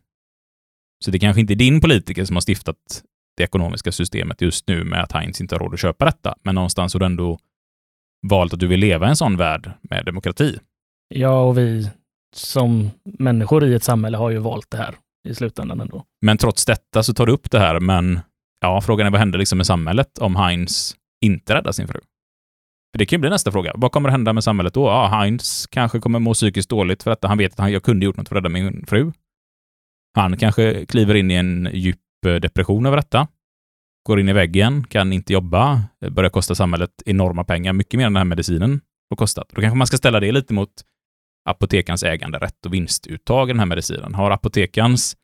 Så 1.06 1.12
det 1.12 1.20
kanske 1.20 1.42
inte 1.42 1.54
är 1.54 1.56
din 1.56 1.82
politiker 1.82 2.26
som 2.26 2.36
har 2.36 2.42
stiftat 2.42 3.04
det 3.38 3.44
ekonomiska 3.44 3.92
systemet 3.92 4.42
just 4.42 4.68
nu 4.68 4.84
med 4.84 5.04
att 5.04 5.12
Heinz 5.12 5.42
inte 5.42 5.56
har 5.56 5.60
råd 5.60 5.74
att 5.74 5.80
köpa 5.80 6.06
detta, 6.06 6.36
men 6.44 6.56
någonstans 6.56 6.94
har 6.94 7.00
du 7.00 7.06
ändå 7.06 7.40
valt 8.28 8.54
att 8.54 8.60
du 8.60 8.68
vill 8.68 8.80
leva 8.80 9.06
i 9.06 9.10
en 9.10 9.16
sån 9.16 9.38
värld 9.38 9.72
med 9.82 10.06
demokrati. 10.06 10.60
Ja, 11.08 11.42
och 11.42 11.58
vi 11.58 11.90
som 12.36 12.90
människor 13.20 13.64
i 13.64 13.74
ett 13.74 13.84
samhälle 13.84 14.18
har 14.18 14.30
ju 14.30 14.38
valt 14.38 14.72
det 14.72 14.78
här 14.78 14.96
i 15.30 15.36
slutändan 15.36 15.82
ändå. 15.82 16.04
Men 16.22 16.38
trots 16.38 16.66
detta 16.66 17.04
så 17.04 17.14
tar 17.14 17.26
du 17.26 17.32
upp 17.32 17.52
det 17.52 17.60
här, 17.60 17.80
men 17.80 18.20
ja, 18.62 18.82
frågan 18.82 19.08
är 19.08 19.12
vad 19.12 19.20
händer 19.20 19.40
liksom 19.40 19.58
med 19.58 19.68
samhället 19.68 20.18
om 20.18 20.36
Heinz 20.36 20.96
inte 21.26 21.56
räddar 21.56 21.72
sin 21.72 21.88
fru? 21.88 22.00
För 22.94 22.98
det 23.00 23.06
kan 23.06 23.18
ju 23.18 23.22
bli 23.22 23.30
nästa 23.30 23.52
fråga. 23.52 23.72
Vad 23.76 23.92
kommer 23.92 24.10
hända 24.10 24.34
med 24.34 24.44
samhället 24.44 24.74
då? 24.74 24.86
Ja, 24.86 25.08
Heinz 25.08 25.68
kanske 25.68 26.00
kommer 26.00 26.20
må 26.20 26.34
psykiskt 26.34 26.70
dåligt 26.70 27.04
för 27.04 27.12
att 27.12 27.24
han 27.24 27.38
vet 27.38 27.52
att 27.52 27.60
han, 27.60 27.72
jag 27.72 27.84
kunde 27.84 28.06
gjort 28.06 28.18
något 28.18 28.30
för 28.30 28.36
att 28.36 28.44
rädda 28.44 28.50
min 28.50 28.86
fru. 28.86 29.12
Han 30.14 30.38
kanske 30.38 30.86
kliver 30.86 31.16
in 31.16 31.32
i 31.32 31.34
en 31.34 31.70
djup 31.74 31.98
eh, 32.26 32.36
depression 32.36 32.86
över 32.86 32.98
detta. 32.98 33.28
Går 34.08 34.20
in 34.20 34.30
i 34.30 34.34
väggen, 34.34 34.84
kan 34.84 35.14
inte 35.14 35.34
jobba, 35.34 35.84
eh, 36.06 36.10
börjar 36.10 36.30
kosta 36.30 36.56
samhället 36.56 36.92
enorma 37.06 37.44
pengar, 37.44 37.74
mycket 37.74 37.98
mer 37.98 38.06
än 38.06 38.14
den 38.14 38.18
här 38.18 38.26
medicinen 38.26 38.82
har 39.10 39.18
kostat. 39.18 39.50
Då 39.50 39.62
kanske 39.62 39.78
man 39.78 39.88
ska 39.88 39.98
ställa 39.98 40.20
det 40.20 40.32
lite 40.32 40.54
mot 40.54 40.70
apotekans 41.50 42.04
äganderätt 42.04 42.66
och 42.66 42.74
vinstuttag 42.74 43.50
i 43.50 43.54
den 43.54 43.60
här 43.60 43.66
medicinen. 43.66 44.14
Har 44.14 44.32
apotekans 44.32 45.18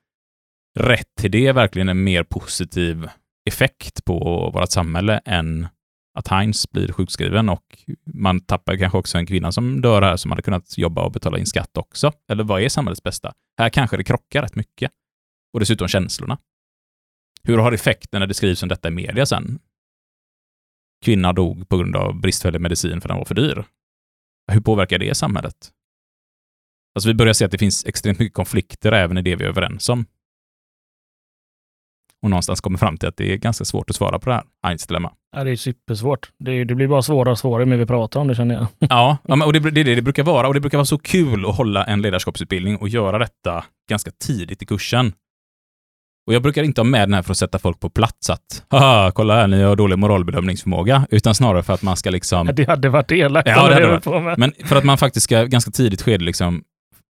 rätt 0.80 1.16
till 1.20 1.32
det 1.32 1.52
verkligen 1.52 1.90
en 1.90 2.04
mer 2.04 2.24
positiv 2.24 3.08
effekt 3.50 4.06
på 4.06 4.52
vårt 4.54 4.72
samhälle 4.72 5.22
än 5.26 5.68
att 6.20 6.28
Heinz 6.28 6.72
blir 6.72 6.92
sjukskriven 6.92 7.50
och 7.50 7.86
man 8.14 8.40
tappar 8.40 8.78
kanske 8.78 8.98
också 8.98 9.18
en 9.18 9.26
kvinna 9.26 9.52
som 9.52 9.82
dör 9.82 10.02
här 10.02 10.18
som 10.18 10.32
hade 10.32 10.42
kunnat 10.42 10.78
jobba 10.78 11.02
och 11.02 11.12
betala 11.12 11.38
in 11.38 11.46
skatt 11.46 11.78
också. 11.78 12.12
Eller 12.32 12.44
vad 12.44 12.62
är 12.62 12.70
samhällets 12.70 13.04
bästa? 13.04 13.34
Här 13.58 13.70
kanske 13.70 13.98
det 13.98 14.04
krockar 14.04 14.42
rätt 14.42 14.56
mycket. 14.56 14.92
Och 15.54 15.60
dessutom 15.60 15.88
känslorna. 15.88 16.38
Hur 17.44 17.58
har 17.58 17.72
effekten 17.72 18.20
när 18.20 18.28
det 18.28 18.34
skrivs 18.34 18.64
om 18.64 18.70
detta 18.70 18.88
i 18.88 18.92
media 18.92 19.26
sen? 19.26 19.60
Kvinna 21.06 21.34
dog 21.34 21.70
på 21.70 21.78
grund 21.78 21.96
av 21.96 22.22
bristfällig 22.22 22.62
medicin 22.62 23.02
för 23.02 23.08
den 23.08 23.18
var 23.18 23.26
för 23.26 23.36
dyr. 23.36 23.66
Hur 24.52 24.62
påverkar 24.62 25.00
det 25.00 25.16
samhället? 25.16 25.72
Alltså 26.96 27.10
vi 27.10 27.14
börjar 27.14 27.34
se 27.34 27.46
att 27.46 27.52
det 27.52 27.58
finns 27.58 27.86
extremt 27.86 28.20
mycket 28.20 28.36
konflikter 28.36 28.92
även 28.92 29.18
i 29.18 29.22
det 29.22 29.36
vi 29.36 29.44
är 29.44 29.50
överens 29.50 29.90
om. 29.90 30.06
Och 32.24 32.30
någonstans 32.30 32.62
kommer 32.62 32.78
fram 32.78 32.98
till 32.98 33.10
att 33.10 33.18
det 33.18 33.34
är 33.34 33.38
ganska 33.38 33.66
svårt 33.66 33.90
att 33.90 33.96
svara 33.96 34.20
på 34.20 34.30
det 34.30 34.36
här, 34.36 34.44
Heinz 34.64 34.88
dilemma. 34.88 35.12
Ja, 35.36 35.44
det 35.44 35.52
är 35.52 35.56
supersvårt. 35.56 36.32
Det, 36.40 36.64
det 36.64 36.76
blir 36.76 36.88
bara 36.88 37.02
svårare 37.02 37.32
och 37.32 37.40
svårare 37.40 37.66
med 37.66 37.80
vi 37.80 37.86
pratar 37.86 38.20
om 38.20 38.28
det 38.28 38.36
känner 38.36 38.56
jag. 38.56 38.68
Ja, 38.90 39.18
och 39.46 39.54
det 39.54 39.60
är 39.60 39.72
det, 39.72 39.96
det 39.96 40.02
brukar 40.02 40.24
vara. 40.24 40.48
Och 40.48 40.54
det 40.54 40.60
brukar 40.60 40.78
vara 40.78 40.86
så 40.86 40.98
kul 40.98 41.46
att 41.46 41.56
hålla 41.58 41.86
en 41.86 42.02
ledarskapsutbildning 42.02 42.78
och 42.78 42.90
göra 42.90 43.18
detta 43.18 43.64
ganska 43.90 44.12
tidigt 44.26 44.62
i 44.62 44.66
kursen. 44.66 45.14
Och 46.28 46.34
jag 46.34 46.42
brukar 46.42 46.64
inte 46.64 46.82
ha 46.82 46.86
med 46.86 47.02
den 47.02 47.14
här 47.14 47.22
för 47.22 47.32
att 47.32 47.38
sätta 47.38 47.60
folk 47.60 47.80
på 47.80 47.90
plats 47.90 48.30
att 48.30 48.64
haha, 48.70 49.12
kolla 49.12 49.36
här, 49.36 49.48
ni 49.48 49.62
har 49.62 49.76
dålig 49.76 49.98
moralbedömningsförmåga, 49.98 51.08
utan 51.10 51.36
snarare 51.36 51.64
för 51.64 51.74
att 51.74 51.82
man 51.82 51.98
ska 51.98 52.10
liksom... 52.10 52.48
Ja, 52.48 52.54
det 52.54 52.68
hade 52.68 52.90
varit 52.90 53.12
elakt. 53.12 53.48
Ja, 53.48 53.56
det 53.56 53.74
hade 53.74 53.86
det 53.86 53.92
varit. 53.92 54.04
på 54.04 54.20
med. 54.20 54.38
Men 54.38 54.54
för 54.66 54.76
att 54.76 54.84
man 54.84 54.98
faktiskt 54.98 55.24
ska 55.24 55.44
ganska 55.44 55.72
tidigt 55.72 56.02
skede 56.02 56.24
liksom, 56.24 56.64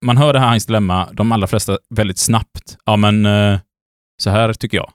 man 0.06 0.18
hör 0.18 0.34
det 0.34 0.40
här 0.40 0.48
Heinz 0.48 0.66
dilemma, 0.66 1.08
de 1.14 1.32
allra 1.32 1.48
flesta 1.48 1.78
väldigt 1.90 2.18
snabbt. 2.18 2.78
Ja, 2.86 2.96
men 2.96 3.26
eh, 3.26 3.60
så 4.22 4.30
här 4.30 4.54
tycker 4.54 4.78
jag. 4.78 4.92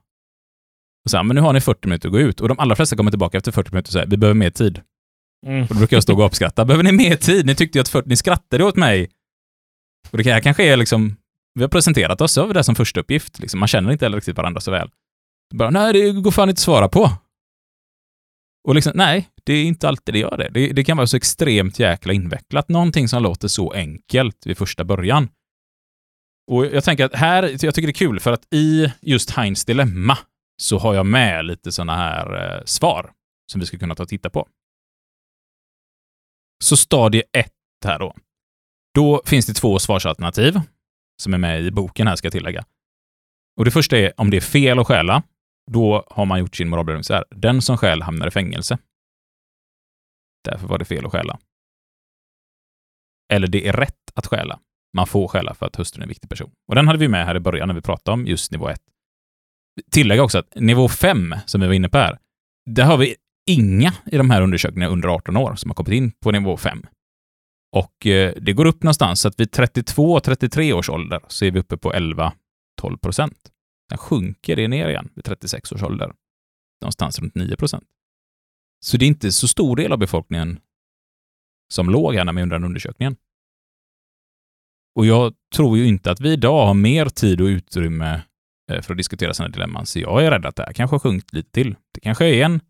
Och 1.05 1.11
så 1.11 1.16
här, 1.16 1.24
men 1.24 1.34
nu 1.34 1.40
har 1.40 1.52
ni 1.52 1.61
40 1.61 1.88
minuter 1.88 2.09
att 2.09 2.12
gå 2.12 2.20
ut. 2.20 2.40
Och 2.40 2.48
de 2.48 2.59
allra 2.59 2.76
flesta 2.76 2.96
kommer 2.96 3.11
tillbaka 3.11 3.38
efter 3.38 3.52
40 3.52 3.70
minuter 3.70 3.88
och 3.88 3.92
säger, 3.92 4.07
vi 4.07 4.16
behöver 4.16 4.38
mer 4.38 4.50
tid. 4.50 4.80
Mm. 5.46 5.62
Och 5.62 5.68
då 5.68 5.74
brukar 5.74 5.96
jag 5.96 6.02
stå 6.02 6.12
och 6.12 6.18
gapskratta. 6.18 6.64
Behöver 6.64 6.84
ni 6.84 6.92
mer 6.92 7.16
tid? 7.16 7.46
Ni 7.46 7.55
tyckte 7.55 7.78
ju 7.78 7.80
att 7.80 7.88
40, 7.88 8.09
ni 8.09 8.16
skrattade 8.16 8.64
åt 8.64 8.76
mig. 8.76 9.11
Och 10.11 10.18
det 10.18 10.32
här 10.32 10.40
kanske 10.40 10.64
är 10.64 10.76
liksom, 10.76 11.16
vi 11.55 11.62
har 11.62 11.68
presenterat 11.68 12.20
oss, 12.20 12.38
vi 12.38 12.52
det 12.52 12.64
som 12.64 12.74
första 12.74 13.00
uppgift. 13.00 13.38
Liksom. 13.38 13.61
Man 13.61 13.68
känner 13.68 13.92
inte 13.92 14.05
heller 14.05 14.16
riktigt 14.16 14.36
varandra 14.36 14.61
så 14.61 14.70
väl. 14.70 14.90
Bara, 15.55 15.70
nej, 15.70 15.92
det 15.92 16.12
går 16.12 16.30
fan 16.30 16.48
inte 16.48 16.59
att 16.59 16.62
svara 16.62 16.88
på. 16.88 17.11
Och 18.68 18.74
liksom, 18.74 18.92
nej, 18.94 19.28
det 19.44 19.52
är 19.52 19.64
inte 19.64 19.88
alltid 19.88 20.14
det 20.14 20.18
gör 20.18 20.36
det. 20.36 20.48
det. 20.48 20.72
Det 20.72 20.84
kan 20.84 20.96
vara 20.96 21.07
så 21.07 21.16
extremt 21.16 21.78
jäkla 21.78 22.12
invecklat. 22.12 22.68
Någonting 22.68 23.09
som 23.09 23.22
låter 23.22 23.48
så 23.48 23.72
enkelt 23.72 24.46
vid 24.46 24.59
första 24.59 24.84
början. 24.84 25.28
Och 26.50 26.66
jag 26.66 26.84
tänker 26.84 27.05
att 27.05 27.14
här, 27.14 27.42
jag 27.64 27.74
tycker 27.74 27.86
det 27.86 27.90
är 27.90 27.92
kul 27.92 28.20
för 28.20 28.32
att 28.32 28.55
i 28.55 28.92
just 29.02 29.30
Heinz 29.30 29.64
dilemma 29.64 30.18
så 30.57 30.78
har 30.78 30.94
jag 30.94 31.07
med 31.07 31.44
lite 31.44 31.72
sådana 31.72 31.96
här 31.96 32.57
eh, 32.57 32.64
svar 32.64 33.12
som 33.52 33.61
vi 33.61 33.66
ska 33.66 33.78
kunna 33.78 33.94
ta 33.94 34.02
och 34.02 34.09
titta 34.09 34.30
på. 34.30 34.48
Så 36.64 36.76
stadie 36.76 37.22
1 37.32 37.52
här 37.84 37.98
då. 37.98 38.14
Då 38.94 39.22
finns 39.26 39.46
det 39.46 39.55
två 39.55 39.78
svarsalternativ 39.78 40.61
som 41.22 41.34
är 41.34 41.38
med 41.38 41.62
i 41.62 41.70
boken 41.70 42.07
här 42.07 42.16
ska 42.16 42.26
jag 42.26 42.32
tillägga. 42.32 42.64
Och 43.57 43.64
det 43.64 43.70
första 43.70 43.98
är 43.98 44.20
om 44.20 44.30
det 44.30 44.36
är 44.36 44.40
fel 44.40 44.78
att 44.78 44.86
stjäla. 44.86 45.22
Då 45.70 46.05
har 46.11 46.26
man 46.26 46.38
gjort 46.38 46.57
sin 46.57 46.68
moralbedömning 46.68 47.05
så 47.05 47.14
här. 47.14 47.24
Den 47.30 47.62
som 47.62 47.76
stjäl 47.76 48.02
hamnar 48.02 48.26
i 48.26 48.30
fängelse. 48.30 48.78
Därför 50.44 50.66
var 50.66 50.78
det 50.78 50.84
fel 50.84 51.07
att 51.07 51.12
stjäla. 51.12 51.38
Eller 53.32 53.48
det 53.48 53.68
är 53.68 53.72
rätt 53.72 54.11
att 54.14 54.26
stjäla. 54.26 54.61
Man 54.92 55.07
får 55.07 55.28
stjäla 55.28 55.55
för 55.55 55.66
att 55.66 55.76
hustrun 55.76 56.02
är 56.02 56.05
en 56.05 56.09
viktig 56.09 56.30
person. 56.30 56.52
Och 56.68 56.74
den 56.74 56.86
hade 56.86 56.98
vi 56.98 57.09
med 57.09 57.26
här 57.26 57.34
i 57.36 57.40
början 57.40 57.68
när 57.68 57.74
vi 57.74 57.82
pratade 57.82 58.14
om 58.14 58.26
just 58.26 58.52
nivå 58.52 58.68
1. 58.68 58.80
Tillägga 59.90 60.22
också 60.22 60.38
att 60.38 60.54
nivå 60.54 60.88
5, 60.88 61.34
som 61.46 61.60
vi 61.60 61.66
var 61.66 61.74
inne 61.74 61.88
på 61.88 61.98
här, 61.98 62.18
där 62.66 62.84
har 62.84 62.96
vi 62.96 63.16
inga 63.46 63.94
i 64.12 64.16
de 64.16 64.30
här 64.30 64.42
undersökningarna 64.42 64.92
under 64.92 65.08
18 65.08 65.36
år 65.36 65.54
som 65.54 65.70
har 65.70 65.74
kommit 65.74 65.92
in 65.92 66.12
på 66.12 66.30
nivå 66.30 66.56
5. 66.56 66.86
Och 67.72 68.06
eh, 68.06 68.34
det 68.40 68.52
går 68.52 68.64
upp 68.64 68.82
någonstans, 68.82 69.20
så 69.20 69.28
att 69.28 69.40
vid 69.40 69.50
32-33 69.50 70.72
års 70.72 70.90
ålder 70.90 71.20
så 71.28 71.44
är 71.44 71.50
vi 71.50 71.60
uppe 71.60 71.76
på 71.76 71.92
11-12 71.92 72.32
procent. 73.02 73.50
Sen 73.88 73.98
sjunker 73.98 74.56
det 74.56 74.68
ner 74.68 74.88
igen 74.88 75.10
vid 75.14 75.24
36 75.24 75.72
års 75.72 75.82
ålder. 75.82 76.12
Någonstans 76.82 77.18
runt 77.18 77.34
9 77.34 77.56
procent. 77.56 77.84
Så 78.84 78.96
det 78.96 79.04
är 79.04 79.06
inte 79.06 79.32
så 79.32 79.48
stor 79.48 79.76
del 79.76 79.92
av 79.92 79.98
befolkningen 79.98 80.60
som 81.72 81.90
låg 81.90 82.14
här 82.14 82.24
när 82.24 82.32
vi 82.32 82.40
gjorde 82.40 82.54
den 82.54 82.64
undersökningen. 82.64 83.16
Och 84.94 85.06
jag 85.06 85.34
tror 85.54 85.78
ju 85.78 85.86
inte 85.86 86.10
att 86.10 86.20
vi 86.20 86.32
idag 86.32 86.66
har 86.66 86.74
mer 86.74 87.06
tid 87.06 87.40
och 87.40 87.46
utrymme 87.46 88.22
Eh, 88.72 88.82
för 88.82 88.94
att 88.94 88.98
diskutera 88.98 89.34
sina 89.34 89.48
dilemman, 89.48 89.86
så 89.86 89.98
jag 89.98 90.24
är 90.24 90.30
rädd 90.30 90.46
att 90.46 90.56
det 90.56 90.62
här 90.62 90.72
kanske 90.72 90.94
har 90.94 91.00
sjunkit 91.00 91.32
lite 91.32 91.50
till. 91.50 91.76
Det 91.92 92.00
kanske 92.00 92.26
är 92.26 92.44
en 92.44 92.60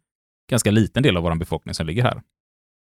ganska 0.51 0.71
liten 0.71 1.03
del 1.03 1.17
av 1.17 1.23
vår 1.23 1.35
befolkning 1.35 1.75
som 1.75 1.87
ligger 1.87 2.03
här. 2.03 2.23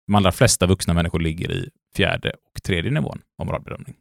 De 0.06 0.14
allra 0.14 0.32
flesta 0.32 0.66
vuxna 0.66 0.94
människor 0.94 1.20
ligger 1.20 1.50
i 1.50 1.70
fjärde 1.96 2.30
och 2.30 2.62
tredje 2.62 2.90
nivån 2.90 3.22
av 3.38 3.46
moralbedömning. 3.46 3.94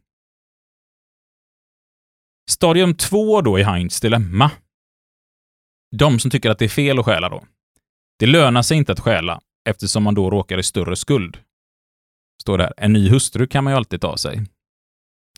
Stadium 2.49 2.95
två 2.95 3.41
då 3.41 3.59
i 3.59 3.63
Heinz 3.63 4.01
dilemma. 4.01 4.51
De 5.95 6.19
som 6.19 6.31
tycker 6.31 6.49
att 6.49 6.59
det 6.59 6.65
är 6.65 6.69
fel 6.69 6.99
att 6.99 7.05
stjäla 7.05 7.29
då. 7.29 7.43
Det 8.19 8.25
lönar 8.25 8.61
sig 8.61 8.77
inte 8.77 8.91
att 8.91 8.99
stjäla 8.99 9.41
eftersom 9.69 10.03
man 10.03 10.15
då 10.15 10.29
råkar 10.29 10.57
i 10.57 10.63
större 10.63 10.95
skuld. 10.95 11.37
Står 12.41 12.57
det 12.57 12.63
här. 12.63 12.73
En 12.77 12.93
ny 12.93 13.09
hustru 13.09 13.47
kan 13.47 13.63
man 13.63 13.73
ju 13.73 13.77
alltid 13.77 14.01
ta 14.01 14.17
sig. 14.17 14.41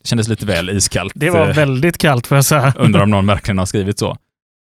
Det 0.02 0.08
kändes 0.08 0.28
lite 0.28 0.46
väl 0.46 0.70
iskallt. 0.70 1.12
Det 1.16 1.30
var 1.30 1.48
eh, 1.48 1.54
väldigt 1.54 1.98
kallt 1.98 2.26
får 2.26 2.36
jag 2.36 2.44
säga. 2.44 2.72
Undrar 2.78 3.02
om 3.02 3.10
någon 3.10 3.26
verkligen 3.26 3.58
har 3.58 3.66
skrivit 3.66 3.98
så. 3.98 4.16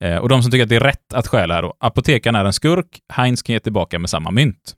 Eh, 0.05 0.17
och 0.17 0.29
de 0.29 0.43
som 0.43 0.51
tycker 0.53 0.63
att 0.63 0.69
det 0.69 0.77
är 0.77 0.81
rätt 0.81 1.15
att 1.15 1.27
stjäla 1.27 1.55
här 1.55 1.63
då. 1.63 1.75
Apotekaren 1.81 2.35
är 2.37 2.45
en 2.45 2.53
skurk, 2.53 2.87
Heinz 3.13 3.43
kan 3.43 3.53
ge 3.53 3.61
tillbaka 3.61 3.99
med 3.99 4.11
samma 4.11 4.31
mynt. 4.31 4.77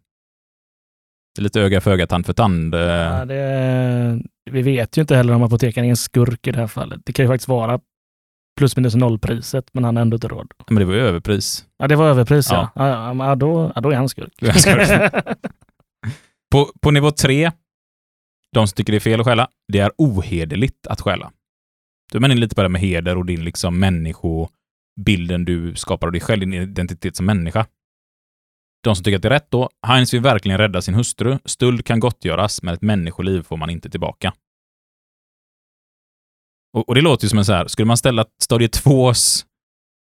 Det 1.35 1.41
är 1.41 1.43
lite 1.43 1.61
öga 1.61 1.81
för 1.81 1.91
öga, 1.91 2.07
tand 2.07 2.27
för 2.27 2.33
tand. 2.33 2.75
eh. 2.75 2.81
Ja, 2.81 3.25
det, 3.25 4.21
vi 4.51 4.63
vet 4.63 4.97
ju 4.97 5.01
inte 5.01 5.17
heller 5.17 5.33
om 5.35 5.43
apotekaren 5.43 5.85
är 5.87 5.91
en 5.91 5.97
skurk 5.97 6.47
i 6.47 6.53
det 6.53 6.59
här 6.59 6.67
fallet. 6.67 7.01
Det 7.05 7.13
kan 7.13 7.25
ju 7.25 7.29
faktiskt 7.29 7.49
vara 7.49 7.81
plus 8.59 8.77
minus 8.77 8.95
nollpriset, 8.95 9.65
men 9.73 9.85
han 9.85 9.97
har 9.97 10.03
ändå 10.03 10.15
inte 10.15 10.29
råd. 10.29 10.53
Men 10.69 10.79
det 10.79 10.85
var 10.85 10.95
ju 10.95 11.01
överpris. 11.01 11.65
Ja, 11.79 11.89
det 11.89 11.97
var 11.97 12.09
överpris 12.09 12.49
ja. 12.51 12.71
Ja. 12.75 12.89
ja. 12.89 13.27
ja, 13.27 13.35
då. 13.35 13.73
Då 13.83 13.91
är 13.91 13.97
han 13.97 14.09
skurk. 14.09 14.33
På, 16.53 16.71
på 16.83 16.91
nivå 16.91 17.11
tre, 17.11 17.53
de 18.55 18.69
som 18.69 18.75
tycker 18.75 18.93
det 18.93 18.99
är 18.99 19.01
fel 19.01 19.21
att 19.21 19.27
stjäla, 19.27 19.49
det 19.73 19.79
är 19.79 19.93
ohederligt 19.99 20.87
att 20.87 21.01
stjäla. 21.01 21.33
Du 22.13 22.19
är 22.19 22.21
man 22.21 22.41
lite 22.41 22.55
på 22.55 22.61
det 22.61 22.65
här 22.65 22.69
med 22.69 22.81
heder 22.81 23.17
och 23.17 23.27
din 23.27 23.45
liksom 23.45 23.79
människobilden 23.79 25.45
du 25.45 25.75
skapar 25.75 26.07
av 26.07 26.13
dig 26.13 26.21
själv, 26.21 26.41
din 26.41 26.55
identitet 26.55 27.17
som 27.17 27.27
människa. 27.27 27.67
De 28.85 28.97
som 28.97 29.05
tycker 29.05 29.17
att 29.17 29.23
det 29.23 29.29
är 29.29 29.31
rätt 29.31 29.51
då, 29.51 29.71
Heinz 29.87 30.15
vill 30.15 30.21
verkligen 30.21 30.59
rädda 30.59 30.83
sin 30.83 30.95
hustru. 30.95 31.39
Stöld 31.45 31.85
kan 31.85 32.01
gottgöras, 32.01 32.63
men 32.63 32.75
ett 32.75 32.83
människoliv 32.83 33.43
får 33.43 33.57
man 33.57 33.71
inte 33.71 33.91
tillbaka. 33.91 34.35
Och, 36.73 36.89
och 36.89 36.95
det 36.95 37.01
låter 37.01 37.25
ju 37.25 37.29
som 37.29 37.39
en 37.39 37.45
så 37.45 37.53
här, 37.53 37.67
skulle 37.67 37.87
man 37.87 37.97
ställa 37.97 38.25
stadie 38.43 38.69
tvås, 38.69 39.47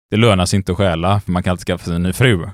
det 0.10 0.18
lönar 0.18 0.46
sig 0.46 0.58
inte 0.58 0.72
att 0.72 0.78
stjäla, 0.78 1.20
för 1.20 1.32
man 1.32 1.44
kan 1.44 1.52
alltid 1.52 1.68
skaffa 1.68 1.86
sig 1.86 1.96
en 1.96 2.04
ny 2.04 2.14
fru. 2.14 2.50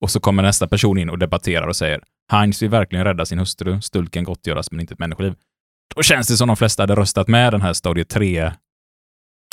Och 0.00 0.10
så 0.10 0.20
kommer 0.20 0.42
nästa 0.42 0.68
person 0.68 0.98
in 0.98 1.10
och 1.10 1.18
debatterar 1.18 1.66
och 1.66 1.76
säger, 1.76 2.04
Heinz 2.32 2.62
vill 2.62 2.70
verkligen 2.70 3.04
rädda 3.04 3.26
sin 3.26 3.38
hustru. 3.38 3.80
Stöld 3.80 4.12
kan 4.12 4.24
gottgöras, 4.24 4.70
men 4.70 4.80
inte 4.80 4.94
ett 4.94 4.98
människoliv. 4.98 5.34
Då 5.94 6.02
känns 6.02 6.28
det 6.28 6.36
som 6.36 6.48
de 6.48 6.56
flesta 6.56 6.82
hade 6.82 6.94
röstat 6.94 7.28
med 7.28 7.52
den 7.52 7.62
här 7.62 7.72
stadie 7.72 8.04
3 8.04 8.52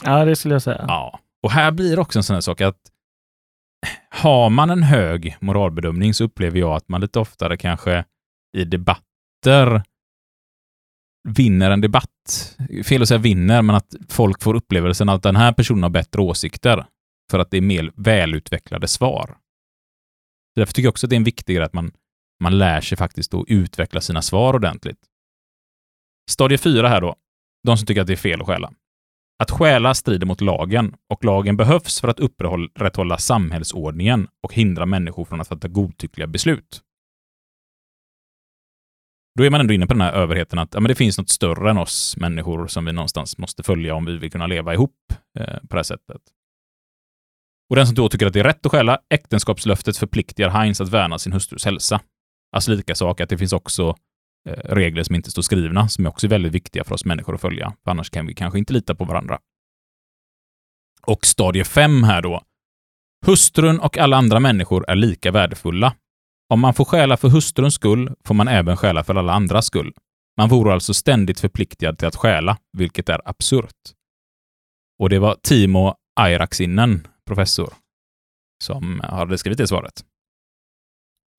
Ja, 0.04 0.26
det 0.26 0.36
skulle 0.36 0.56
jag 0.56 0.62
säga. 0.62 0.86
Ja, 0.88 1.20
och 1.44 1.52
här 1.52 1.72
blir 1.72 2.00
också 2.00 2.20
en 2.20 2.24
sån 2.24 2.34
här 2.34 2.42
sak 2.42 2.62
att 2.62 2.78
har 4.10 4.50
man 4.50 4.70
en 4.70 4.84
hög 4.84 5.38
moralbedömning 5.42 6.14
så 6.14 6.24
upplever 6.24 6.60
jag 6.60 6.76
att 6.76 6.90
man 6.90 7.02
lite 7.02 7.20
oftare 7.20 7.58
kanske 7.58 8.06
i 8.58 8.64
debatter 8.64 9.84
vinner 11.28 11.72
en 11.72 11.82
debatt. 11.82 12.58
Fel 12.86 13.02
att 13.02 13.08
säga 13.08 13.18
vinner, 13.18 13.62
men 13.62 13.76
att 13.76 13.96
folk 14.10 14.44
får 14.44 14.56
upplevelsen 14.56 15.10
att 15.10 15.24
den 15.24 15.36
här 15.36 15.54
personen 15.54 15.84
har 15.84 15.90
bättre 15.90 16.22
åsikter 16.22 16.86
för 17.32 17.40
att 17.40 17.52
det 17.52 17.58
är 17.58 17.62
mer 17.62 17.92
välutvecklade 17.96 18.88
svar. 18.88 19.38
Därför 20.56 20.74
tycker 20.74 20.86
jag 20.86 20.92
också 20.92 21.08
att 21.08 21.10
det 21.10 21.16
är 21.16 21.18
en 21.18 21.24
viktig 21.24 21.56
grej 21.56 21.66
att 21.66 21.74
man, 21.74 21.92
man 22.42 22.58
lär 22.58 22.82
sig 22.82 22.98
faktiskt 22.98 23.34
att 23.34 23.46
utveckla 23.48 24.02
sina 24.02 24.22
svar 24.22 24.54
ordentligt. 24.54 25.00
Stadie 26.30 26.58
4 26.58 26.88
här 26.88 27.02
då, 27.02 27.16
de 27.68 27.78
som 27.78 27.88
tycker 27.88 28.02
att 28.02 28.08
det 28.08 28.14
är 28.14 28.18
fel 28.18 28.42
att 28.42 28.48
stjäla. 28.48 28.74
Att 29.44 29.52
stjäla 29.52 29.94
strider 29.94 30.26
mot 30.26 30.42
lagen 30.42 30.96
och 31.10 31.26
lagen 31.26 31.58
behövs 31.58 32.02
för 32.02 32.08
att 32.08 32.20
upprätthålla 32.20 33.18
samhällsordningen 33.18 34.28
och 34.44 34.54
hindra 34.54 34.86
människor 34.86 35.26
från 35.26 35.42
att 35.42 35.48
fatta 35.48 35.68
godtyckliga 35.68 36.28
beslut. 36.28 36.82
Då 39.40 39.46
är 39.46 39.50
man 39.50 39.62
ändå 39.62 39.74
inne 39.74 39.88
på 39.88 39.94
den 39.94 40.02
här 40.02 40.14
överheten 40.14 40.60
att 40.60 40.74
ja, 40.74 40.80
men 40.80 40.90
det 40.90 40.96
finns 40.96 41.18
något 41.18 41.30
större 41.30 41.70
än 41.70 41.78
oss 41.78 42.18
människor 42.18 42.68
som 42.68 42.86
vi 42.86 42.94
någonstans 42.94 43.38
måste 43.38 43.64
följa 43.64 43.96
om 43.96 44.06
vi 44.06 44.18
vill 44.18 44.32
kunna 44.32 44.48
leva 44.48 44.74
ihop 44.74 45.14
eh, 45.40 45.46
på 45.46 45.68
det 45.68 45.76
här 45.76 45.84
sättet. 45.84 46.22
Och 47.70 47.76
den 47.76 47.88
som 47.88 47.96
då 47.96 48.10
tycker 48.10 48.28
att 48.28 48.34
det 48.34 48.40
är 48.40 48.44
rätt 48.44 48.66
att 48.66 48.72
stjäla, 48.72 49.00
äktenskapslöftet 49.10 49.98
förpliktigar 49.98 50.50
Heinz 50.50 50.82
att 50.82 50.90
värna 50.90 51.20
sin 51.20 51.34
hustrus 51.34 51.66
hälsa. 51.66 52.02
Alltså 52.52 52.72
lika 52.72 52.96
sak 52.96 53.22
att 53.22 53.30
det 53.30 53.38
finns 53.38 53.54
också 53.54 53.96
eh, 54.50 54.76
regler 54.76 55.04
som 55.04 55.16
inte 55.16 55.32
står 55.32 55.42
skrivna, 55.42 55.90
som 55.90 56.06
är 56.06 56.10
också 56.10 56.28
väldigt 56.28 56.52
viktiga 56.52 56.84
för 56.84 56.96
oss 56.96 57.06
människor 57.06 57.36
att 57.36 57.42
följa. 57.42 57.74
För 57.84 57.92
annars 57.92 58.10
kan 58.10 58.28
vi 58.28 58.34
kanske 58.34 58.60
inte 58.60 58.74
lita 58.74 58.96
på 58.96 59.06
varandra. 59.06 59.40
Och 61.02 61.26
stadie 61.26 61.64
5 61.64 62.04
här 62.04 62.22
då. 62.22 62.42
Hustrun 63.26 63.80
och 63.80 63.98
alla 63.98 64.18
andra 64.18 64.40
människor 64.40 64.86
är 64.90 64.96
lika 64.96 65.32
värdefulla. 65.32 65.96
Om 66.50 66.60
man 66.60 66.74
får 66.74 66.86
stjäla 66.86 67.18
för 67.18 67.30
hustruns 67.30 67.74
skull 67.74 68.16
får 68.26 68.36
man 68.36 68.48
även 68.48 68.78
stjäla 68.78 69.04
för 69.04 69.16
alla 69.16 69.34
andras 69.34 69.66
skull. 69.66 69.94
Man 70.38 70.50
vore 70.50 70.74
alltså 70.74 70.94
ständigt 70.94 71.40
förpliktigad 71.40 71.98
till 71.98 72.08
att 72.08 72.16
stjäla, 72.16 72.58
vilket 72.78 73.10
är 73.10 73.22
absurt. 73.26 73.92
Och 75.00 75.10
det 75.10 75.20
var 75.20 75.36
Timo 75.44 75.96
Airaksinen, 76.20 77.08
professor, 77.26 77.74
som 78.64 79.00
hade 79.00 79.38
skrivit 79.38 79.58
det 79.58 79.68
svaret. 79.68 80.06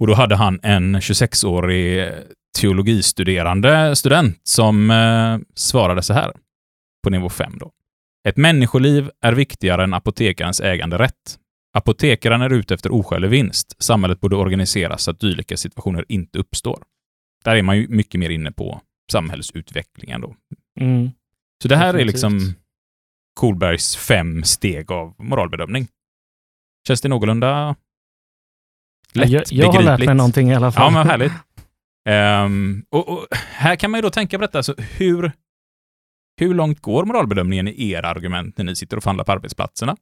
Och 0.02 0.08
då 0.08 0.14
hade 0.14 0.36
han 0.36 0.60
en 0.62 0.96
26-årig 0.96 2.12
teologistuderande 2.58 3.96
student 3.96 4.40
som 4.42 4.90
eh, 4.90 5.38
svarade 5.54 6.02
så 6.02 6.12
här, 6.12 6.32
på 7.04 7.10
nivå 7.10 7.28
5 7.28 7.52
då. 7.58 7.70
Ett 8.28 8.36
människoliv 8.36 9.10
är 9.20 9.32
viktigare 9.32 9.84
än 9.84 9.94
apotekarens 9.94 10.60
äganderätt. 10.60 11.38
Apotekaren 11.72 12.42
är 12.42 12.52
ute 12.52 12.74
efter 12.74 12.92
oskälig 12.92 13.28
vinst. 13.28 13.82
Samhället 13.82 14.20
borde 14.20 14.36
organiseras 14.36 15.02
så 15.02 15.10
att 15.10 15.20
dylika 15.20 15.56
situationer 15.56 16.04
inte 16.08 16.38
uppstår. 16.38 16.82
Där 17.44 17.56
är 17.56 17.62
man 17.62 17.76
ju 17.76 17.88
mycket 17.88 18.20
mer 18.20 18.30
inne 18.30 18.52
på 18.52 18.80
samhällsutvecklingen 19.12 20.20
då. 20.20 20.34
Mm. 20.80 21.10
Så 21.62 21.68
det 21.68 21.76
här 21.76 21.88
är 21.88 21.92
Definitivt. 21.92 22.12
liksom 22.12 22.54
Kolbergs 23.34 23.96
fem 23.96 24.44
steg 24.44 24.92
av 24.92 25.14
moralbedömning. 25.18 25.88
Känns 26.88 27.00
det 27.00 27.08
någorlunda 27.08 27.76
Jag, 29.12 29.42
jag 29.50 29.72
har 29.72 29.82
lärt 29.82 30.04
mig 30.04 30.14
någonting 30.14 30.50
i 30.50 30.54
alla 30.54 30.72
fall. 30.72 30.84
Ja, 30.84 30.90
men 30.90 31.06
härligt. 31.06 31.32
Ehm, 32.08 32.84
och, 32.90 33.08
och 33.08 33.26
här 33.32 33.76
kan 33.76 33.90
man 33.90 33.98
ju 33.98 34.02
då 34.02 34.10
tänka 34.10 34.38
på 34.38 34.42
detta, 34.42 34.58
alltså, 34.58 34.74
hur, 34.78 35.32
hur 36.40 36.54
långt 36.54 36.80
går 36.80 37.04
moralbedömningen 37.04 37.68
i 37.68 37.90
era 37.90 38.08
argument 38.08 38.58
när 38.58 38.64
ni 38.64 38.76
sitter 38.76 38.96
och 38.96 39.02
förhandlar 39.02 39.24
på 39.24 39.32
arbetsplatserna? 39.32 39.96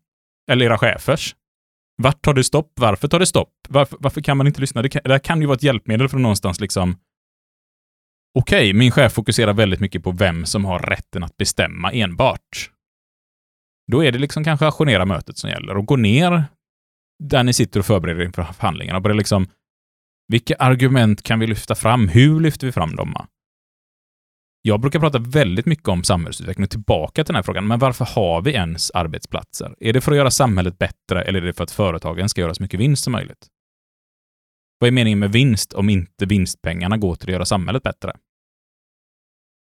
Eller 0.50 0.66
era 0.66 0.78
chefers? 0.78 1.36
Vart 2.02 2.22
tar 2.22 2.34
det 2.34 2.44
stopp? 2.44 2.72
Varför 2.74 3.08
tar 3.08 3.18
det 3.18 3.26
stopp? 3.26 3.52
Varför, 3.68 3.96
varför 4.00 4.20
kan 4.20 4.36
man 4.36 4.46
inte 4.46 4.60
lyssna? 4.60 4.82
Det, 4.82 4.88
kan, 4.88 5.02
det 5.04 5.12
här 5.12 5.18
kan 5.18 5.40
ju 5.40 5.46
vara 5.46 5.56
ett 5.56 5.62
hjälpmedel 5.62 6.06
att 6.06 6.12
någonstans 6.12 6.60
liksom 6.60 6.96
Okej, 8.38 8.72
min 8.72 8.90
chef 8.90 9.12
fokuserar 9.12 9.52
väldigt 9.52 9.80
mycket 9.80 10.02
på 10.02 10.10
vem 10.10 10.46
som 10.46 10.64
har 10.64 10.78
rätten 10.78 11.22
att 11.22 11.36
bestämma 11.36 11.92
enbart. 11.92 12.70
Då 13.92 14.04
är 14.04 14.12
det 14.12 14.18
liksom 14.18 14.44
kanske 14.44 14.66
ajournera 14.66 15.04
mötet 15.04 15.38
som 15.38 15.50
gäller 15.50 15.76
och 15.76 15.86
gå 15.86 15.96
ner 15.96 16.44
där 17.20 17.42
ni 17.44 17.52
sitter 17.52 17.80
och 17.80 17.86
förbereder 17.86 18.24
inför 18.24 18.42
förhandlingarna 18.42 18.96
och 18.96 19.02
börja 19.02 19.16
liksom 19.16 19.46
vilka 20.28 20.56
argument 20.56 21.22
kan 21.22 21.38
vi 21.38 21.46
lyfta 21.46 21.74
fram? 21.74 22.08
Hur 22.08 22.40
lyfter 22.40 22.66
vi 22.66 22.72
fram 22.72 22.96
dem? 22.96 23.14
Jag 24.62 24.80
brukar 24.80 25.00
prata 25.00 25.18
väldigt 25.18 25.66
mycket 25.66 25.88
om 25.88 26.04
samhällsutveckling 26.04 26.68
tillbaka 26.68 27.24
till 27.24 27.32
den 27.32 27.36
här 27.36 27.42
frågan. 27.42 27.66
Men 27.66 27.78
varför 27.78 28.04
har 28.04 28.42
vi 28.42 28.52
ens 28.52 28.90
arbetsplatser? 28.90 29.74
Är 29.80 29.92
det 29.92 30.00
för 30.00 30.12
att 30.12 30.16
göra 30.16 30.30
samhället 30.30 30.78
bättre 30.78 31.22
eller 31.22 31.42
är 31.42 31.46
det 31.46 31.52
för 31.52 31.64
att 31.64 31.70
företagen 31.70 32.28
ska 32.28 32.40
göra 32.40 32.54
så 32.54 32.62
mycket 32.62 32.80
vinst 32.80 33.04
som 33.04 33.12
möjligt? 33.12 33.46
Vad 34.78 34.88
är 34.88 34.92
meningen 34.92 35.18
med 35.18 35.32
vinst 35.32 35.72
om 35.72 35.88
inte 35.88 36.26
vinstpengarna 36.26 36.96
går 36.96 37.14
till 37.14 37.28
att 37.28 37.32
göra 37.32 37.44
samhället 37.44 37.82
bättre? 37.82 38.16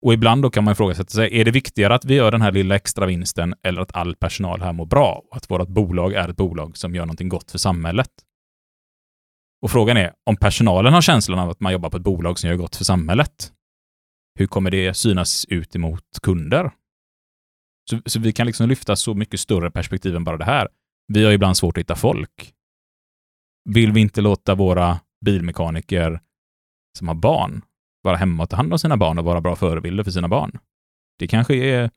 Och 0.03 0.13
ibland 0.13 0.43
då 0.43 0.51
kan 0.51 0.65
man 0.65 0.73
ifrågasätta 0.73 1.11
sig, 1.11 1.41
är 1.41 1.45
det 1.45 1.51
viktigare 1.51 1.95
att 1.95 2.05
vi 2.05 2.15
gör 2.15 2.31
den 2.31 2.43
här 2.43 2.53
lilla 2.53 2.77
extra 2.77 3.07
vinsten 3.07 3.55
eller 3.63 3.81
att 3.83 3.97
all 3.97 4.17
personal 4.17 4.61
här 4.61 4.73
mår 4.73 4.87
bra 4.87 5.23
och 5.31 5.37
att 5.37 5.51
vårt 5.51 5.69
bolag 5.69 6.13
är 6.13 6.29
ett 6.29 6.37
bolag 6.37 6.77
som 6.77 6.95
gör 6.95 7.07
någonting 7.07 7.29
gott 7.29 7.51
för 7.51 7.59
samhället? 7.59 8.11
Och 9.63 9.71
frågan 9.71 9.97
är, 9.97 10.13
om 10.27 10.37
personalen 10.37 10.93
har 10.93 11.01
känslan 11.01 11.39
av 11.39 11.51
att 11.51 11.61
man 11.61 11.73
jobbar 11.73 11.91
på 11.91 11.97
ett 11.97 12.03
bolag 12.03 12.39
som 12.39 12.51
gör 12.51 12.57
gott 12.57 12.77
för 12.77 12.85
samhället, 12.85 13.53
hur 14.39 14.47
kommer 14.47 14.71
det 14.71 14.95
synas 14.95 15.45
ut 15.45 15.77
emot 15.77 16.05
kunder? 16.23 16.71
Så, 17.91 18.01
så 18.07 18.21
vi 18.21 18.33
kan 18.33 18.47
liksom 18.47 18.69
lyfta 18.69 18.97
så 18.97 19.15
mycket 19.15 19.41
större 19.41 19.71
perspektiv 19.71 20.17
än 20.17 20.25
bara 20.25 20.37
det 20.37 20.45
här. 20.45 20.69
Vi 21.09 21.25
har 21.25 21.33
ibland 21.33 21.57
svårt 21.57 21.77
att 21.77 21.81
hitta 21.81 21.97
folk. 21.97 22.55
Vill 23.65 23.93
vi 23.93 24.01
inte 24.01 24.21
låta 24.21 24.55
våra 24.55 25.01
bilmekaniker 25.25 26.21
som 26.99 27.09
har 27.09 27.15
barn 27.15 27.63
vara 28.03 28.17
hemma 28.17 28.43
och 28.43 28.51
ta 28.51 28.57
hand 28.57 28.73
om 28.73 28.79
sina 28.79 28.97
barn 28.97 29.19
och 29.19 29.25
vara 29.25 29.41
bra 29.41 29.57
förebilder 29.57 30.05
för 30.05 30.11
sina 30.11 30.29
barn? 30.29 30.59
Det 31.19 31.29
kanske 31.29 31.55
är 31.55 31.91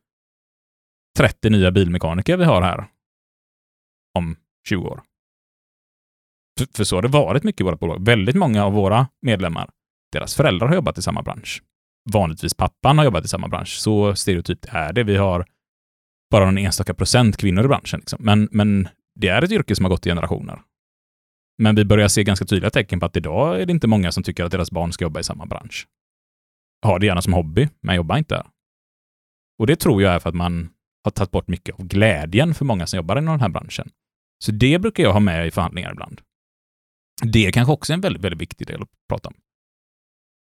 30 1.18 1.50
nya 1.50 1.72
bilmekaniker 1.72 2.38
vi 2.38 2.46
har 2.46 2.62
här 2.62 2.88
om 4.18 4.36
20 4.68 4.88
år. 4.88 5.02
För, 6.60 6.68
för 6.78 6.84
så 6.84 6.96
har 6.98 7.02
det 7.02 7.08
varit 7.08 7.44
mycket 7.44 7.62
i 7.62 7.64
våra 7.64 7.76
bolag. 7.76 8.06
Väldigt 8.06 8.36
många 8.36 8.66
av 8.66 8.74
våra 8.74 9.08
medlemmar, 9.22 9.70
deras 10.12 10.36
föräldrar 10.36 10.68
har 10.68 10.76
jobbat 10.76 10.98
i 10.98 11.02
samma 11.02 11.22
bransch. 11.22 11.64
Vanligtvis 12.12 12.54
pappan 12.54 12.98
har 12.98 13.06
jobbat 13.06 13.26
i 13.26 13.28
samma 13.28 13.48
bransch. 13.48 13.78
Så 13.78 14.16
stereotypt 14.16 14.66
är 14.70 14.94
det. 14.94 15.04
Vi 15.04 15.18
har 15.18 15.46
bara 16.32 16.46
någon 16.46 16.58
enstaka 16.58 16.94
procent 16.94 17.38
kvinnor 17.38 17.66
i 17.66 17.68
branschen. 17.68 18.00
Liksom. 18.00 18.20
Men, 18.22 18.50
men 18.52 18.88
det 19.16 19.28
är 19.28 19.42
ett 19.42 19.52
yrke 19.52 19.76
som 19.76 19.86
har 19.86 19.90
gått 19.90 20.06
i 20.06 20.10
generationer. 20.10 20.62
Men 21.58 21.76
vi 21.76 21.86
börjar 21.86 22.08
se 22.08 22.24
ganska 22.24 22.46
tydliga 22.46 22.70
tecken 22.70 23.00
på 23.00 23.06
att 23.06 23.18
idag 23.18 23.62
är 23.62 23.66
det 23.66 23.72
inte 23.72 23.88
många 23.88 24.12
som 24.12 24.24
tycker 24.24 24.44
att 24.44 24.52
deras 24.52 24.72
barn 24.72 24.94
ska 24.94 25.06
jobba 25.06 25.20
i 25.20 25.24
samma 25.24 25.46
bransch. 25.46 25.88
Har 26.82 27.00
det 27.00 27.06
gärna 27.06 27.22
som 27.22 27.34
hobby, 27.34 27.70
men 27.82 27.96
jobbar 27.96 28.18
inte 28.18 28.36
där. 28.36 28.46
Och 29.60 29.68
det 29.68 29.76
tror 29.76 30.02
jag 30.02 30.14
är 30.14 30.20
för 30.20 30.30
att 30.30 30.36
man 30.36 30.70
har 31.04 31.12
tagit 31.12 31.32
bort 31.32 31.48
mycket 31.48 31.80
av 31.80 31.88
glädjen 31.88 32.54
för 32.54 32.66
många 32.66 32.88
som 32.88 32.98
jobbar 32.98 33.18
inom 33.18 33.34
den 33.34 33.42
här 33.42 33.50
branschen. 33.50 33.90
Så 34.44 34.52
det 34.52 34.80
brukar 34.80 35.04
jag 35.04 35.14
ha 35.14 35.20
med 35.20 35.48
i 35.48 35.52
förhandlingar 35.52 35.92
ibland. 35.92 36.22
Det 37.24 37.46
är 37.46 37.52
kanske 37.52 37.74
också 37.74 37.94
en 37.94 38.02
väldigt, 38.02 38.24
väldigt 38.24 38.42
viktig 38.42 38.68
del 38.68 38.82
att 38.82 38.90
prata 39.10 39.30
om. 39.30 39.36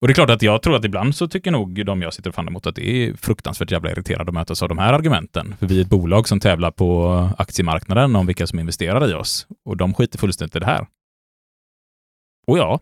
Och 0.01 0.07
det 0.07 0.11
är 0.11 0.15
klart 0.15 0.29
att 0.29 0.41
jag 0.41 0.61
tror 0.61 0.75
att 0.75 0.85
ibland 0.85 1.15
så 1.15 1.27
tycker 1.27 1.51
nog 1.51 1.85
de 1.85 2.01
jag 2.01 2.13
sitter 2.13 2.29
och 2.29 2.35
förhandlar 2.35 2.51
mot 2.51 2.67
att 2.67 2.75
det 2.75 2.89
är 2.89 3.13
fruktansvärt 3.13 3.71
jävla 3.71 3.91
irriterande 3.91 4.29
att 4.29 4.33
mötas 4.33 4.63
av 4.63 4.69
de 4.69 4.77
här 4.77 4.93
argumenten. 4.93 5.55
För 5.59 5.67
vi 5.67 5.77
är 5.77 5.81
ett 5.81 5.89
bolag 5.89 6.27
som 6.27 6.39
tävlar 6.39 6.71
på 6.71 7.11
aktiemarknaden 7.37 8.15
om 8.15 8.25
vilka 8.25 8.47
som 8.47 8.59
investerar 8.59 9.11
i 9.11 9.13
oss. 9.13 9.47
Och 9.65 9.77
de 9.77 9.93
skiter 9.93 10.19
fullständigt 10.19 10.55
i 10.55 10.59
det 10.59 10.65
här. 10.65 10.87
Och 12.47 12.57
ja, 12.57 12.79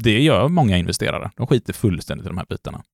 det 0.00 0.22
gör 0.22 0.48
många 0.48 0.78
investerare. 0.78 1.30
De 1.36 1.46
skiter 1.46 1.72
fullständigt 1.72 2.26
i 2.26 2.28
de 2.28 2.38
här 2.38 2.46
bitarna. 2.46 2.84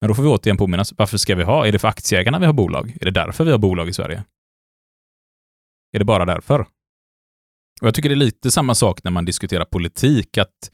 Men 0.00 0.08
då 0.08 0.14
får 0.14 0.22
vi 0.22 0.28
återigen 0.28 0.56
påminnas, 0.56 0.92
varför 0.96 1.18
ska 1.18 1.34
vi 1.34 1.42
ha? 1.42 1.66
Är 1.66 1.72
det 1.72 1.78
för 1.78 1.88
aktieägarna 1.88 2.38
vi 2.38 2.46
har 2.46 2.52
bolag? 2.52 2.96
Är 3.00 3.04
det 3.04 3.10
därför 3.10 3.44
vi 3.44 3.50
har 3.50 3.58
bolag 3.58 3.88
i 3.88 3.92
Sverige? 3.92 4.24
Är 5.92 5.98
det 5.98 6.04
bara 6.04 6.24
därför? 6.24 6.60
Och 7.80 7.86
jag 7.86 7.94
tycker 7.94 8.08
det 8.08 8.14
är 8.14 8.16
lite 8.16 8.50
samma 8.50 8.74
sak 8.74 9.04
när 9.04 9.10
man 9.10 9.24
diskuterar 9.24 9.64
politik, 9.64 10.38
att 10.38 10.70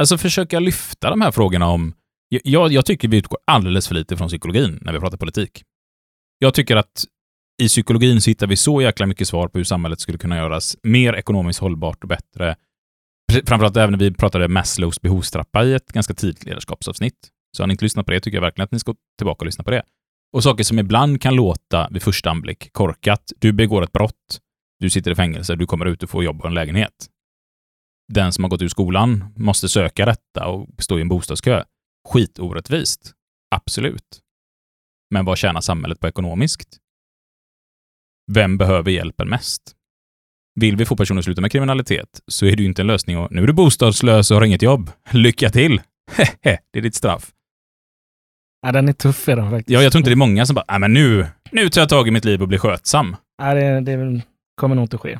alltså 0.00 0.18
försöka 0.18 0.60
lyfta 0.60 1.10
de 1.10 1.20
här 1.20 1.30
frågorna 1.30 1.68
om... 1.68 1.94
Jag, 2.28 2.72
jag 2.72 2.86
tycker 2.86 3.08
vi 3.08 3.16
utgår 3.16 3.38
alldeles 3.44 3.88
för 3.88 3.94
lite 3.94 4.16
från 4.16 4.28
psykologin 4.28 4.78
när 4.82 4.92
vi 4.92 5.00
pratar 5.00 5.16
politik. 5.16 5.64
Jag 6.38 6.54
tycker 6.54 6.76
att 6.76 7.04
i 7.62 7.68
psykologin 7.68 8.20
så 8.20 8.30
hittar 8.30 8.46
vi 8.46 8.56
så 8.56 8.82
jäkla 8.82 9.06
mycket 9.06 9.28
svar 9.28 9.48
på 9.48 9.58
hur 9.58 9.64
samhället 9.64 10.00
skulle 10.00 10.18
kunna 10.18 10.36
göras 10.36 10.76
mer 10.82 11.12
ekonomiskt 11.12 11.60
hållbart 11.60 12.02
och 12.02 12.08
bättre. 12.08 12.56
Framförallt 13.32 13.76
även 13.76 13.90
när 13.90 13.98
vi 13.98 14.14
pratade 14.14 14.48
Maslows 14.48 15.00
behovstrappa 15.00 15.64
i 15.64 15.74
ett 15.74 15.92
ganska 15.92 16.14
tidigt 16.14 16.44
ledarskapsavsnitt. 16.44 17.30
Så 17.56 17.62
har 17.62 17.66
ni 17.66 17.72
inte 17.72 17.84
lyssnat 17.84 18.06
på 18.06 18.12
det 18.12 18.20
tycker 18.20 18.36
jag 18.36 18.42
verkligen 18.42 18.64
att 18.64 18.72
ni 18.72 18.78
ska 18.78 18.94
tillbaka 19.18 19.42
och 19.42 19.46
lyssna 19.46 19.64
på 19.64 19.70
det. 19.70 19.82
Och 20.32 20.42
saker 20.42 20.64
som 20.64 20.78
ibland 20.78 21.20
kan 21.20 21.34
låta 21.34 21.88
vid 21.90 22.02
första 22.02 22.30
anblick 22.30 22.72
korkat. 22.72 23.32
Du 23.38 23.52
begår 23.52 23.82
ett 23.82 23.92
brott, 23.92 24.40
du 24.80 24.90
sitter 24.90 25.10
i 25.10 25.14
fängelse, 25.14 25.54
du 25.54 25.66
kommer 25.66 25.86
ut 25.86 26.02
och 26.02 26.10
får 26.10 26.24
jobb 26.24 26.40
och 26.40 26.46
en 26.46 26.54
lägenhet. 26.54 27.06
Den 28.12 28.32
som 28.32 28.44
har 28.44 28.48
gått 28.48 28.62
ur 28.62 28.68
skolan 28.68 29.24
måste 29.36 29.68
söka 29.68 30.06
detta 30.06 30.46
och 30.46 30.68
stå 30.78 30.98
i 30.98 31.00
en 31.00 31.08
bostadskö. 31.08 31.64
Skitorättvist. 32.08 33.12
Absolut. 33.50 34.20
Men 35.10 35.24
vad 35.24 35.38
tjänar 35.38 35.60
samhället 35.60 36.00
på 36.00 36.08
ekonomiskt? 36.08 36.78
Vem 38.32 38.58
behöver 38.58 38.90
hjälpen 38.90 39.28
mest? 39.28 39.77
Vill 40.60 40.76
vi 40.76 40.84
få 40.84 40.96
personer 40.96 41.18
att 41.18 41.24
sluta 41.24 41.40
med 41.40 41.52
kriminalitet 41.52 42.20
så 42.26 42.46
är 42.46 42.56
det 42.56 42.62
ju 42.62 42.68
inte 42.68 42.82
en 42.82 42.86
lösning 42.86 43.18
och 43.18 43.32
nu 43.32 43.42
är 43.42 43.46
du 43.46 43.52
bostadslös 43.52 44.30
och 44.30 44.36
har 44.36 44.44
inget 44.44 44.62
jobb. 44.62 44.90
Lycka 45.10 45.50
till! 45.50 45.80
Hehe, 46.12 46.58
det 46.72 46.78
är 46.78 46.82
ditt 46.82 46.94
straff. 46.94 47.30
Ja, 48.62 48.72
den 48.72 48.88
är 48.88 48.92
tuff 48.92 49.28
är 49.28 49.36
den 49.36 49.50
faktiskt. 49.50 49.70
Ja, 49.70 49.82
jag 49.82 49.92
tror 49.92 50.00
inte 50.00 50.10
det 50.10 50.14
är 50.14 50.16
många 50.16 50.46
som 50.46 50.54
bara, 50.54 50.64
nej 50.68 50.78
men 50.78 50.92
nu, 50.92 51.26
nu 51.50 51.68
tar 51.70 51.80
jag 51.80 51.88
tag 51.88 52.08
i 52.08 52.10
mitt 52.10 52.24
liv 52.24 52.42
och 52.42 52.48
blir 52.48 52.58
skötsam. 52.58 53.16
Ja, 53.38 53.54
det, 53.54 53.80
det 53.80 54.22
kommer 54.60 54.74
nog 54.74 54.84
inte 54.84 54.98
ske. 54.98 55.18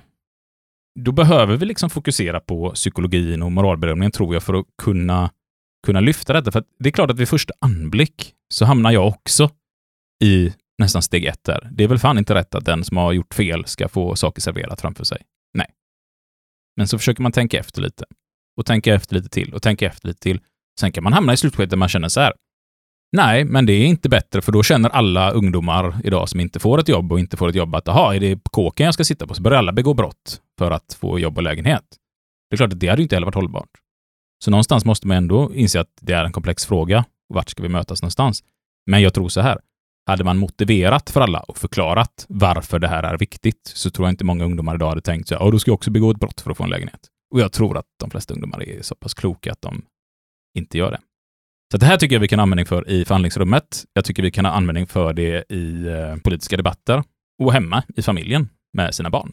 Då 1.01 1.13
behöver 1.13 1.57
vi 1.57 1.67
liksom 1.67 1.91
fokusera 1.91 2.41
på 2.41 2.71
psykologin 2.71 3.43
och 3.43 3.53
moralbedömningen 3.53 4.13
tror 4.13 4.35
jag 4.35 4.43
för 4.43 4.55
att 4.55 4.67
kunna, 4.83 5.31
kunna 5.87 6.01
lyfta 6.01 6.33
detta. 6.33 6.53
För 6.53 6.65
det 6.79 6.89
är 6.89 6.93
klart 6.93 7.11
att 7.11 7.19
vid 7.19 7.29
första 7.29 7.55
anblick 7.61 8.35
så 8.55 8.65
hamnar 8.65 8.91
jag 8.91 9.07
också 9.07 9.51
i 10.25 10.53
nästan 10.79 11.03
steg 11.03 11.25
ett 11.25 11.45
där. 11.45 11.69
Det 11.73 11.85
är 11.85 11.89
väl 11.89 11.99
fan 11.99 12.19
inte 12.19 12.35
rätt 12.35 12.55
att 12.55 12.65
den 12.65 12.85
som 12.85 12.97
har 12.97 13.13
gjort 13.13 13.35
fel 13.35 13.65
ska 13.67 13.89
få 13.89 14.17
saker 14.17 14.41
serverat 14.41 14.81
framför 14.81 15.05
sig. 15.05 15.23
Nej. 15.55 15.67
Men 16.77 16.89
så 16.89 16.99
försöker 16.99 17.23
man 17.23 17.33
tänka 17.33 17.59
efter 17.59 17.83
lite. 17.83 18.05
Och 18.57 18.67
tänka 18.67 18.95
efter 18.95 19.15
lite 19.15 19.29
till 19.29 19.55
och 19.55 19.63
tänka 19.63 19.87
efter 19.87 20.09
lite 20.09 20.21
till. 20.21 20.41
Sen 20.81 20.93
kan 20.93 21.05
man 21.05 21.13
hamna 21.13 21.33
i 21.33 21.37
slutskedet 21.37 21.71
där 21.71 21.77
man 21.77 21.89
känner 21.89 22.09
så 22.09 22.21
här. 22.21 22.33
Nej, 23.13 23.45
men 23.45 23.67
det 23.67 23.73
är 23.73 23.87
inte 23.87 24.09
bättre 24.09 24.43
för 24.43 24.53
då 24.53 24.63
känner 24.63 24.91
alla 24.91 25.31
ungdomar 25.31 26.01
idag 26.05 26.29
som 26.29 26.41
inte 26.41 26.59
får 26.59 26.81
ett 26.81 26.89
jobb 26.89 27.13
och 27.13 27.21
inte 27.21 27.37
får 27.37 27.49
ett 27.49 27.55
jobb 27.55 27.75
att 27.75 27.87
jaha, 27.87 28.15
är 28.15 28.21
det 28.21 28.41
kåken 28.51 28.85
jag 28.85 28.95
ska 28.95 29.05
sitta 29.05 29.27
på 29.27 29.35
så 29.35 29.43
börjar 29.43 29.59
alla 29.59 29.73
begå 29.73 29.95
brott 29.95 30.41
för 30.59 30.71
att 30.71 30.97
få 31.01 31.19
jobb 31.19 31.37
och 31.37 31.43
lägenhet. 31.43 31.85
Det 32.51 32.55
är 32.55 32.57
klart 32.57 32.73
att 32.73 32.81
det 32.81 32.89
hade 32.89 33.03
ju 33.03 33.03
inte 33.03 33.17
heller 33.17 33.27
varit 33.27 33.35
hållbart. 33.35 33.71
Så 34.45 34.51
någonstans 34.51 34.85
måste 34.85 35.07
man 35.07 35.17
ändå 35.17 35.55
inse 35.55 35.81
att 35.81 35.99
det 36.01 36.13
är 36.13 36.25
en 36.25 36.33
komplex 36.33 36.67
fråga. 36.67 37.05
Vart 37.29 37.49
ska 37.49 37.63
vi 37.63 37.69
mötas 37.69 38.03
någonstans? 38.03 38.45
Men 38.87 39.03
jag 39.03 39.15
tror 39.15 39.29
så 39.29 39.41
här. 39.41 39.59
Hade 40.09 40.25
man 40.25 40.39
motiverat 40.39 41.11
för 41.11 41.21
alla 41.21 41.41
och 41.41 41.59
förklarat 41.59 42.27
varför 42.29 42.79
det 42.79 42.89
här 42.89 43.03
är 43.03 43.19
viktigt 43.19 43.61
så 43.75 43.91
tror 43.91 44.07
jag 44.07 44.13
inte 44.13 44.25
många 44.25 44.45
ungdomar 44.45 44.75
idag 44.75 44.89
hade 44.89 45.01
tänkt 45.01 45.29
så 45.29 45.35
här, 45.35 45.45
"Ja, 45.45 45.51
då 45.51 45.59
ska 45.59 45.71
jag 45.71 45.75
också 45.75 45.91
begå 45.91 46.11
ett 46.11 46.21
brott 46.21 46.41
för 46.41 46.51
att 46.51 46.57
få 46.57 46.65
en 46.65 46.71
lägenhet. 46.71 47.01
Och 47.35 47.41
jag 47.41 47.53
tror 47.53 47.79
att 47.79 47.87
de 48.01 48.11
flesta 48.11 48.35
ungdomar 48.35 48.63
är 48.63 48.83
så 48.83 48.95
pass 48.95 49.15
kloka 49.15 49.53
att 49.53 49.63
de 49.63 49.83
inte 50.59 50.79
gör 50.79 50.91
det. 50.91 51.01
Så 51.73 51.79
det 51.79 51.87
här 51.87 51.97
tycker 51.97 52.17
jag 52.17 52.21
vi 52.21 52.29
kan 52.29 52.39
ha 52.39 52.43
användning 52.43 52.67
för 52.67 52.91
i 52.91 53.05
förhandlingsrummet. 53.05 53.85
Jag 53.93 54.05
tycker 54.05 54.23
vi 54.23 54.31
kan 54.31 54.45
ha 54.45 54.53
användning 54.53 54.87
för 54.87 55.13
det 55.13 55.53
i 55.53 55.87
eh, 55.87 56.17
politiska 56.17 56.57
debatter 56.57 57.03
och 57.43 57.53
hemma 57.53 57.83
i 57.97 58.03
familjen 58.03 58.49
med 58.73 58.95
sina 58.95 59.11
barn. 59.11 59.33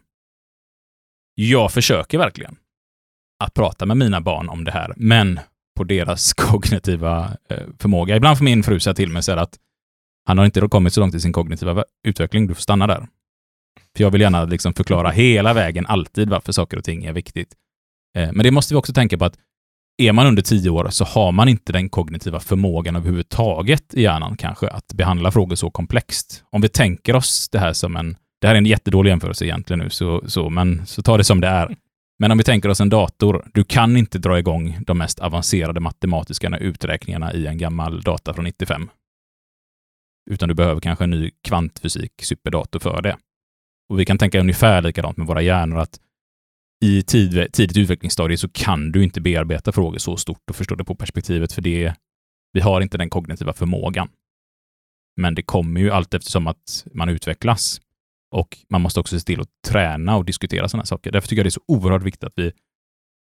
Jag 1.36 1.72
försöker 1.72 2.18
verkligen 2.18 2.58
att 3.44 3.54
prata 3.54 3.86
med 3.86 3.98
mina 3.98 4.22
barn 4.22 4.50
om 4.50 4.64
det 4.64 4.72
här, 4.72 4.94
men 4.98 5.40
på 5.78 5.84
deras 5.84 6.34
kognitiva 6.38 7.38
eh, 7.50 7.64
förmåga. 7.80 8.16
Ibland 8.16 8.38
får 8.38 8.46
min 8.46 8.64
fru 8.64 8.80
säga 8.80 8.94
till 8.94 9.10
mig 9.10 9.24
så 9.24 9.32
att 9.32 9.60
han 10.26 10.38
har 10.38 10.46
inte 10.46 10.68
kommit 10.68 10.94
så 10.94 11.00
långt 11.00 11.16
i 11.16 11.20
sin 11.20 11.34
kognitiva 11.34 11.84
utveckling, 12.08 12.48
du 12.48 12.54
får 12.54 12.62
stanna 12.62 12.88
där. 12.88 13.08
För 13.98 14.04
jag 14.04 14.12
vill 14.12 14.22
gärna 14.22 14.46
liksom 14.46 14.74
förklara 14.74 15.10
hela 15.10 15.54
vägen, 15.54 15.86
alltid, 15.86 16.30
varför 16.30 16.52
saker 16.52 16.78
och 16.78 16.84
ting 16.84 17.06
är 17.06 17.14
viktigt. 17.14 17.54
Eh, 18.18 18.32
men 18.34 18.44
det 18.44 18.52
måste 18.52 18.74
vi 18.74 18.78
också 18.78 18.94
tänka 18.94 19.18
på 19.18 19.26
att 19.26 19.38
är 19.98 20.12
man 20.12 20.28
under 20.28 20.42
tio 20.42 20.70
år 20.70 20.88
så 20.90 21.06
har 21.06 21.32
man 21.32 21.50
inte 21.50 21.74
den 21.74 21.90
kognitiva 21.90 22.40
förmågan 22.40 22.96
överhuvudtaget 22.96 23.94
i 23.94 24.02
hjärnan 24.02 24.38
kanske 24.38 24.68
att 24.68 24.94
behandla 24.94 25.32
frågor 25.32 25.56
så 25.56 25.72
komplext. 25.72 26.44
Om 26.50 26.62
vi 26.62 26.70
tänker 26.70 27.16
oss 27.16 27.50
det 27.50 27.60
här 27.60 27.74
som 27.74 27.96
en, 27.96 28.16
det 28.42 28.48
här 28.48 28.56
är 28.56 28.58
en 28.58 28.66
jättedålig 28.66 29.10
jämförelse 29.10 29.46
egentligen 29.46 29.80
nu, 29.80 29.90
så, 29.90 30.24
så, 30.28 30.50
men 30.50 30.86
så 30.86 31.02
ta 31.02 31.18
det 31.18 31.24
som 31.24 31.42
det 31.42 31.48
är. 31.48 31.76
Men 32.20 32.32
om 32.32 32.38
vi 32.38 32.44
tänker 32.44 32.70
oss 32.70 32.82
en 32.82 32.90
dator, 32.90 33.46
du 33.54 33.64
kan 33.64 33.98
inte 33.98 34.20
dra 34.20 34.40
igång 34.40 34.78
de 34.86 34.98
mest 34.98 35.20
avancerade 35.20 35.80
matematiska 35.80 36.58
uträkningarna 36.58 37.34
i 37.34 37.48
en 37.48 37.58
gammal 37.58 38.02
data 38.02 38.34
från 38.34 38.46
95. 38.46 38.90
Utan 40.30 40.50
du 40.50 40.56
behöver 40.56 40.82
kanske 40.82 41.04
en 41.04 41.10
ny 41.10 41.32
kvantfysik 41.42 42.24
superdator 42.24 42.80
för 42.80 43.02
det. 43.02 43.18
Och 43.90 44.00
vi 44.00 44.06
kan 44.06 44.18
tänka 44.18 44.40
ungefär 44.40 44.82
likadant 44.82 45.18
med 45.18 45.28
våra 45.28 45.42
hjärnor, 45.42 45.80
att 45.80 46.00
i 46.84 47.04
tid, 47.04 47.48
tidigt 47.54 47.78
utvecklingsstadie 47.78 48.38
så 48.38 48.50
kan 48.50 48.92
du 48.92 49.04
inte 49.04 49.22
bearbeta 49.22 49.72
frågor 49.72 49.98
så 49.98 50.18
stort 50.18 50.50
och 50.50 50.56
förstå 50.56 50.76
det 50.76 50.84
på 50.84 50.96
perspektivet, 50.96 51.54
för 51.54 51.62
det, 51.62 51.94
vi 52.54 52.62
har 52.62 52.82
inte 52.82 52.98
den 52.98 53.10
kognitiva 53.10 53.54
förmågan. 53.54 54.10
Men 55.22 55.36
det 55.36 55.44
kommer 55.44 55.82
ju 55.82 55.92
allt 55.92 56.14
eftersom 56.14 56.48
att 56.48 56.86
man 56.94 57.10
utvecklas. 57.10 57.82
Och 58.32 58.58
man 58.70 58.82
måste 58.82 59.00
också 59.00 59.20
se 59.20 59.26
till 59.26 59.42
att 59.42 59.50
träna 59.68 60.18
och 60.18 60.26
diskutera 60.26 60.70
sådana 60.70 60.86
saker. 60.86 61.12
Därför 61.12 61.28
tycker 61.28 61.40
jag 61.40 61.46
det 61.46 61.50
är 61.50 61.52
så 61.52 61.64
oerhört 61.68 62.04
viktigt 62.04 62.24
att, 62.24 62.34
vi, 62.36 62.48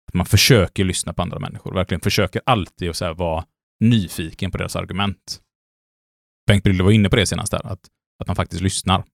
att 0.09 0.15
man 0.15 0.27
försöker 0.27 0.85
lyssna 0.85 1.13
på 1.13 1.23
andra 1.23 1.39
människor. 1.39 1.75
Verkligen 1.75 2.01
försöker 2.01 2.43
alltid 2.47 2.91
att 2.91 2.97
så 2.97 3.15
vara 3.15 3.45
nyfiken 3.81 4.51
på 4.51 4.59
deras 4.59 4.77
argument. 4.77 5.41
Bengt 6.51 6.65
Brille 6.65 6.83
var 6.83 6.91
inne 6.91 7.09
på 7.09 7.17
det 7.17 7.27
senast 7.27 7.53
där, 7.53 7.67
att, 7.67 7.81
att 8.19 8.27
man 8.27 8.37
faktiskt 8.37 8.63
lyssnar 8.63 9.05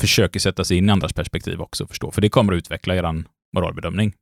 försöker 0.00 0.40
sätta 0.40 0.64
sig 0.64 0.76
in 0.76 0.88
i 0.88 0.92
andras 0.92 1.12
perspektiv 1.12 1.60
också 1.60 1.84
och 1.84 1.90
förstå, 1.90 2.10
för 2.10 2.20
det 2.20 2.28
kommer 2.28 2.52
att 2.52 2.56
utveckla 2.56 2.96
er 2.96 3.24
moralbedömning. 3.54 4.12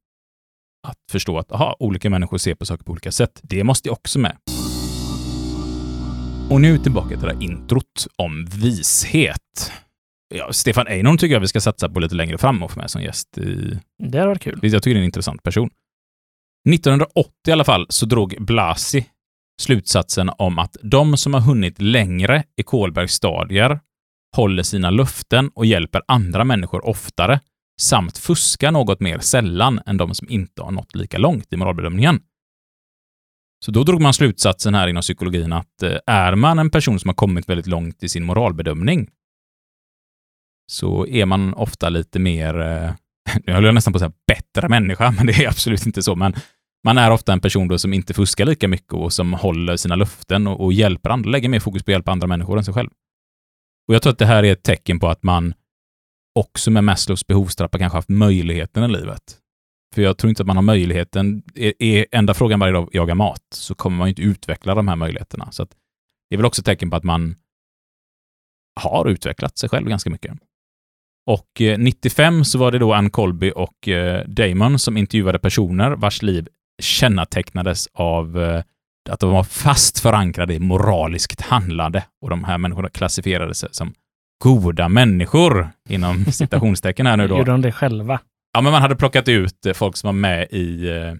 Att 0.88 0.98
förstå 1.12 1.38
att 1.38 1.52
aha, 1.52 1.76
olika 1.78 2.11
människor 2.11 2.38
ser 2.38 2.54
på 2.54 2.66
saker 2.66 2.84
på 2.84 2.92
olika 2.92 3.12
sätt, 3.12 3.40
det 3.42 3.64
måste 3.64 3.90
också 3.90 4.18
med. 4.18 4.36
Och 6.50 6.61
nu 6.61 6.78
tillbaka 6.78 7.09
till 7.09 7.20
det 7.20 7.34
här 7.34 7.42
introt 7.42 8.07
om 8.16 8.46
vishet. 8.46 9.72
Ja, 10.34 10.52
Stefan 10.52 10.86
Einon 10.86 11.18
tycker 11.18 11.34
jag 11.34 11.40
vi 11.40 11.48
ska 11.48 11.61
satsa 11.61 11.88
på 11.88 12.00
lite 12.00 12.14
längre 12.14 12.38
fram 12.38 12.62
och 12.62 12.72
få 12.72 12.80
med 12.80 12.90
som 12.90 13.02
gäst 13.02 13.38
i... 13.38 13.78
Det 13.98 14.18
har 14.18 14.26
varit 14.26 14.42
kul. 14.42 14.59
Jag 14.62 14.82
tycker 14.82 14.94
det 14.94 14.98
är 14.98 15.00
en 15.00 15.04
intressant 15.04 15.42
person. 15.42 15.70
1980 16.68 17.32
i 17.48 17.52
alla 17.52 17.64
fall 17.64 17.86
så 17.88 18.07
drog 18.07 18.36
Blasi 18.40 19.07
slutsatsen 19.61 20.30
om 20.38 20.59
att 20.59 20.76
de 20.82 21.16
som 21.16 21.34
har 21.34 21.40
hunnit 21.40 21.80
längre 21.80 22.44
i 22.57 22.62
Kolbergs 22.62 23.12
stadier 23.12 23.80
håller 24.36 24.62
sina 24.62 24.90
löften 24.90 25.50
och 25.54 25.66
hjälper 25.66 26.02
andra 26.09 26.44
människor 26.44 26.86
oftare 26.86 27.40
samt 27.80 28.18
fuskar 28.18 28.70
något 28.70 29.00
mer 29.00 29.18
sällan 29.18 29.80
än 29.86 29.96
de 29.96 30.14
som 30.14 30.28
inte 30.28 30.62
har 30.62 30.70
nått 30.70 30.94
lika 30.94 31.18
långt 31.18 31.52
i 31.52 31.57
moralbedömningen. 31.57 32.20
Så 33.64 33.70
då 33.70 33.84
drog 33.84 34.00
man 34.00 34.14
slutsatsen 34.14 34.74
här 34.74 34.88
inom 34.88 35.02
psykologin 35.02 35.52
att 35.52 35.82
eh, 35.82 35.96
är 36.07 36.34
man 36.34 36.59
en 36.59 36.70
person 36.70 37.00
som 37.00 37.09
har 37.09 37.14
kommit 37.14 37.48
väldigt 37.48 37.66
långt 37.66 38.02
i 38.02 38.09
sin 38.09 38.24
moralbedömning 38.24 39.09
så 40.66 41.07
är 41.07 41.26
man 41.26 41.54
ofta 41.54 41.88
lite 41.88 42.18
mer, 42.18 42.61
eh, 42.61 42.92
nu 43.46 43.52
höll 43.52 43.64
jag 43.64 43.74
nästan 43.74 43.92
på 43.92 43.96
att 43.96 44.00
säga 44.00 44.12
bättre 44.26 44.68
människa, 44.68 45.11
men 45.11 45.26
det 45.26 45.32
är 45.32 45.48
absolut 45.48 45.86
inte 45.86 46.02
så, 46.02 46.16
men 46.16 46.34
man 46.87 46.99
är 46.99 47.11
ofta 47.11 47.32
en 47.32 47.41
person 47.41 47.68
då 47.68 47.78
som 47.78 47.93
inte 47.93 48.14
fuskar 48.14 48.45
lika 48.45 48.68
mycket 48.68 48.93
och 48.93 49.12
som 49.12 49.32
håller 49.32 49.76
sina 49.76 49.97
löften 49.97 50.47
och, 50.47 50.64
och 50.64 50.72
hjälper 50.72 51.11
andra, 51.11 51.30
lägger 51.30 51.49
mer 51.49 51.61
fokus 51.61 51.82
på 51.82 51.91
att 51.91 51.93
hjälpa 51.93 52.12
andra 52.12 52.26
människor 52.26 52.59
än 52.59 52.64
sig 52.64 52.74
själv. 52.74 52.91
Och 53.89 53.95
jag 53.95 54.03
tror 54.03 54.12
att 54.12 54.18
det 54.18 54.26
här 54.26 54.45
är 54.45 54.53
ett 54.53 54.62
tecken 54.62 55.01
på 55.01 55.09
att 55.09 55.22
man 55.22 55.55
också 56.34 56.70
med 56.70 56.84
Maslows 56.84 57.26
behovstrappa 57.26 57.78
kanske 57.78 57.97
haft 57.97 58.09
möjligheten 58.09 58.84
i 58.84 58.89
livet. 58.89 59.39
För 59.95 60.03
jag 60.03 60.18
tror 60.18 60.28
inte 60.28 60.43
att 60.43 60.47
man 60.47 60.57
har 60.57 60.62
möjligheten. 60.62 61.43
Är, 61.55 61.72
är 61.78 62.07
enda 62.12 62.34
frågan 62.34 62.61
varje 62.61 62.72
dag 62.72 62.89
jaga 62.93 63.14
mat 63.14 63.43
så 63.55 63.74
kommer 63.74 63.97
man 63.97 64.09
inte 64.09 64.22
utveckla 64.22 64.74
de 64.74 64.89
här 64.89 64.97
möjligheterna. 64.97 65.53
Så 65.53 65.64
det 66.30 66.34
är 66.34 66.37
väl 66.37 66.47
också 66.47 66.61
ett 66.61 66.66
tecken 66.66 66.91
på 66.91 66.97
att 66.97 67.05
man 67.05 67.34
har 68.80 69.09
utvecklat 69.09 69.59
sig 69.59 69.68
själv 69.68 69.89
ganska 69.89 70.11
mycket. 70.11 70.39
Och 71.26 71.61
eh, 71.61 71.78
95 71.78 72.45
så 72.45 72.59
var 72.59 72.72
det 72.72 72.78
då 72.78 72.93
Ann 72.93 73.11
Colby 73.11 73.53
och 73.57 73.89
eh, 73.89 74.24
Damon 74.26 74.78
som 74.78 74.97
intervjuade 74.97 75.39
personer 75.39 75.91
vars 75.91 76.22
liv 76.22 76.49
kännetecknades 76.83 77.89
av 77.93 78.43
eh, 78.43 78.62
att 79.11 79.20
de 79.20 79.31
var 79.31 79.45
fast 79.45 79.99
förankrade 79.99 80.55
i 80.55 80.59
moraliskt 80.59 81.41
handlande 81.41 82.05
och 82.22 82.31
de 82.31 82.45
här 82.45 82.59
människorna 82.59 82.89
klassifierade 82.89 83.55
sig 83.55 83.68
som 83.72 83.95
goda 84.45 84.89
människor, 84.89 85.70
inom 85.89 86.24
citationstecken 86.33 87.07
här 87.07 87.16
nu 87.16 87.29
då. 87.29 87.39
Gjorde 87.39 87.51
de 87.51 87.61
det 87.61 87.72
själva? 87.72 88.20
Ja, 88.53 88.61
men 88.61 88.72
man 88.72 88.83
hade 88.83 88.97
plockat 88.97 89.29
ut 89.29 89.66
eh, 89.66 89.72
folk 89.72 89.97
som 89.97 90.09
var 90.09 90.12
med 90.12 90.47
i 90.51 90.89
eh, 90.89 91.14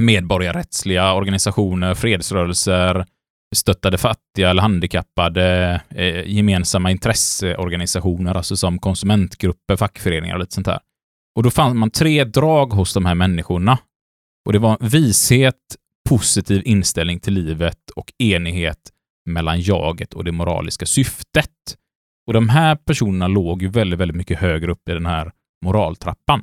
medborgarrättsliga 0.00 1.12
organisationer, 1.12 1.94
fredsrörelser, 1.94 3.06
stöttade 3.54 3.98
fattiga 3.98 4.50
eller 4.50 4.62
handikappade, 4.62 5.80
eh, 5.90 6.26
gemensamma 6.26 6.90
intresseorganisationer, 6.90 8.34
alltså 8.34 8.56
som 8.56 8.78
konsumentgrupper, 8.78 9.76
fackföreningar 9.76 10.34
och 10.34 10.40
lite 10.40 10.54
sånt 10.54 10.66
här. 10.66 10.80
Och 11.36 11.42
då 11.42 11.50
fann 11.50 11.76
man 11.76 11.90
tre 11.90 12.24
drag 12.24 12.72
hos 12.72 12.94
de 12.94 13.06
här 13.06 13.14
människorna. 13.14 13.78
Och 14.44 14.52
det 14.52 14.58
var 14.58 14.78
vishet, 14.80 15.76
positiv 16.08 16.62
inställning 16.64 17.20
till 17.20 17.34
livet 17.34 17.90
och 17.96 18.12
enighet 18.18 18.90
mellan 19.26 19.60
jaget 19.60 20.14
och 20.14 20.24
det 20.24 20.32
moraliska 20.32 20.86
syftet. 20.86 21.76
Och 22.26 22.32
de 22.32 22.48
här 22.48 22.76
personerna 22.76 23.28
låg 23.28 23.62
ju 23.62 23.68
väldigt, 23.68 23.98
väldigt 23.98 24.16
mycket 24.16 24.38
högre 24.38 24.72
upp 24.72 24.88
i 24.88 24.92
den 24.92 25.06
här 25.06 25.32
moraltrappan. 25.64 26.42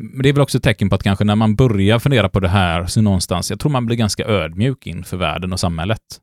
Men 0.00 0.22
det 0.22 0.28
är 0.28 0.32
väl 0.32 0.42
också 0.42 0.58
ett 0.58 0.64
tecken 0.64 0.88
på 0.88 0.94
att 0.94 1.02
kanske 1.02 1.24
när 1.24 1.36
man 1.36 1.56
börjar 1.56 1.98
fundera 1.98 2.28
på 2.28 2.40
det 2.40 2.48
här 2.48 2.86
så 2.86 3.02
någonstans, 3.02 3.50
jag 3.50 3.60
tror 3.60 3.72
man 3.72 3.86
blir 3.86 3.96
ganska 3.96 4.24
ödmjuk 4.24 4.86
inför 4.86 5.16
världen 5.16 5.52
och 5.52 5.60
samhället. 5.60 6.20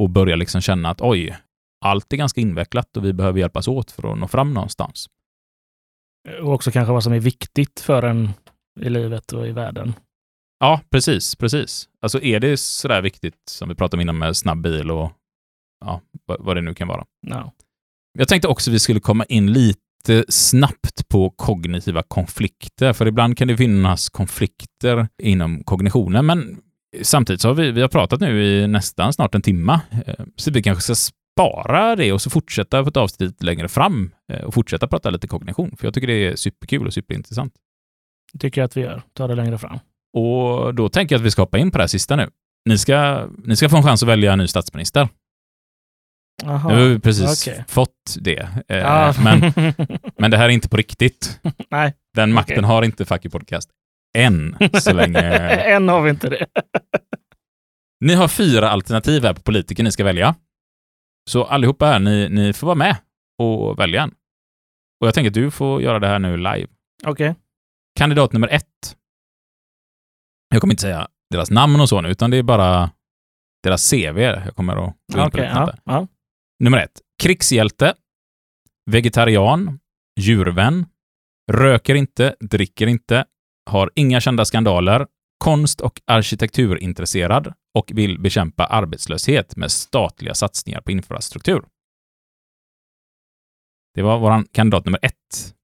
Och 0.00 0.10
börjar 0.10 0.36
liksom 0.36 0.60
känna 0.60 0.90
att 0.90 1.00
oj, 1.00 1.36
allt 1.84 2.12
är 2.12 2.16
ganska 2.16 2.40
invecklat 2.40 2.96
och 2.96 3.04
vi 3.04 3.12
behöver 3.12 3.40
hjälpas 3.40 3.68
åt 3.68 3.90
för 3.90 4.12
att 4.12 4.18
nå 4.18 4.28
fram 4.28 4.54
någonstans. 4.54 5.08
Och 6.42 6.52
också 6.52 6.70
kanske 6.70 6.92
vad 6.92 7.04
som 7.04 7.12
är 7.12 7.20
viktigt 7.20 7.80
för 7.80 8.02
en 8.02 8.30
i 8.82 8.88
livet 8.90 9.32
och 9.32 9.46
i 9.46 9.52
världen. 9.52 9.94
Ja, 10.60 10.80
precis, 10.90 11.36
precis. 11.36 11.88
Alltså 12.02 12.22
är 12.22 12.40
det 12.40 12.56
sådär 12.56 13.02
viktigt 13.02 13.48
som 13.48 13.68
vi 13.68 13.74
pratade 13.74 13.96
om 13.96 14.00
innan 14.00 14.18
med 14.18 14.36
snabb 14.36 14.62
bil 14.62 14.90
och 14.90 15.12
ja, 15.84 16.00
vad 16.38 16.56
det 16.56 16.60
nu 16.60 16.74
kan 16.74 16.88
vara. 16.88 17.04
No. 17.26 17.52
Jag 18.18 18.28
tänkte 18.28 18.48
också 18.48 18.70
vi 18.70 18.78
skulle 18.78 19.00
komma 19.00 19.24
in 19.24 19.52
lite 19.52 20.24
snabbt 20.28 21.08
på 21.08 21.30
kognitiva 21.30 22.02
konflikter, 22.02 22.92
för 22.92 23.06
ibland 23.06 23.38
kan 23.38 23.48
det 23.48 23.56
finnas 23.56 24.08
konflikter 24.08 25.08
inom 25.22 25.64
kognitionen, 25.64 26.26
men 26.26 26.58
samtidigt 27.02 27.40
så 27.40 27.48
har 27.48 27.54
vi, 27.54 27.70
vi 27.70 27.80
har 27.80 27.88
pratat 27.88 28.20
nu 28.20 28.44
i 28.44 28.66
nästan 28.66 29.12
snart 29.12 29.34
en 29.34 29.42
timme, 29.42 29.80
eh, 30.06 30.24
så 30.36 30.50
vi 30.50 30.62
kanske 30.62 30.82
ska 30.82 30.94
spara 31.38 31.96
det 31.96 32.12
och 32.12 32.22
så 32.22 32.30
fortsätta 32.30 32.82
på 32.82 32.88
ett 32.88 32.96
avsnitt 32.96 33.42
längre 33.42 33.68
fram 33.68 34.12
eh, 34.32 34.44
och 34.44 34.54
fortsätta 34.54 34.88
prata 34.88 35.10
lite 35.10 35.28
kognition, 35.28 35.76
för 35.78 35.86
jag 35.86 35.94
tycker 35.94 36.06
det 36.06 36.26
är 36.26 36.36
superkul 36.36 36.86
och 36.86 36.94
superintressant. 36.94 37.52
Det 38.32 38.38
tycker 38.38 38.60
jag 38.60 38.66
att 38.66 38.76
vi 38.76 38.80
gör. 38.80 39.02
Ta 39.12 39.26
det 39.26 39.34
längre 39.34 39.58
fram. 39.58 39.78
Och 40.12 40.74
då 40.74 40.88
tänker 40.88 41.14
jag 41.14 41.20
att 41.20 41.26
vi 41.26 41.30
ska 41.30 41.42
hoppa 41.42 41.58
in 41.58 41.70
på 41.70 41.78
det 41.78 41.82
här 41.82 41.88
sista 41.88 42.16
nu. 42.16 42.30
Ni 42.68 42.78
ska, 42.78 43.28
ni 43.44 43.56
ska 43.56 43.68
få 43.68 43.76
en 43.76 43.82
chans 43.82 44.02
att 44.02 44.08
välja 44.08 44.32
en 44.32 44.38
ny 44.38 44.48
statsminister. 44.48 45.08
Aha, 46.44 46.68
nu 46.68 46.74
har 46.74 46.88
vi 46.88 46.98
precis 46.98 47.46
okay. 47.48 47.64
fått 47.68 48.16
det. 48.20 48.48
Eh, 48.68 48.92
ah. 48.92 49.14
men, 49.24 49.40
men 50.18 50.30
det 50.30 50.36
här 50.36 50.44
är 50.44 50.48
inte 50.48 50.68
på 50.68 50.76
riktigt. 50.76 51.40
Nej. 51.70 51.94
Den 52.14 52.32
makten 52.32 52.58
okay. 52.58 52.68
har 52.68 52.82
inte 52.82 53.04
Fucky 53.04 53.28
Podcast 53.28 53.70
än, 54.16 54.56
så 54.80 54.92
länge... 54.92 55.20
än 55.74 55.88
har 55.88 56.02
vi 56.02 56.10
inte 56.10 56.28
det. 56.28 56.46
ni 58.00 58.14
har 58.14 58.28
fyra 58.28 58.70
alternativ 58.70 59.22
här 59.22 59.34
på 59.34 59.40
politiker 59.40 59.82
ni 59.82 59.92
ska 59.92 60.04
välja. 60.04 60.34
Så 61.30 61.44
allihopa 61.44 61.86
här, 61.86 61.98
ni, 61.98 62.28
ni 62.28 62.52
får 62.52 62.66
vara 62.66 62.76
med 62.76 62.96
och 63.38 63.78
välja 63.78 64.02
en. 64.02 64.10
Och 65.00 65.06
jag 65.06 65.14
tänker 65.14 65.30
att 65.30 65.34
du 65.34 65.50
får 65.50 65.82
göra 65.82 65.98
det 65.98 66.08
här 66.08 66.18
nu 66.18 66.36
live. 66.36 66.66
Okej. 67.06 67.30
Okay. 67.30 67.34
Kandidat 67.98 68.32
nummer 68.32 68.48
ett 68.48 68.96
jag 70.50 70.60
kommer 70.60 70.72
inte 70.72 70.80
säga 70.80 71.08
deras 71.30 71.50
namn 71.50 71.80
och 71.80 71.88
så 71.88 72.00
nu, 72.00 72.08
utan 72.08 72.30
det 72.30 72.36
är 72.36 72.42
bara 72.42 72.90
deras 73.62 73.90
CV 73.90 74.18
jag 74.18 74.56
kommer 74.56 74.76
att 74.76 74.94
gå 75.12 75.20
in 75.20 75.26
okay, 75.26 75.44
ja, 75.44 75.74
ja. 75.84 76.06
Nummer 76.58 76.78
ett. 76.78 77.00
Krigshjälte. 77.22 77.94
Vegetarian. 78.90 79.80
Djurvän. 80.20 80.86
Röker 81.52 81.94
inte, 81.94 82.36
dricker 82.40 82.86
inte. 82.86 83.24
har 83.70 83.90
inga 83.94 84.20
kända 84.20 84.44
skandaler, 84.44 85.06
konst 85.38 85.80
och 85.80 86.00
arkitekturintresserad 86.06 87.52
och 87.74 87.90
vill 87.94 88.20
bekämpa 88.20 88.66
arbetslöshet 88.66 89.56
med 89.56 89.70
statliga 89.70 90.34
satsningar 90.34 90.80
på 90.80 90.90
infrastruktur. 90.90 91.64
Det 93.94 94.02
var 94.02 94.18
vår 94.18 94.44
kandidat 94.52 94.84
nummer 94.84 95.00
ett. 95.02 95.54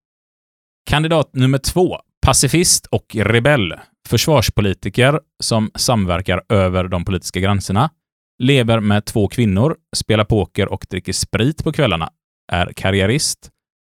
Kandidat 0.87 1.35
nummer 1.35 1.59
två. 1.59 2.01
Pacifist 2.25 2.87
och 2.87 3.17
rebell. 3.17 3.75
Försvarspolitiker 4.09 5.21
som 5.43 5.71
samverkar 5.75 6.43
över 6.49 6.89
de 6.89 7.05
politiska 7.05 7.41
gränserna. 7.41 7.91
Lever 8.39 8.81
med 8.81 9.05
två 9.05 9.29
kvinnor, 9.29 9.77
spelar 9.97 10.25
poker 10.25 10.69
och 10.69 10.87
dricker 10.91 11.13
sprit 11.13 11.65
på 11.65 11.73
kvällarna. 11.73 12.11
Är 12.53 12.73
karriärist 12.77 13.51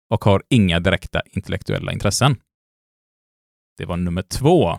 och 0.10 0.24
har 0.24 0.44
inga 0.50 0.80
direkta 0.80 1.22
intellektuella 1.26 1.92
intressen. 1.92 2.36
Det 3.78 3.86
var 3.86 3.98
nummer 3.98 4.22
två. 4.22 4.78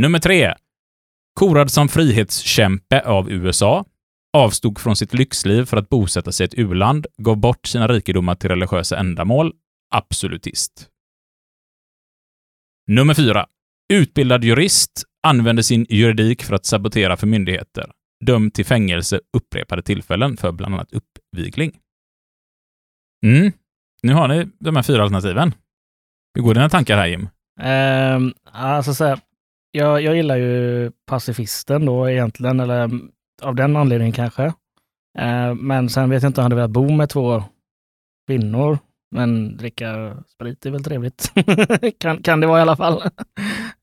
Nummer 0.00 0.18
tre. 0.18 0.54
Korad 1.34 1.70
som 1.70 1.88
frihetskämpe 1.88 3.00
av 3.00 3.30
USA, 3.30 3.84
avstod 4.32 4.78
från 4.78 4.96
sitt 4.96 5.14
lyxliv 5.14 5.64
för 5.64 5.76
att 5.76 5.88
bosätta 5.88 6.32
sig 6.32 6.44
i 6.44 6.46
ett 6.46 6.58
u-land, 6.58 7.06
gav 7.18 7.36
bort 7.36 7.66
sina 7.66 7.88
rikedomar 7.88 8.34
till 8.34 8.50
religiösa 8.50 8.98
ändamål, 8.98 9.52
absolutist. 9.94 10.90
Nummer 12.86 13.14
fyra. 13.14 13.46
Utbildad 13.92 14.44
jurist, 14.44 15.02
använder 15.26 15.62
sin 15.62 15.86
juridik 15.88 16.42
för 16.42 16.54
att 16.54 16.66
sabotera 16.66 17.16
för 17.16 17.26
myndigheter. 17.26 17.90
Dömd 18.24 18.54
till 18.54 18.64
fängelse 18.66 19.20
upprepade 19.36 19.82
tillfällen 19.82 20.36
för 20.36 20.52
bland 20.52 20.74
annat 20.74 20.92
uppvigling. 20.92 21.78
Mm. 23.26 23.52
Nu 24.02 24.12
har 24.12 24.28
ni 24.28 24.48
de 24.58 24.76
här 24.76 24.82
fyra 24.82 25.02
alternativen. 25.02 25.54
Hur 26.34 26.42
går 26.42 26.54
dina 26.54 26.68
tankar 26.68 26.96
här, 26.96 27.06
Jim? 27.06 27.28
Um, 27.62 28.34
alltså 28.52 28.94
så 28.94 29.04
här, 29.04 29.20
jag, 29.70 30.02
jag 30.02 30.16
gillar 30.16 30.36
ju 30.36 30.90
pacifisten 31.06 31.86
då 31.86 32.10
egentligen, 32.10 32.60
eller 32.60 32.90
av 33.42 33.54
den 33.54 33.76
anledningen 33.76 34.12
kanske. 34.12 34.44
Uh, 35.18 35.54
men 35.54 35.88
sen 35.88 36.10
vet 36.10 36.22
jag 36.22 36.30
inte 36.30 36.40
om 36.40 36.42
jag 36.42 36.44
hade 36.44 36.56
velat 36.56 36.70
bo 36.70 36.90
med 36.90 37.08
två 37.08 37.44
kvinnor. 38.26 38.78
Men 39.16 39.56
dricka 39.56 40.16
sprit 40.28 40.66
är 40.66 40.70
väl 40.70 40.84
trevligt. 40.84 41.32
kan, 41.98 42.22
kan 42.22 42.40
det 42.40 42.46
vara 42.46 42.58
i 42.58 42.62
alla 42.62 42.76
fall. 42.76 43.02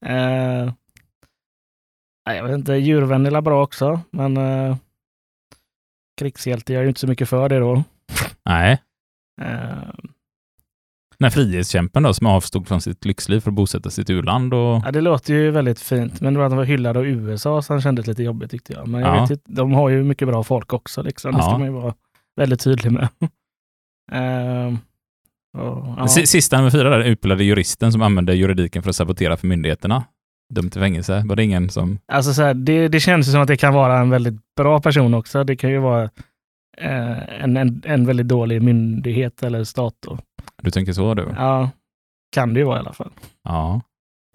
uh, 0.05 0.73
jag 2.25 2.43
vet 2.43 2.53
inte, 2.53 2.73
djurvän 2.73 3.25
är 3.25 3.41
bra 3.41 3.63
också, 3.63 3.99
men 4.11 4.37
uh, 4.37 4.75
krigshjälte, 6.19 6.73
jag 6.73 6.79
är 6.79 6.83
ju 6.83 6.89
inte 6.89 6.99
så 6.99 7.07
mycket 7.07 7.29
för 7.29 7.49
det 7.49 7.59
då. 7.59 7.83
Nej. 8.45 8.81
Uh, 9.41 9.93
den 11.17 11.25
här 11.25 11.29
frihetskämpen 11.29 12.03
då, 12.03 12.13
som 12.13 12.27
avstod 12.27 12.67
från 12.67 12.81
sitt 12.81 13.05
lyxliv 13.05 13.39
för 13.39 13.51
att 13.51 13.55
bosätta 13.55 13.89
sig 13.89 14.01
i 14.01 14.03
ett 14.03 14.09
u-land. 14.09 14.53
Och... 14.53 14.81
Ja, 14.85 14.91
det 14.91 15.01
låter 15.01 15.33
ju 15.33 15.51
väldigt 15.51 15.79
fint, 15.79 16.21
men 16.21 16.33
det 16.33 16.39
var 16.39 16.45
att 16.45 16.51
de 16.51 16.57
var 16.57 16.65
hyllade 16.65 16.99
av 16.99 17.05
USA 17.05 17.61
som 17.61 17.81
kändes 17.81 18.07
lite 18.07 18.23
jobbigt 18.23 18.51
tyckte 18.51 18.73
jag. 18.73 18.87
Men 18.87 19.01
jag 19.01 19.17
ja. 19.17 19.21
vet 19.21 19.31
inte, 19.31 19.51
de 19.51 19.73
har 19.73 19.89
ju 19.89 20.03
mycket 20.03 20.27
bra 20.27 20.43
folk 20.43 20.73
också, 20.73 21.01
liksom. 21.01 21.31
det 21.31 21.37
ja. 21.37 21.43
ska 21.43 21.57
man 21.57 21.67
ju 21.67 21.73
vara 21.73 21.93
väldigt 22.35 22.61
tydlig 22.61 22.91
med. 22.91 23.07
uh, 24.13 24.77
ja. 25.53 26.07
Sista 26.07 26.57
nummer 26.57 26.69
fyra, 26.69 26.89
där, 26.89 27.03
utbildade 27.03 27.43
juristen 27.43 27.91
som 27.91 28.01
använde 28.01 28.35
juridiken 28.35 28.83
för 28.83 28.89
att 28.89 28.95
sabotera 28.95 29.37
för 29.37 29.47
myndigheterna. 29.47 30.03
Dömd 30.53 30.71
till 30.71 30.81
fängelse. 30.81 31.23
Var 31.25 31.35
det 31.35 31.43
ingen 31.43 31.69
som... 31.69 31.99
Alltså 32.05 32.33
så 32.33 32.41
här, 32.41 32.53
det, 32.53 32.87
det 32.87 32.99
känns 32.99 33.31
som 33.31 33.41
att 33.41 33.47
det 33.47 33.57
kan 33.57 33.73
vara 33.73 33.99
en 33.99 34.09
väldigt 34.09 34.55
bra 34.55 34.81
person 34.81 35.13
också. 35.13 35.43
Det 35.43 35.55
kan 35.55 35.69
ju 35.69 35.77
vara 35.77 36.03
eh, 36.77 37.43
en, 37.43 37.57
en, 37.57 37.81
en 37.85 38.05
väldigt 38.05 38.27
dålig 38.27 38.61
myndighet 38.61 39.43
eller 39.43 39.63
stat. 39.63 39.95
Då. 39.99 40.17
Du 40.61 40.71
tänker 40.71 40.93
så 40.93 41.13
du? 41.13 41.33
Ja, 41.37 41.69
kan 42.31 42.53
det 42.53 42.59
ju 42.59 42.65
vara 42.65 42.77
i 42.77 42.79
alla 42.79 42.93
fall. 42.93 43.11
Ja. 43.43 43.81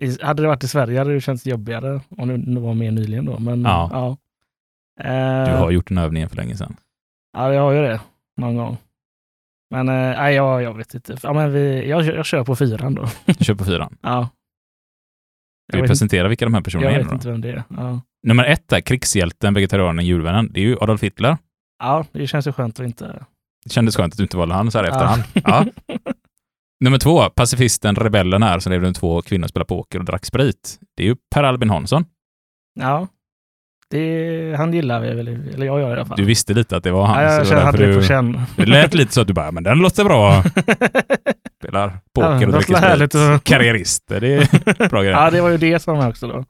I, 0.02 0.22
hade 0.22 0.42
det 0.42 0.48
varit 0.48 0.64
i 0.64 0.68
Sverige 0.68 0.98
hade 0.98 1.14
det 1.14 1.20
känts 1.20 1.46
jobbigare 1.46 2.00
om 2.08 2.54
det 2.54 2.60
var 2.60 2.74
mer 2.74 2.90
nyligen 2.90 3.24
då. 3.24 3.38
Men, 3.38 3.62
ja. 3.62 3.90
ja. 3.92 4.16
Eh, 5.04 5.52
du 5.52 5.58
har 5.58 5.70
gjort 5.70 5.88
den 5.88 5.98
övningen 5.98 6.28
för 6.28 6.36
länge 6.36 6.56
sedan. 6.56 6.76
Ja, 7.32 7.54
jag 7.54 7.62
har 7.62 7.72
ju 7.72 7.82
det 7.82 8.00
någon 8.36 8.56
gång. 8.56 8.76
Men 9.70 9.88
eh, 9.88 10.30
jag, 10.30 10.62
jag 10.62 10.74
vet 10.74 10.94
inte. 10.94 11.16
Ja, 11.22 11.32
men 11.32 11.52
vi, 11.52 11.88
jag, 11.88 12.04
jag 12.04 12.26
kör 12.26 12.44
på 12.44 12.56
fyran 12.56 12.94
då. 12.94 13.08
Du 13.24 13.44
kör 13.44 13.54
på 13.54 13.64
fyran? 13.64 13.96
ja. 14.00 14.28
Ska 15.72 15.82
vi 15.82 15.88
presentera 15.88 16.20
inte, 16.20 16.28
vilka 16.28 16.44
de 16.44 16.54
här 16.54 16.60
personerna 16.60 16.90
är? 16.90 16.98
Jag 16.98 17.04
vet 17.04 17.12
inte 17.12 17.30
vem 17.30 17.40
det 17.40 17.50
är. 17.50 17.62
Ja. 17.68 18.00
Nummer 18.26 18.44
ett 18.44 18.72
är 18.72 18.80
krigshjälten, 18.80 19.54
vegetarianen, 19.54 20.06
djurvännen. 20.06 20.50
Det 20.52 20.60
är 20.60 20.64
ju 20.64 20.76
Adolf 20.80 21.02
Hitler. 21.02 21.36
Ja, 21.78 22.04
det 22.12 22.26
känns 22.26 22.46
ju 22.46 22.52
skönt 22.52 22.80
att 22.80 22.86
inte... 22.86 23.24
Det 23.64 23.70
kändes 23.70 23.96
skönt 23.96 24.14
att 24.14 24.16
du 24.16 24.22
inte 24.22 24.36
valde 24.36 24.54
han 24.54 24.70
så 24.70 24.78
här 24.78 24.84
i 24.84 24.88
efterhand. 24.88 25.22
Ja. 25.34 25.66
Nummer 26.84 26.98
två, 26.98 27.30
pacifisten, 27.30 27.96
rebellen 27.96 28.42
här 28.42 28.58
som 28.58 28.72
levde 28.72 28.86
med 28.86 28.94
två 28.94 29.22
kvinnor 29.22 29.44
och 29.44 29.50
spelade 29.50 29.68
poker 29.68 29.98
och 29.98 30.04
drack 30.04 30.24
sprit. 30.24 30.78
Det 30.96 31.02
är 31.02 31.06
ju 31.06 31.16
Per 31.34 31.42
Albin 31.42 31.70
Hansson. 31.70 32.04
Ja, 32.80 33.08
det, 33.90 34.54
han 34.56 34.72
gillar 34.72 35.00
vi 35.00 35.14
väl, 35.14 35.28
eller 35.28 35.66
jag 35.66 35.80
gör 35.80 35.90
i 35.90 35.92
alla 35.92 36.04
fall. 36.04 36.16
Du 36.16 36.24
visste 36.24 36.54
lite 36.54 36.76
att 36.76 36.84
det 36.84 36.90
var 36.90 37.06
han. 37.06 37.22
Ja, 37.22 37.32
jag 37.32 37.46
kände, 37.46 37.62
hade 37.62 37.86
det 37.86 37.94
på 37.94 38.02
känn. 38.02 38.40
Det 38.56 38.66
lät 38.66 38.94
lite 38.94 39.12
så 39.14 39.20
att 39.20 39.26
du 39.26 39.32
bara, 39.32 39.52
men 39.52 39.62
den 39.62 39.78
låter 39.78 40.04
bra. 40.04 40.42
Spelar 41.62 41.98
poker 42.14 42.40
ja, 42.40 42.46
och 42.46 42.52
dricker 42.52 43.06
sprit. 43.06 43.44
Karriärister, 43.44 44.20
det 44.20 44.34
är 44.34 44.88
bra 44.88 45.02
grejer. 45.02 45.16
Ja, 45.24 45.30
det 45.30 45.40
var 45.40 45.48
ju 45.48 45.56
det 45.56 45.82
som 45.82 45.98
var 45.98 46.08
också 46.08 46.28
då. 46.28 46.44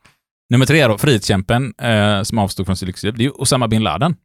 Nummer 0.51 0.67
tre 0.67 0.87
då, 0.87 0.99
frihetskämpen 0.99 1.75
eh, 1.83 2.23
som 2.23 2.39
avstod 2.39 2.67
från 2.67 2.77
sitt 2.77 2.87
lyxliv. 2.87 3.15
Det 3.17 3.23
är 3.23 3.25
ju 3.25 3.31
Osama 3.31 3.69
bin 3.69 3.83
Laden. 3.83 4.17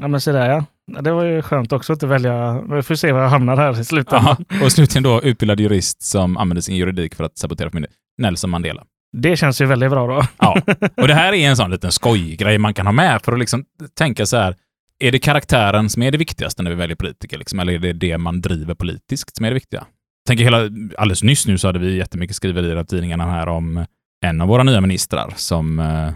Ja, 0.00 0.08
men 0.08 0.20
så 0.20 0.32
där 0.32 0.50
ja. 0.50 0.64
Det 1.00 1.12
var 1.12 1.24
ju 1.24 1.42
skönt 1.42 1.72
också 1.72 1.92
att 1.92 2.02
välja. 2.02 2.62
Vi 2.70 2.82
får 2.82 2.94
se 2.94 3.12
var 3.12 3.20
jag 3.20 3.28
hamnar 3.28 3.56
här 3.56 3.80
i 3.80 3.84
slutändan. 3.84 4.44
och 4.62 4.72
slutligen 4.72 5.02
då 5.02 5.22
utbildad 5.22 5.60
jurist 5.60 6.02
som 6.02 6.36
använde 6.36 6.62
sin 6.62 6.76
juridik 6.76 7.14
för 7.14 7.24
att 7.24 7.38
sabotera 7.38 7.70
för 7.70 7.76
myndighet. 7.76 7.96
Nelson 8.18 8.50
Mandela. 8.50 8.84
Det 9.16 9.36
känns 9.36 9.60
ju 9.60 9.66
väldigt 9.66 9.90
bra 9.90 10.06
då. 10.06 10.26
ja, 10.38 10.60
och 10.96 11.08
det 11.08 11.14
här 11.14 11.32
är 11.32 11.48
en 11.48 11.56
sån 11.56 11.70
liten 11.70 11.92
skojgrej 11.92 12.58
man 12.58 12.74
kan 12.74 12.86
ha 12.86 12.92
med 12.92 13.22
för 13.22 13.32
att 13.32 13.38
liksom 13.38 13.64
tänka 13.98 14.26
så 14.26 14.36
här. 14.36 14.56
Är 14.98 15.12
det 15.12 15.18
karaktären 15.18 15.88
som 15.88 16.02
är 16.02 16.10
det 16.10 16.18
viktigaste 16.18 16.62
när 16.62 16.70
vi 16.70 16.76
väljer 16.76 16.96
politiker, 16.96 17.38
liksom, 17.38 17.58
eller 17.58 17.72
är 17.72 17.78
det 17.78 17.92
det 17.92 18.18
man 18.18 18.40
driver 18.40 18.74
politiskt 18.74 19.36
som 19.36 19.44
är 19.44 19.50
det 19.50 19.54
viktiga? 19.54 19.84
Tänker 20.28 20.44
hela, 20.44 20.58
alldeles 20.98 21.22
nyss 21.22 21.46
nu 21.46 21.58
så 21.58 21.68
hade 21.68 21.78
vi 21.78 21.96
jättemycket 21.96 22.36
skriverier 22.36 22.76
av 22.76 22.84
tidningarna 22.84 23.30
här 23.30 23.48
om 23.48 23.84
en 24.24 24.40
av 24.40 24.48
våra 24.48 24.62
nya 24.62 24.80
ministrar 24.80 25.32
som 25.36 25.78
eh, 25.78 26.12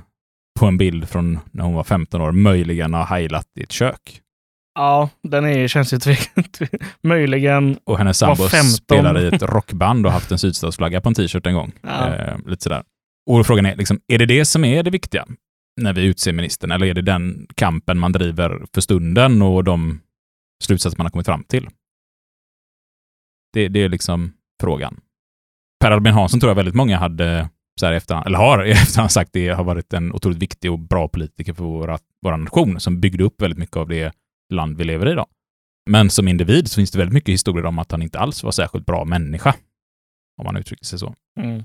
på 0.61 0.67
en 0.67 0.79
bild 0.79 1.09
från 1.09 1.39
när 1.53 1.65
hon 1.65 1.75
var 1.75 1.85
15 1.85 2.21
år 2.21 2.33
möjligen 2.33 2.95
har 2.95 3.05
heilat 3.05 3.47
i 3.59 3.63
ett 3.63 3.73
kök. 3.73 4.21
Ja, 4.79 5.11
den 5.23 5.45
är, 5.45 5.69
känns 5.69 5.93
ju 5.93 5.99
tvekant. 5.99 6.59
Möjligen 7.03 7.79
Och 7.85 7.99
hennes 7.99 8.19
sambo 8.19 8.49
spelar 8.63 9.21
i 9.21 9.27
ett 9.27 9.43
rockband 9.43 10.07
och 10.07 10.13
haft 10.13 10.33
en 10.33 10.39
sydstatsflagga 10.39 11.01
på 11.01 11.09
en 11.09 11.15
t-shirt 11.15 11.47
en 11.47 11.55
gång. 11.55 11.73
Ja. 11.83 12.15
Eh, 12.15 12.39
lite 12.47 12.63
sådär. 12.63 12.83
Och 13.31 13.47
frågan 13.47 13.67
är, 13.67 13.77
liksom, 13.77 14.01
är 14.09 14.19
det 14.19 14.27
det 14.27 14.45
som 14.45 14.65
är 14.65 14.83
det 14.83 14.91
viktiga 14.91 15.27
när 15.81 15.93
vi 15.93 16.05
utser 16.05 16.33
ministern? 16.33 16.71
Eller 16.71 16.87
är 16.87 16.95
det 16.95 17.03
den 17.03 17.47
kampen 17.55 17.99
man 17.99 18.13
driver 18.13 18.67
för 18.75 18.81
stunden 18.81 19.43
och 19.43 19.65
de 19.65 20.01
slutsatser 20.65 20.99
man 20.99 21.05
har 21.05 21.11
kommit 21.11 21.27
fram 21.27 21.45
till? 21.45 21.69
Det, 23.53 23.69
det 23.69 23.83
är 23.83 23.89
liksom 23.89 24.33
frågan. 24.61 25.01
Per 25.81 25.91
Albin 25.91 26.13
Hansson 26.13 26.41
tror 26.41 26.51
jag 26.51 26.57
väldigt 26.57 26.75
många 26.75 26.99
hade 26.99 27.49
så 27.81 27.87
här 27.87 27.93
efterhand, 27.93 28.27
eller 28.27 28.39
har 28.39 28.67
i 28.67 28.71
efterhand 28.83 29.11
sagt 29.11 29.33
det 29.33 29.49
har 29.49 29.65
varit 29.65 29.93
en 29.93 30.13
otroligt 30.13 30.39
viktig 30.39 30.73
och 30.73 30.79
bra 30.79 31.09
politiker 31.09 31.53
för 31.53 31.65
våra, 31.65 31.99
vår 32.23 32.37
nation 32.37 32.81
som 32.81 33.01
byggde 33.01 33.25
upp 33.25 33.43
väldigt 33.43 33.59
mycket 33.59 33.77
av 33.77 33.89
det 33.89 34.13
land 34.51 34.77
vi 34.77 34.85
lever 34.85 35.09
i 35.09 35.13
idag. 35.13 35.27
Men 35.91 36.11
som 36.11 36.29
individ 36.29 36.69
så 36.71 36.75
finns 36.75 36.91
det 36.91 36.99
väldigt 36.99 37.15
mycket 37.15 37.33
historier 37.33 37.67
om 37.67 37.79
att 37.79 37.93
han 37.93 38.03
inte 38.03 38.19
alls 38.19 38.45
var 38.45 38.51
särskilt 38.51 38.87
bra 38.87 39.05
människa. 39.05 39.55
Om 40.41 40.45
man 40.45 40.57
uttrycker 40.57 40.85
sig 40.85 40.99
så. 40.99 41.15
Mm. 41.41 41.65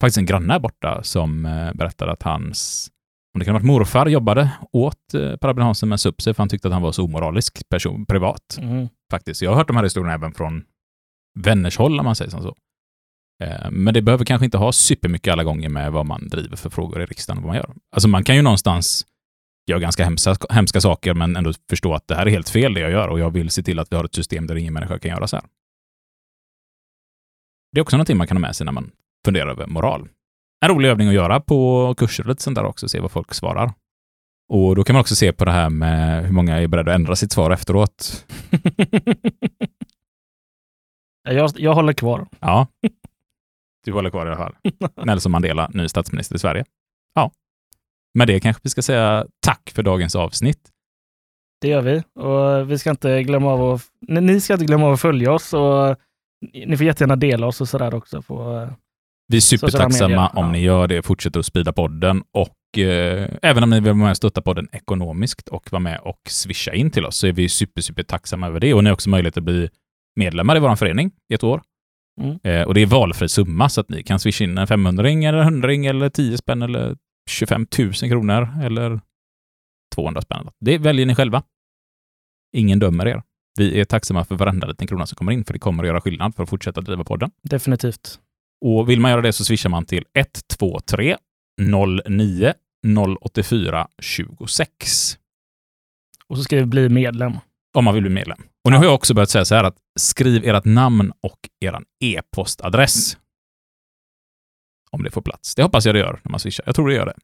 Faktiskt 0.00 0.18
en 0.18 0.26
granne 0.26 0.52
här 0.52 0.60
borta 0.60 1.02
som 1.02 1.46
eh, 1.46 1.74
berättade 1.74 2.12
att 2.12 2.22
hans, 2.22 2.90
om 3.34 3.38
det 3.38 3.44
kan 3.44 3.54
ha 3.54 3.58
varit 3.58 3.66
morfar, 3.66 4.06
jobbade 4.06 4.50
åt 4.72 5.14
eh, 5.14 5.36
Per 5.36 5.48
Albin 5.48 5.64
Hansson 5.64 5.88
med 5.88 6.06
upp 6.06 6.22
sig 6.22 6.34
för 6.34 6.42
han 6.42 6.48
tyckte 6.48 6.68
att 6.68 6.74
han 6.74 6.82
var 6.82 6.92
så 6.92 7.04
omoralisk 7.04 7.68
person, 7.68 8.06
privat. 8.06 8.58
Mm. 8.60 8.88
Faktiskt. 9.10 9.42
Jag 9.42 9.50
har 9.50 9.56
hört 9.56 9.66
de 9.66 9.76
här 9.76 9.84
historierna 9.84 10.14
även 10.14 10.34
från 10.34 10.64
vänners 11.38 11.78
håll, 11.78 11.98
om 11.98 12.04
man 12.04 12.16
säger 12.16 12.30
så. 12.30 12.56
Eh, 13.44 13.70
men 13.70 13.94
det 13.94 14.02
behöver 14.02 14.24
kanske 14.24 14.44
inte 14.44 14.58
ha 14.58 14.72
supermycket 14.72 15.32
alla 15.32 15.44
gånger 15.44 15.68
med 15.68 15.92
vad 15.92 16.06
man 16.06 16.28
driver 16.28 16.56
för 16.56 16.70
frågor 16.70 17.02
i 17.02 17.06
riksdagen 17.06 17.38
och 17.38 17.42
vad 17.42 17.48
man 17.48 17.56
gör. 17.56 17.74
Alltså 17.92 18.08
man 18.08 18.24
kan 18.24 18.36
ju 18.36 18.42
någonstans 18.42 19.06
gör 19.66 19.78
ganska 19.78 20.04
hemska, 20.04 20.36
hemska 20.50 20.80
saker, 20.80 21.14
men 21.14 21.36
ändå 21.36 21.52
förstå 21.70 21.94
att 21.94 22.08
det 22.08 22.14
här 22.14 22.26
är 22.26 22.30
helt 22.30 22.48
fel 22.48 22.74
det 22.74 22.80
jag 22.80 22.90
gör 22.90 23.08
och 23.08 23.20
jag 23.20 23.30
vill 23.30 23.50
se 23.50 23.62
till 23.62 23.78
att 23.78 23.92
vi 23.92 23.96
har 23.96 24.04
ett 24.04 24.14
system 24.14 24.46
där 24.46 24.56
ingen 24.56 24.74
människa 24.74 24.98
kan 24.98 25.10
göra 25.10 25.26
så 25.26 25.36
här. 25.36 25.44
Det 27.72 27.80
är 27.80 27.82
också 27.82 27.96
någonting 27.96 28.16
man 28.16 28.26
kan 28.26 28.36
ha 28.36 28.40
med 28.40 28.56
sig 28.56 28.64
när 28.64 28.72
man 28.72 28.90
funderar 29.24 29.50
över 29.50 29.66
moral. 29.66 30.08
En 30.64 30.68
rolig 30.68 30.88
övning 30.88 31.08
att 31.08 31.14
göra 31.14 31.40
på 31.40 31.94
kurser 31.96 32.24
och 32.24 32.28
lite 32.28 32.42
sånt 32.42 32.56
där 32.56 32.64
också, 32.64 32.88
se 32.88 33.00
vad 33.00 33.10
folk 33.10 33.34
svarar. 33.34 33.72
Och 34.48 34.76
då 34.76 34.84
kan 34.84 34.94
man 34.94 35.00
också 35.00 35.16
se 35.16 35.32
på 35.32 35.44
det 35.44 35.52
här 35.52 35.70
med 35.70 36.24
hur 36.24 36.32
många 36.32 36.60
är 36.60 36.68
beredda 36.68 36.90
att 36.90 36.94
ändra 36.94 37.16
sitt 37.16 37.32
svar 37.32 37.50
efteråt. 37.50 38.26
jag, 41.28 41.50
jag 41.56 41.74
håller 41.74 41.92
kvar. 41.92 42.26
Ja. 42.40 42.66
Du 43.84 43.92
håller 43.92 44.10
kvar 44.10 44.26
i 44.26 44.28
alla 44.28 44.36
fall. 44.36 44.56
Nelson 45.06 45.32
Mandela, 45.32 45.70
ny 45.74 45.88
statsminister 45.88 46.36
i 46.36 46.38
Sverige. 46.38 46.64
Ja, 47.14 47.30
med 48.16 48.28
det 48.28 48.40
kanske 48.40 48.60
vi 48.64 48.70
ska 48.70 48.82
säga 48.82 49.26
tack 49.46 49.70
för 49.74 49.82
dagens 49.82 50.16
avsnitt. 50.16 50.70
Det 51.60 51.68
gör 51.68 51.82
vi 51.82 52.02
och 52.20 52.70
vi 52.70 52.78
ska 52.78 52.90
inte 52.90 53.22
glömma 53.22 53.52
av 53.52 53.74
att, 53.74 53.82
ni 54.08 54.40
ska 54.40 54.52
inte 54.52 54.66
glömma 54.66 54.86
av 54.86 54.92
att 54.92 55.00
följa 55.00 55.32
oss 55.32 55.54
och 55.54 55.96
ni 56.66 56.76
får 56.76 56.86
jättegärna 56.86 57.16
dela 57.16 57.46
oss 57.46 57.60
och 57.60 57.68
sådär 57.68 57.94
också 57.94 58.22
på 58.22 58.68
Vi 59.28 59.36
är 59.36 59.40
supertacksamma 59.40 60.28
om 60.28 60.52
ni 60.52 60.60
gör 60.60 60.86
det, 60.86 61.02
fortsätter 61.02 61.40
att 61.40 61.46
sprida 61.46 61.72
podden 61.72 62.22
och 62.32 62.78
eh, 62.78 63.30
även 63.42 63.62
om 63.62 63.70
ni 63.70 63.76
vill 63.76 63.84
vara 63.84 63.94
med 63.94 64.10
och 64.10 64.16
stötta 64.16 64.42
podden 64.42 64.68
ekonomiskt 64.72 65.48
och 65.48 65.72
vara 65.72 65.80
med 65.80 66.00
och 66.00 66.20
swisha 66.28 66.74
in 66.74 66.90
till 66.90 67.06
oss 67.06 67.16
så 67.16 67.26
är 67.26 67.32
vi 67.32 67.48
super, 67.48 67.82
super 67.82 68.02
tacksamma 68.02 68.46
över 68.46 68.60
det. 68.60 68.74
Och 68.74 68.84
ni 68.84 68.90
har 68.90 68.94
också 68.94 69.10
möjlighet 69.10 69.36
att 69.36 69.44
bli 69.44 69.68
medlemmar 70.16 70.56
i 70.56 70.60
vår 70.60 70.76
förening 70.76 71.10
i 71.30 71.34
ett 71.34 71.44
år. 71.44 71.62
Mm. 72.20 72.38
Eh, 72.42 72.66
och 72.66 72.74
det 72.74 72.80
är 72.80 72.86
valfri 72.86 73.28
summa 73.28 73.68
så 73.68 73.80
att 73.80 73.88
ni 73.88 74.02
kan 74.02 74.18
swisha 74.18 74.44
in 74.44 74.58
en 74.58 74.66
500 74.66 75.10
eller 75.10 75.38
100 75.38 75.72
eller 75.72 76.08
10 76.08 76.38
spänn 76.38 76.62
eller 76.62 76.96
25 77.30 77.66
000 77.78 77.92
kronor 77.92 78.48
eller 78.62 79.00
200 79.94 80.22
spänn. 80.22 80.48
Det 80.60 80.78
väljer 80.78 81.06
ni 81.06 81.14
själva. 81.14 81.42
Ingen 82.56 82.78
dömer 82.78 83.06
er. 83.06 83.22
Vi 83.58 83.80
är 83.80 83.84
tacksamma 83.84 84.24
för 84.24 84.34
varenda 84.34 84.66
liten 84.66 84.86
krona 84.86 85.06
som 85.06 85.16
kommer 85.16 85.32
in, 85.32 85.44
för 85.44 85.52
det 85.52 85.58
kommer 85.58 85.82
att 85.82 85.88
göra 85.88 86.00
skillnad 86.00 86.34
för 86.34 86.42
att 86.42 86.48
fortsätta 86.48 86.80
driva 86.80 87.04
podden. 87.04 87.30
Definitivt. 87.42 88.20
Och 88.64 88.90
vill 88.90 89.00
man 89.00 89.10
göra 89.10 89.22
det 89.22 89.32
så 89.32 89.44
swishar 89.44 89.70
man 89.70 89.84
till 89.84 90.04
123 90.14 91.16
09 92.08 92.52
084 93.20 93.88
26. 94.02 95.18
Och 96.26 96.36
så 96.36 96.44
ska 96.44 96.56
vi 96.56 96.66
bli 96.66 96.88
medlem. 96.88 97.32
Om 97.74 97.84
man 97.84 97.94
vill 97.94 98.02
bli 98.02 98.12
medlem. 98.12 98.38
Och 98.64 98.70
nu 98.70 98.76
har 98.76 98.84
jag 98.84 98.94
också 98.94 99.14
börjat 99.14 99.30
säga 99.30 99.44
så 99.44 99.54
här 99.54 99.64
att 99.64 99.76
skriv 99.98 100.44
ert 100.44 100.64
namn 100.64 101.12
och 101.20 101.38
er 101.60 101.80
e-postadress. 102.04 103.16
Om 104.96 105.02
det 105.02 105.10
får 105.10 105.22
plats. 105.22 105.54
Det 105.54 105.62
hoppas 105.62 105.86
jag 105.86 105.94
det 105.94 105.98
gör 105.98 106.20
när 106.24 106.30
man 106.30 106.40
swishar. 106.40 106.64
Jag 106.66 106.74
tror 106.74 106.88
det 106.88 106.94
gör 106.94 107.06
det. 107.06 107.14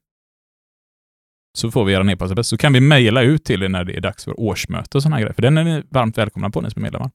Så 1.58 1.70
får 1.70 1.84
vi 1.84 1.92
er 1.92 2.10
e-postadress. 2.10 2.48
Så 2.48 2.56
kan 2.56 2.72
vi 2.72 2.80
mejla 2.80 3.22
ut 3.22 3.44
till 3.44 3.62
er 3.62 3.68
när 3.68 3.84
det 3.84 3.96
är 3.96 4.00
dags 4.00 4.24
för 4.24 4.40
årsmöte 4.40 4.98
och 4.98 5.02
sådana 5.02 5.20
grejer. 5.20 5.32
För 5.32 5.42
den 5.42 5.58
är 5.58 5.64
ni 5.64 5.82
varmt 5.90 6.18
välkomna 6.18 6.50
på, 6.50 6.60
ni 6.60 6.70
som 6.70 6.80
är 6.80 6.82
medlemmar. 6.82 7.10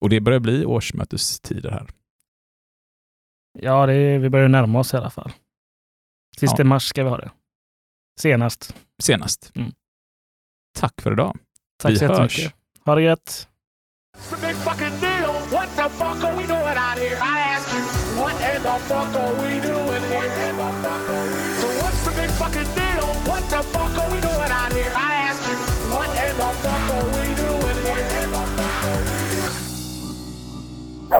Och 0.00 0.08
det 0.08 0.20
börjar 0.20 0.40
bli 0.40 0.64
årsmötestider 0.64 1.70
här. 1.70 1.86
Ja, 3.58 3.86
det 3.86 3.94
är, 3.94 4.18
vi 4.18 4.30
börjar 4.30 4.48
närma 4.48 4.78
oss 4.78 4.94
i 4.94 4.96
alla 4.96 5.10
fall. 5.10 5.32
Sista 6.36 6.56
ja. 6.58 6.64
mars 6.64 6.82
ska 6.82 7.04
vi 7.04 7.10
ha 7.10 7.18
det. 7.18 7.30
Senast. 8.20 8.74
Senast. 9.02 9.52
Mm. 9.54 9.72
Tack 10.78 11.00
för 11.00 11.12
idag. 11.12 11.38
Tack 11.78 11.92
vi 11.92 11.96
så 11.96 12.04
jättemycket. 12.04 12.54
Ha 12.84 12.94
det 12.94 13.02
gött. 13.02 13.48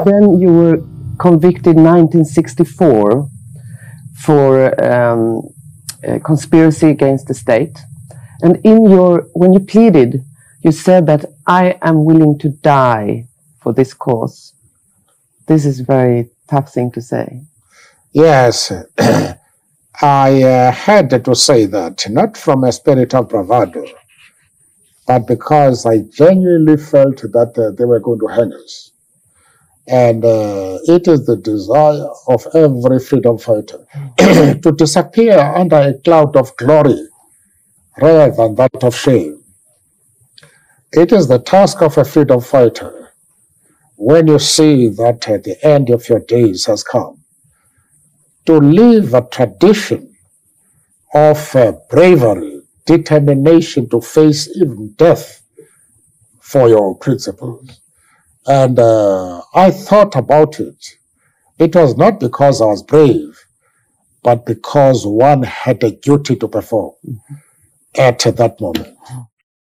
Then 0.05 0.39
you 0.41 0.53
were 0.53 0.77
convicted 1.19 1.77
in 1.77 1.85
1964 1.85 3.29
for 4.25 4.85
um, 4.85 5.43
conspiracy 6.25 6.89
against 6.89 7.29
the 7.29 7.35
state. 7.35 7.79
And 8.43 8.57
in 8.65 8.89
your, 8.89 9.29
when 9.33 9.53
you 9.53 9.61
pleaded, 9.61 10.25
you 10.63 10.73
said 10.73 11.07
that 11.07 11.25
I 11.47 11.79
am 11.83 12.05
willing 12.05 12.39
to 12.39 12.51
die 12.51 13.27
for 13.61 13.73
this 13.73 13.95
cause. 13.95 14.55
This 15.47 15.65
is 15.65 15.81
very 15.81 16.31
tough 16.49 16.73
thing 16.73 16.91
to 16.93 17.01
say. 17.01 17.43
Yes, 18.13 18.73
I 20.01 20.43
uh, 20.43 20.73
had 20.73 21.25
to 21.25 21.35
say 21.35 21.67
that, 21.67 22.09
not 22.09 22.37
from 22.37 22.65
a 22.65 22.73
spirit 22.73 23.15
of 23.15 23.29
bravado, 23.29 23.85
but 25.07 25.27
because 25.27 25.87
I 25.87 26.03
genuinely 26.03 26.77
felt 26.77 27.23
that 27.23 27.55
uh, 27.59 27.77
they 27.77 27.85
were 27.85 28.01
going 28.01 28.21
to 28.21 28.27
hang 28.27 28.53
us. 28.53 28.93
And 29.89 30.25
uh, 30.25 30.79
it 30.85 31.09
is 31.09 31.27
the 31.27 31.37
desire 31.37 32.09
of 32.29 32.47
every 32.55 33.01
freedom 33.01 33.39
fighter 33.39 33.87
to 34.19 34.75
disappear 34.77 35.39
under 35.39 35.77
a 35.77 35.95
cloud 36.01 36.37
of 36.37 36.57
glory 36.57 37.09
rather 38.01 38.35
than 38.35 38.55
that 38.57 38.85
of 38.85 38.97
shame. 38.97 39.45
It 40.93 41.13
is 41.13 41.29
the 41.29 41.39
task 41.41 41.83
of 41.83 41.99
a 41.99 42.05
freedom 42.05 42.41
fighter 42.41 43.13
when 43.97 44.29
you 44.29 44.39
see 44.39 44.89
that 44.89 45.23
the 45.23 45.57
end 45.63 45.91
of 45.91 46.09
your 46.09 46.21
days 46.21 46.67
has 46.67 46.85
come 46.85 47.25
to 48.47 48.59
live 48.59 49.15
a 49.15 49.23
tradition 49.23 50.17
of 51.15 51.57
uh, 51.57 51.73
bravery, 51.91 52.63
determination 52.87 53.89
to 53.91 54.01
face 54.01 54.49
even 54.57 54.95
death 54.97 55.43
for 56.41 56.69
your 56.69 56.97
principles. 56.97 57.81
And 58.49 58.79
uh, 58.79 59.43
I 59.55 59.71
thought 59.71 60.17
about 60.17 60.59
it. 60.59 60.97
It 61.59 61.75
was 61.75 61.97
not 61.97 62.19
because 62.19 62.63
I 62.63 62.67
was 62.67 62.83
brave, 62.83 63.39
but 64.23 64.47
because 64.47 65.07
one 65.07 65.43
had 65.43 65.83
a 65.85 65.91
duty 65.91 66.37
to 66.37 66.49
perform 66.49 66.95
mm-hmm. 67.07 67.35
at 67.97 68.21
that 68.21 68.61
moment. 68.61 68.97